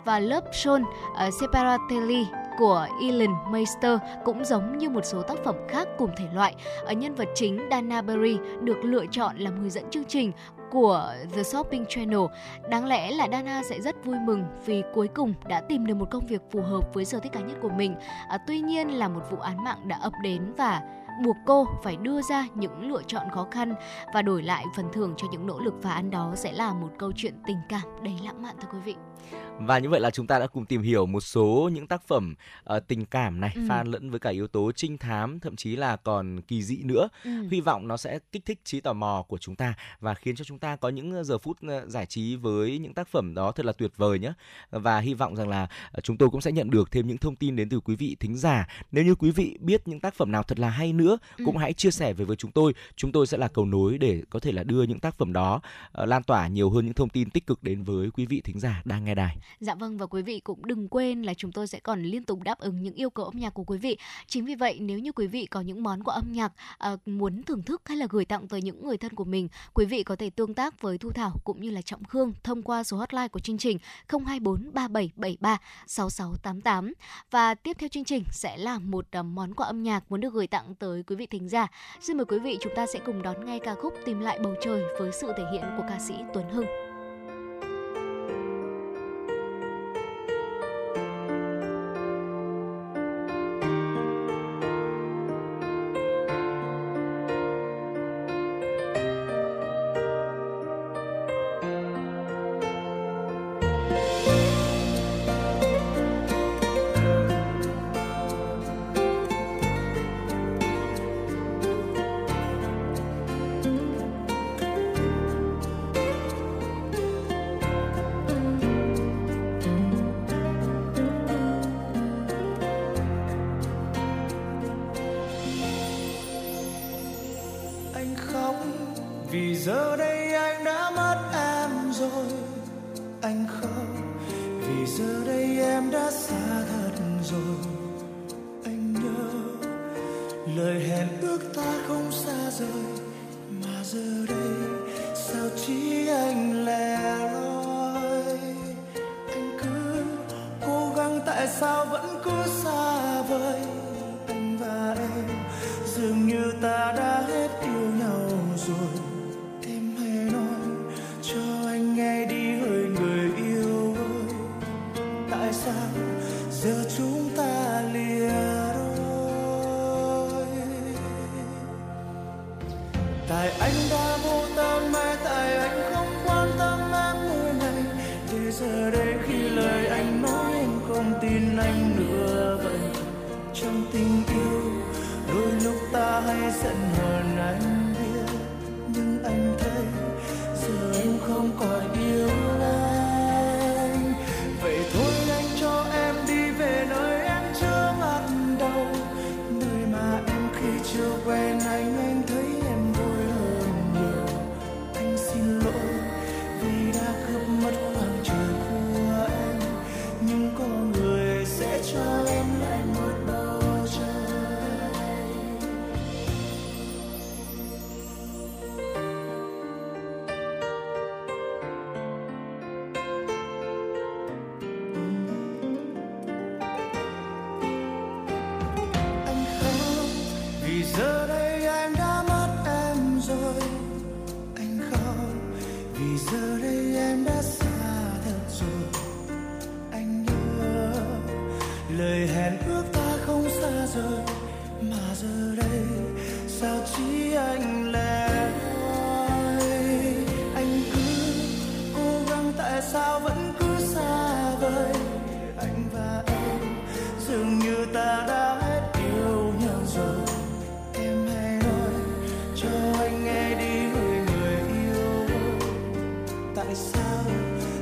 [0.08, 2.26] và lớp Son uh, ờ, Separatelli
[2.58, 6.56] của Ellen Meister cũng giống như một số tác phẩm khác cùng thể loại.
[6.86, 10.32] Ở nhân vật chính Dana Berry được lựa chọn làm người dẫn chương trình
[10.72, 12.20] của The Shopping Channel.
[12.70, 16.10] Đáng lẽ là Dana sẽ rất vui mừng vì cuối cùng đã tìm được một
[16.12, 17.96] công việc phù hợp với sở thích cá nhân của mình.
[18.30, 20.82] À, tuy nhiên là một vụ án mạng đã ập đến và
[21.24, 23.76] buộc cô phải đưa ra những lựa chọn khó khăn
[24.14, 26.90] và đổi lại phần thưởng cho những nỗ lực phá án đó sẽ là một
[26.98, 28.96] câu chuyện tình cảm đầy lãng mạn thưa quý vị.
[29.60, 32.36] Và như vậy là chúng ta đã cùng tìm hiểu một số những tác phẩm
[32.76, 33.62] uh, tình cảm này, ừ.
[33.70, 37.10] pha lẫn với cả yếu tố trinh thám, thậm chí là còn kỳ dị nữa.
[37.24, 37.32] Ừ.
[37.52, 40.46] Hy vọng nó sẽ kích thích trí tò mò của chúng ta và khiến cho
[40.46, 43.52] chúng ta có những ờ, giờ phút ờ, giải trí với những tác phẩm đó
[43.52, 44.34] thật là tuyệt vời nhé.
[44.70, 45.68] Và hy vọng rằng là
[46.04, 48.38] chúng tôi cũng sẽ nhận được thêm những thông tin đến từ quý vị thính
[48.38, 48.68] giả.
[48.92, 51.46] Nếu như quý vị biết những tác phẩm nào thật là hay nữa, ừ.
[51.46, 52.74] cũng hãy chia sẻ về với chúng tôi.
[52.96, 55.62] Chúng tôi sẽ là cầu nối để có thể là đưa những tác phẩm đó
[56.02, 58.60] uh, lan tỏa nhiều hơn những thông tin tích cực đến với quý vị thính
[58.60, 59.38] giả đang nghe đài.
[59.60, 62.40] Dạ vâng và quý vị cũng đừng quên là chúng tôi sẽ còn liên tục
[62.44, 63.98] đáp ứng những yêu cầu âm nhạc của quý vị.
[64.28, 67.44] Chính vì vậy nếu như quý vị có những món quà âm nhạc à, muốn
[67.44, 70.16] thưởng thức hay là gửi tặng tới những người thân của mình, quý vị có
[70.16, 73.28] thể tương tác với Thu Thảo cũng như là Trọng Khương thông qua số hotline
[73.28, 75.58] của chương trình 024 3773
[75.88, 76.94] 6688.
[77.32, 80.34] Và tiếp theo chương trình sẽ là một à, món quà âm nhạc muốn được
[80.34, 81.68] gửi tặng tới quý vị thính giả.
[82.02, 84.56] Xin mời quý vị chúng ta sẽ cùng đón nghe ca khúc Tìm lại bầu
[84.62, 86.97] trời với sự thể hiện của ca sĩ Tuấn Hưng.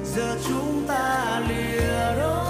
[0.03, 2.44] giờ chúng ta lìa đôi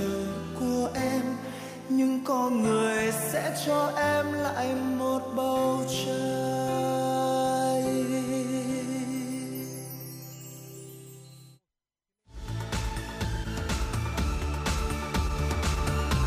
[0.00, 0.26] trời
[0.60, 1.22] của em
[1.88, 6.20] nhưng con người sẽ cho em lại một bầu trời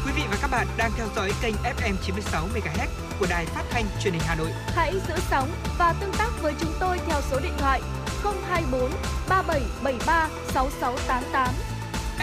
[0.06, 2.88] Quý vị và các bạn đang theo dõi kênh FM 96 MHz
[3.20, 4.50] của đài phát thanh truyền hình Hà Nội.
[4.68, 7.82] Hãy giữ sóng và tương tác với chúng tôi theo số điện thoại
[8.24, 8.92] 024
[9.30, 11.73] 3773 6688.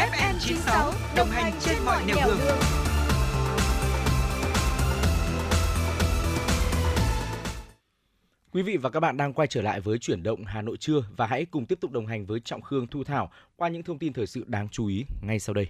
[0.00, 2.38] FM 96 đồng hành trên mọi nẻo đường.
[8.52, 11.04] Quý vị và các bạn đang quay trở lại với chuyển động Hà Nội trưa
[11.16, 13.98] và hãy cùng tiếp tục đồng hành với Trọng Khương Thu Thảo qua những thông
[13.98, 15.66] tin thời sự đáng chú ý ngay sau đây.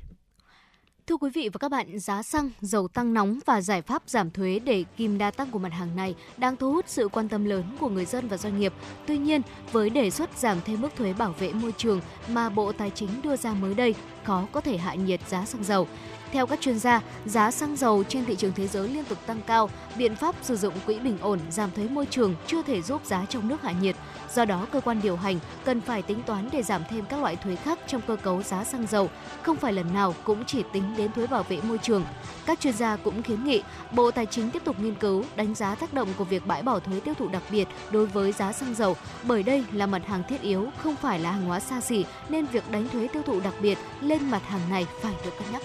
[1.10, 4.30] Thưa quý vị và các bạn, giá xăng, dầu tăng nóng và giải pháp giảm
[4.30, 7.44] thuế để kìm đa tăng của mặt hàng này đang thu hút sự quan tâm
[7.44, 8.72] lớn của người dân và doanh nghiệp.
[9.06, 9.42] Tuy nhiên,
[9.72, 13.08] với đề xuất giảm thêm mức thuế bảo vệ môi trường mà Bộ Tài chính
[13.22, 15.86] đưa ra mới đây, khó có thể hạ nhiệt giá xăng dầu.
[16.32, 19.40] Theo các chuyên gia, giá xăng dầu trên thị trường thế giới liên tục tăng
[19.46, 23.06] cao, biện pháp sử dụng quỹ bình ổn giảm thuế môi trường chưa thể giúp
[23.06, 23.96] giá trong nước hạ nhiệt.
[24.34, 27.36] Do đó, cơ quan điều hành cần phải tính toán để giảm thêm các loại
[27.36, 29.10] thuế khác trong cơ cấu giá xăng dầu,
[29.42, 32.04] không phải lần nào cũng chỉ tính đến thuế bảo vệ môi trường.
[32.46, 33.62] Các chuyên gia cũng kiến nghị
[33.92, 36.78] Bộ Tài chính tiếp tục nghiên cứu, đánh giá tác động của việc bãi bỏ
[36.78, 40.22] thuế tiêu thụ đặc biệt đối với giá xăng dầu, bởi đây là mặt hàng
[40.28, 43.40] thiết yếu, không phải là hàng hóa xa xỉ, nên việc đánh thuế tiêu thụ
[43.40, 45.62] đặc biệt lên mặt hàng này phải được cân nhắc.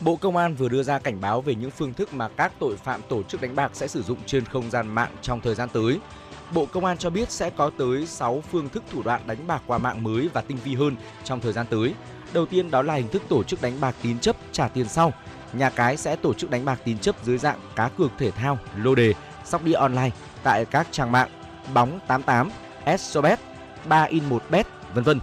[0.00, 2.76] Bộ Công an vừa đưa ra cảnh báo về những phương thức mà các tội
[2.76, 5.68] phạm tổ chức đánh bạc sẽ sử dụng trên không gian mạng trong thời gian
[5.68, 6.00] tới.
[6.54, 9.62] Bộ Công an cho biết sẽ có tới 6 phương thức thủ đoạn đánh bạc
[9.66, 11.94] qua mạng mới và tinh vi hơn trong thời gian tới.
[12.32, 15.12] Đầu tiên đó là hình thức tổ chức đánh bạc tín chấp trả tiền sau.
[15.52, 18.58] Nhà cái sẽ tổ chức đánh bạc tín chấp dưới dạng cá cược thể thao,
[18.76, 19.14] lô đề,
[19.44, 20.10] sóc đĩa online
[20.42, 21.28] tại các trang mạng
[21.74, 22.50] bóng 88,
[22.98, 23.40] Sobet,
[23.88, 25.20] 3 in 1 bet, vân vân.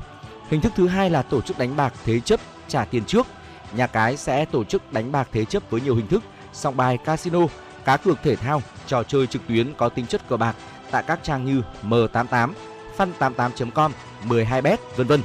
[0.49, 3.27] Hình thức thứ hai là tổ chức đánh bạc thế chấp trả tiền trước.
[3.75, 6.23] Nhà cái sẽ tổ chức đánh bạc thế chấp với nhiều hình thức,
[6.53, 7.39] song bài casino,
[7.85, 10.55] cá cược thể thao, trò chơi trực tuyến có tính chất cờ bạc
[10.91, 12.49] tại các trang như M88,
[12.97, 13.91] fun88.com,
[14.27, 15.21] 12bet, vân vân.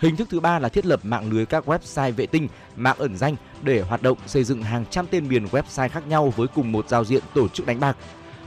[0.00, 3.16] Hình thức thứ ba là thiết lập mạng lưới các website vệ tinh, mạng ẩn
[3.16, 6.72] danh để hoạt động xây dựng hàng trăm tên miền website khác nhau với cùng
[6.72, 7.96] một giao diện tổ chức đánh bạc.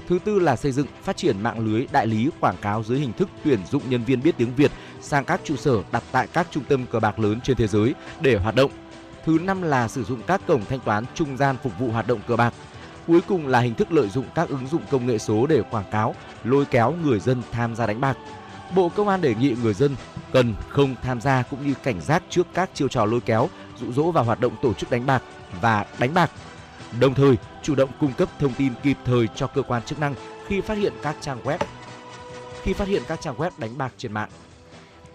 [0.07, 3.13] Thứ tư là xây dựng, phát triển mạng lưới đại lý quảng cáo dưới hình
[3.13, 6.47] thức tuyển dụng nhân viên biết tiếng Việt sang các trụ sở đặt tại các
[6.51, 8.71] trung tâm cờ bạc lớn trên thế giới để hoạt động.
[9.25, 12.19] Thứ năm là sử dụng các cổng thanh toán trung gian phục vụ hoạt động
[12.27, 12.53] cờ bạc.
[13.07, 15.91] Cuối cùng là hình thức lợi dụng các ứng dụng công nghệ số để quảng
[15.91, 18.17] cáo, lôi kéo người dân tham gia đánh bạc.
[18.75, 19.95] Bộ Công an đề nghị người dân
[20.31, 23.49] cần không tham gia cũng như cảnh giác trước các chiêu trò lôi kéo,
[23.79, 25.23] dụ dỗ vào hoạt động tổ chức đánh bạc
[25.61, 26.31] và đánh bạc.
[26.99, 30.15] Đồng thời, chủ động cung cấp thông tin kịp thời cho cơ quan chức năng
[30.47, 31.57] khi phát hiện các trang web
[32.61, 34.29] khi phát hiện các trang web đánh bạc trên mạng.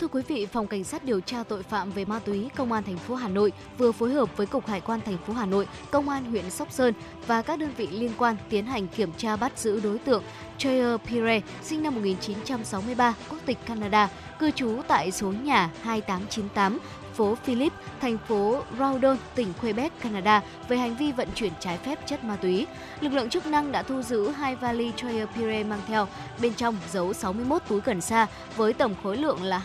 [0.01, 2.83] Thưa quý vị, Phòng Cảnh sát điều tra tội phạm về ma túy Công an
[2.85, 5.67] thành phố Hà Nội vừa phối hợp với Cục Hải quan thành phố Hà Nội,
[5.91, 6.95] Công an huyện Sóc Sơn
[7.27, 10.23] và các đơn vị liên quan tiến hành kiểm tra bắt giữ đối tượng
[10.59, 16.79] Chayer Pire, sinh năm 1963, quốc tịch Canada, cư trú tại số nhà 2898
[17.17, 22.07] phố Philip, thành phố Rawdon, tỉnh Quebec, Canada về hành vi vận chuyển trái phép
[22.07, 22.67] chất ma túy.
[23.01, 26.09] Lực lượng chức năng đã thu giữ hai vali Troyer Pire mang theo,
[26.43, 28.27] bên trong giấu 61 túi cần sa
[28.57, 29.63] với tổng khối lượng là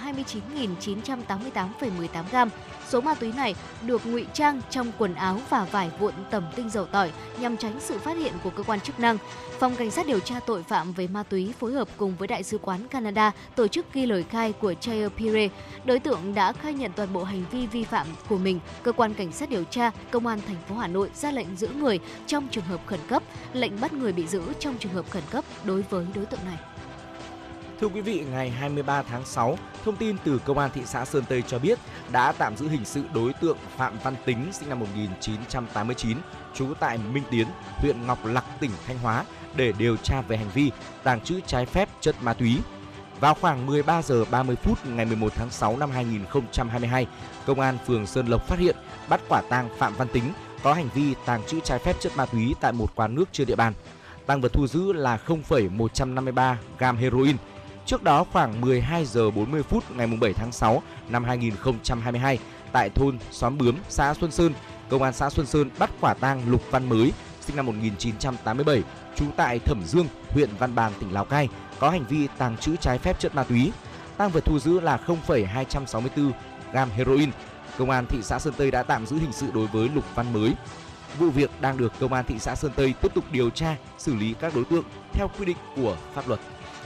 [0.81, 2.49] 29.988,18 gram.
[2.91, 3.55] Số ma túy này
[3.85, 7.79] được ngụy trang trong quần áo và vải vụn tẩm tinh dầu tỏi nhằm tránh
[7.79, 9.17] sự phát hiện của cơ quan chức năng.
[9.59, 12.43] Phòng Cảnh sát điều tra tội phạm về ma túy phối hợp cùng với Đại
[12.43, 15.49] sứ quán Canada tổ chức ghi lời khai của Chayer Pire.
[15.85, 18.59] Đối tượng đã khai nhận toàn bộ hành vi vi phạm của mình.
[18.83, 21.67] Cơ quan Cảnh sát điều tra Công an thành phố Hà Nội ra lệnh giữ
[21.67, 23.23] người trong trường hợp khẩn cấp,
[23.53, 26.57] lệnh bắt người bị giữ trong trường hợp khẩn cấp đối với đối tượng này.
[27.81, 31.23] Thưa quý vị, ngày 23 tháng 6, thông tin từ Công an thị xã Sơn
[31.29, 31.79] Tây cho biết
[32.11, 36.17] đã tạm giữ hình sự đối tượng Phạm Văn Tính sinh năm 1989,
[36.53, 37.47] trú tại Minh Tiến,
[37.77, 39.25] huyện Ngọc Lặc, tỉnh Thanh Hóa
[39.55, 40.71] để điều tra về hành vi
[41.03, 42.59] tàng trữ trái phép chất ma túy.
[43.19, 47.07] Vào khoảng 13 giờ 30 phút ngày 11 tháng 6 năm 2022,
[47.45, 48.75] Công an phường Sơn Lộc phát hiện
[49.09, 50.33] bắt quả tang Phạm Văn Tính
[50.63, 53.47] có hành vi tàng trữ trái phép chất ma túy tại một quán nước trên
[53.47, 53.73] địa bàn.
[54.25, 57.35] Tăng vật thu giữ là 0,153 gam heroin.
[57.85, 62.39] Trước đó khoảng 12 giờ 40 phút ngày 7 tháng 6 năm 2022
[62.71, 64.53] tại thôn Xóm Bướm, xã Xuân Sơn,
[64.89, 68.83] Công an xã Xuân Sơn bắt quả tang Lục Văn Mới, sinh năm 1987,
[69.15, 71.49] trú tại Thẩm Dương, huyện Văn Bàn, tỉnh Lào Cai,
[71.79, 73.71] có hành vi tàng trữ trái phép chất ma túy.
[74.17, 76.31] Tăng vật thu giữ là 0,264
[76.73, 77.31] gam heroin.
[77.77, 80.33] Công an thị xã Sơn Tây đã tạm giữ hình sự đối với Lục Văn
[80.33, 80.53] Mới.
[81.19, 84.15] Vụ việc đang được Công an thị xã Sơn Tây tiếp tục điều tra, xử
[84.15, 84.83] lý các đối tượng
[85.13, 86.39] theo quy định của pháp luật.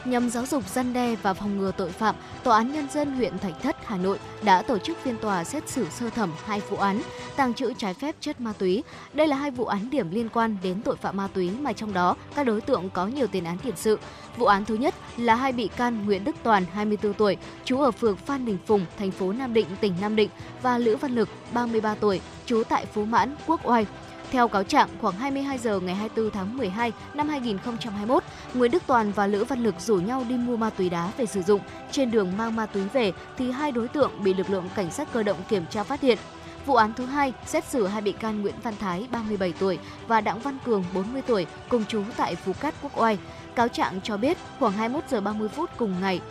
[0.05, 3.37] Nhằm giáo dục gian đe và phòng ngừa tội phạm, Tòa án Nhân dân huyện
[3.37, 6.77] Thạch Thất, Hà Nội đã tổ chức phiên tòa xét xử sơ thẩm hai vụ
[6.77, 7.01] án
[7.35, 8.83] tàng trữ trái phép chất ma túy.
[9.13, 11.93] Đây là hai vụ án điểm liên quan đến tội phạm ma túy mà trong
[11.93, 13.99] đó các đối tượng có nhiều tiền án tiền sự.
[14.37, 17.91] Vụ án thứ nhất là hai bị can Nguyễn Đức Toàn, 24 tuổi, trú ở
[17.91, 20.29] phường Phan Đình Phùng, thành phố Nam Định, tỉnh Nam Định
[20.61, 23.85] và Lữ Văn Lực, 33 tuổi, trú tại Phú Mãn, Quốc Oai.
[24.35, 29.11] Theo cáo trạng, khoảng 22 giờ ngày 24 tháng 12 năm 2021, Nguyễn Đức Toàn
[29.11, 31.61] và Lữ Văn Lực rủ nhau đi mua ma túy đá về sử dụng.
[31.91, 35.07] Trên đường mang ma túy về thì hai đối tượng bị lực lượng cảnh sát
[35.13, 36.17] cơ động kiểm tra phát hiện.
[36.65, 40.21] Vụ án thứ hai xét xử hai bị can Nguyễn Văn Thái 37 tuổi và
[40.21, 43.17] Đặng Văn Cường 40 tuổi cùng chú tại Phú Cát Quốc Oai.
[43.55, 46.21] Cáo trạng cho biết khoảng 21 giờ 30 phút cùng ngày,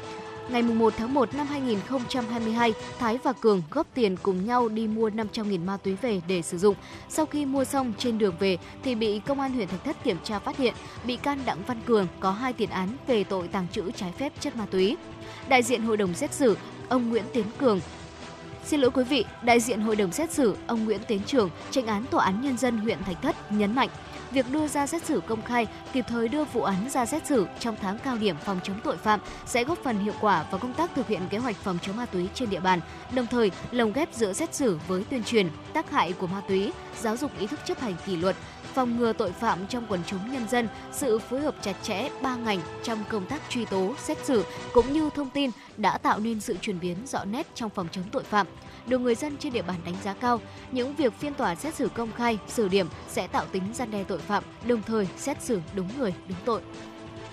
[0.48, 5.10] Ngày 1 tháng 1 năm 2022, Thái và Cường góp tiền cùng nhau đi mua
[5.10, 6.74] 500.000 ma túy về để sử dụng.
[7.08, 10.16] Sau khi mua xong trên đường về thì bị công an huyện Thạch Thất kiểm
[10.24, 10.74] tra phát hiện
[11.06, 14.32] bị can Đặng Văn Cường có hai tiền án về tội tàng trữ trái phép
[14.40, 14.96] chất ma túy.
[15.48, 16.56] Đại diện hội đồng xét xử,
[16.88, 17.80] ông Nguyễn Tiến Cường
[18.64, 21.86] Xin lỗi quý vị, đại diện hội đồng xét xử, ông Nguyễn Tiến Trường, tranh
[21.86, 23.88] án tòa án nhân dân huyện Thạch Thất nhấn mạnh
[24.34, 27.46] việc đưa ra xét xử công khai, kịp thời đưa vụ án ra xét xử
[27.60, 30.74] trong tháng cao điểm phòng chống tội phạm sẽ góp phần hiệu quả vào công
[30.74, 32.80] tác thực hiện kế hoạch phòng chống ma túy trên địa bàn,
[33.14, 36.72] đồng thời lồng ghép giữa xét xử với tuyên truyền tác hại của ma túy,
[37.00, 38.36] giáo dục ý thức chấp hành kỷ luật,
[38.74, 42.36] phòng ngừa tội phạm trong quần chúng nhân dân, sự phối hợp chặt chẽ ba
[42.36, 46.40] ngành trong công tác truy tố, xét xử cũng như thông tin đã tạo nên
[46.40, 48.46] sự chuyển biến rõ nét trong phòng chống tội phạm
[48.86, 50.40] được người dân trên địa bàn đánh giá cao.
[50.72, 54.04] Những việc phiên tòa xét xử công khai, xử điểm sẽ tạo tính gian đe
[54.04, 56.60] tội phạm, đồng thời xét xử đúng người, đúng tội.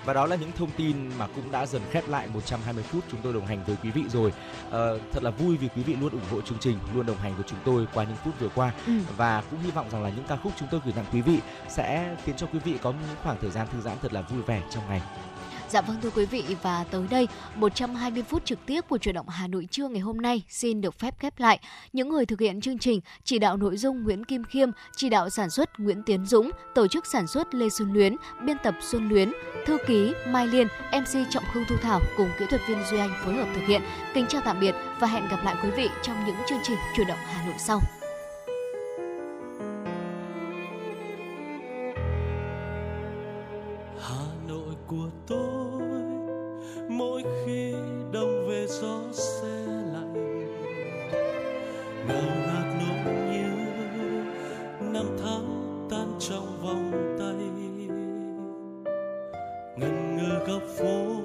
[0.06, 3.19] Và đó là những thông tin mà cũng đã dần khép lại 120 phút chúng
[3.23, 4.34] tôi đồng hành với quý vị rồi.
[4.72, 4.80] À,
[5.11, 7.44] thật là vui vì quý vị luôn ủng hộ chương trình, luôn đồng hành với
[7.48, 8.94] chúng tôi qua những phút vừa qua ừ.
[9.18, 11.40] và cũng hy vọng rằng là những ca khúc chúng tôi gửi tặng quý vị
[11.69, 14.41] sẽ khiến cho quý vị có những khoảng thời gian thư giãn thật là vui
[14.41, 15.02] vẻ trong ngày.
[15.72, 19.30] Dạ vâng thưa quý vị và tới đây 120 phút trực tiếp của chuyển động
[19.30, 21.60] Hà Nội trưa ngày hôm nay xin được phép khép lại.
[21.93, 25.30] Những người thực hiện chương trình chỉ đạo nội dung Nguyễn Kim Khiêm, chỉ đạo
[25.30, 28.15] sản xuất Nguyễn Tiến Dũng, tổ chức sản xuất Lê Xuân Luyến,
[28.45, 29.31] biên tập Xuân Luyến,
[29.65, 33.14] thư ký Mai Liên, MC Trọng Khương Thu Thảo cùng kỹ thuật viên Duy Anh
[33.26, 33.81] phối hợp thực hiện.
[34.14, 37.07] Kính chào tạm biệt và hẹn gặp lại quý vị trong những chương trình chuyển
[37.07, 37.80] động Hà Nội sau.
[60.22, 61.22] Ngần góc phố,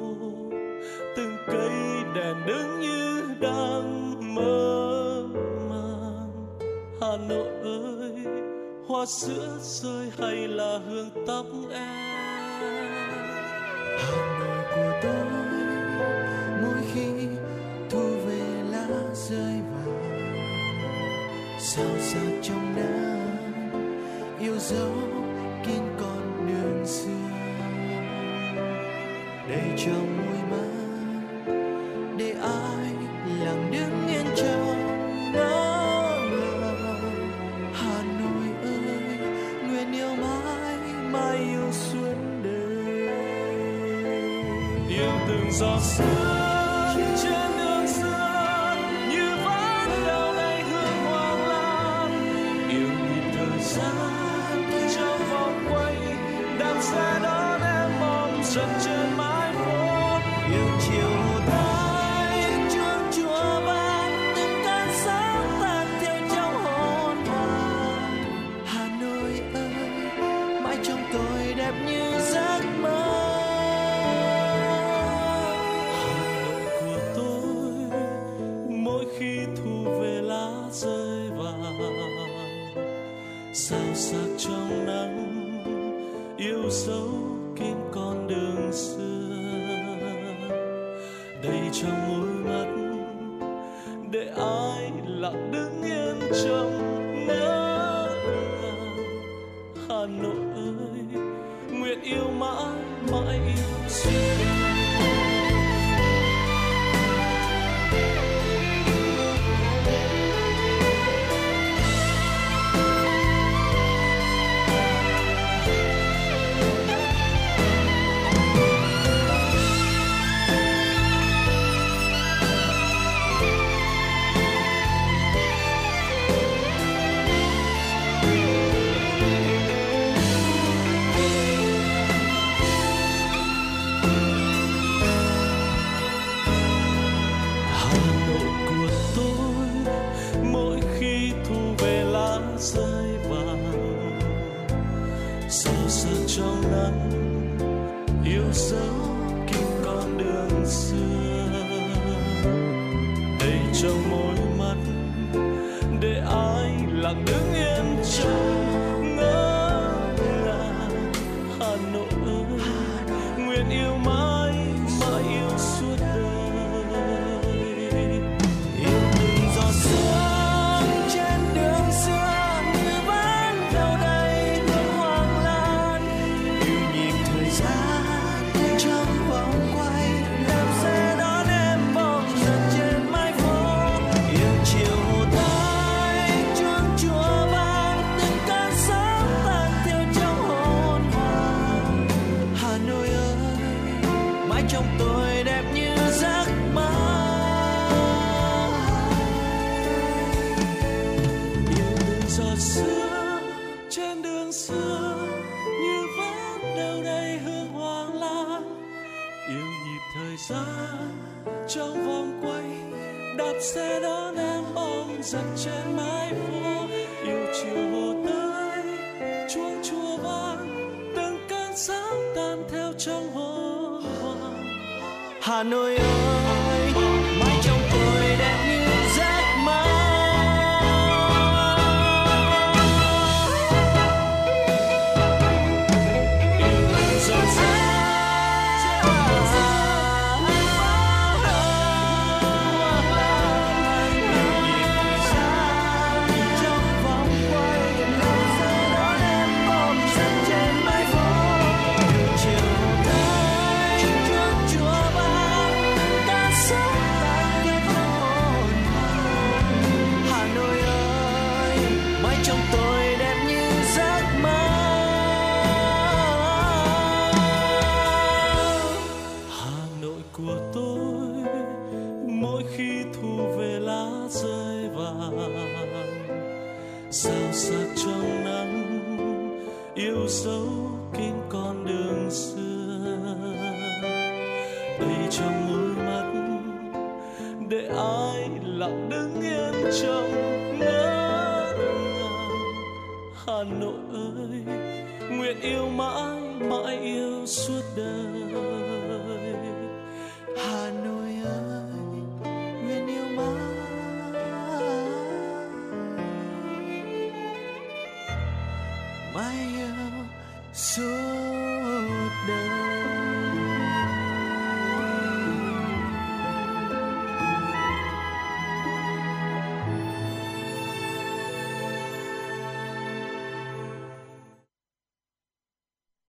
[1.16, 1.70] từng cây
[2.14, 5.24] đèn đứng như đang mơ
[5.70, 6.58] màng.
[7.00, 8.12] Hà nội ơi,
[8.86, 11.80] hoa sữa rơi hay là hương tóc em?
[13.98, 15.26] Hà nội của tôi,
[16.62, 17.28] mỗi khi
[17.90, 20.26] thu về lá rơi vàng
[21.58, 24.92] sao sao trong nắng yêu dấu
[25.66, 27.25] kín con đường xưa
[29.48, 30.66] để cho mùi mơ,
[32.18, 32.92] để ai
[33.44, 36.18] lặng đứng yên trong ngỡ
[36.60, 39.18] ngàng hà nội ơi,
[39.68, 40.78] nguyện yêu mãi
[41.10, 43.08] mãi yêu suốt đời.
[44.88, 46.06] Yêu từng giọt sương
[47.22, 48.76] trên đường xưa,
[49.10, 52.10] như vẫn đâu đây hương hoàng lan.
[52.68, 55.96] Yêu nhịp thời gian trong vòng quay
[56.58, 58.95] đang xa đó em mong chậm chờ
[104.02, 104.35] to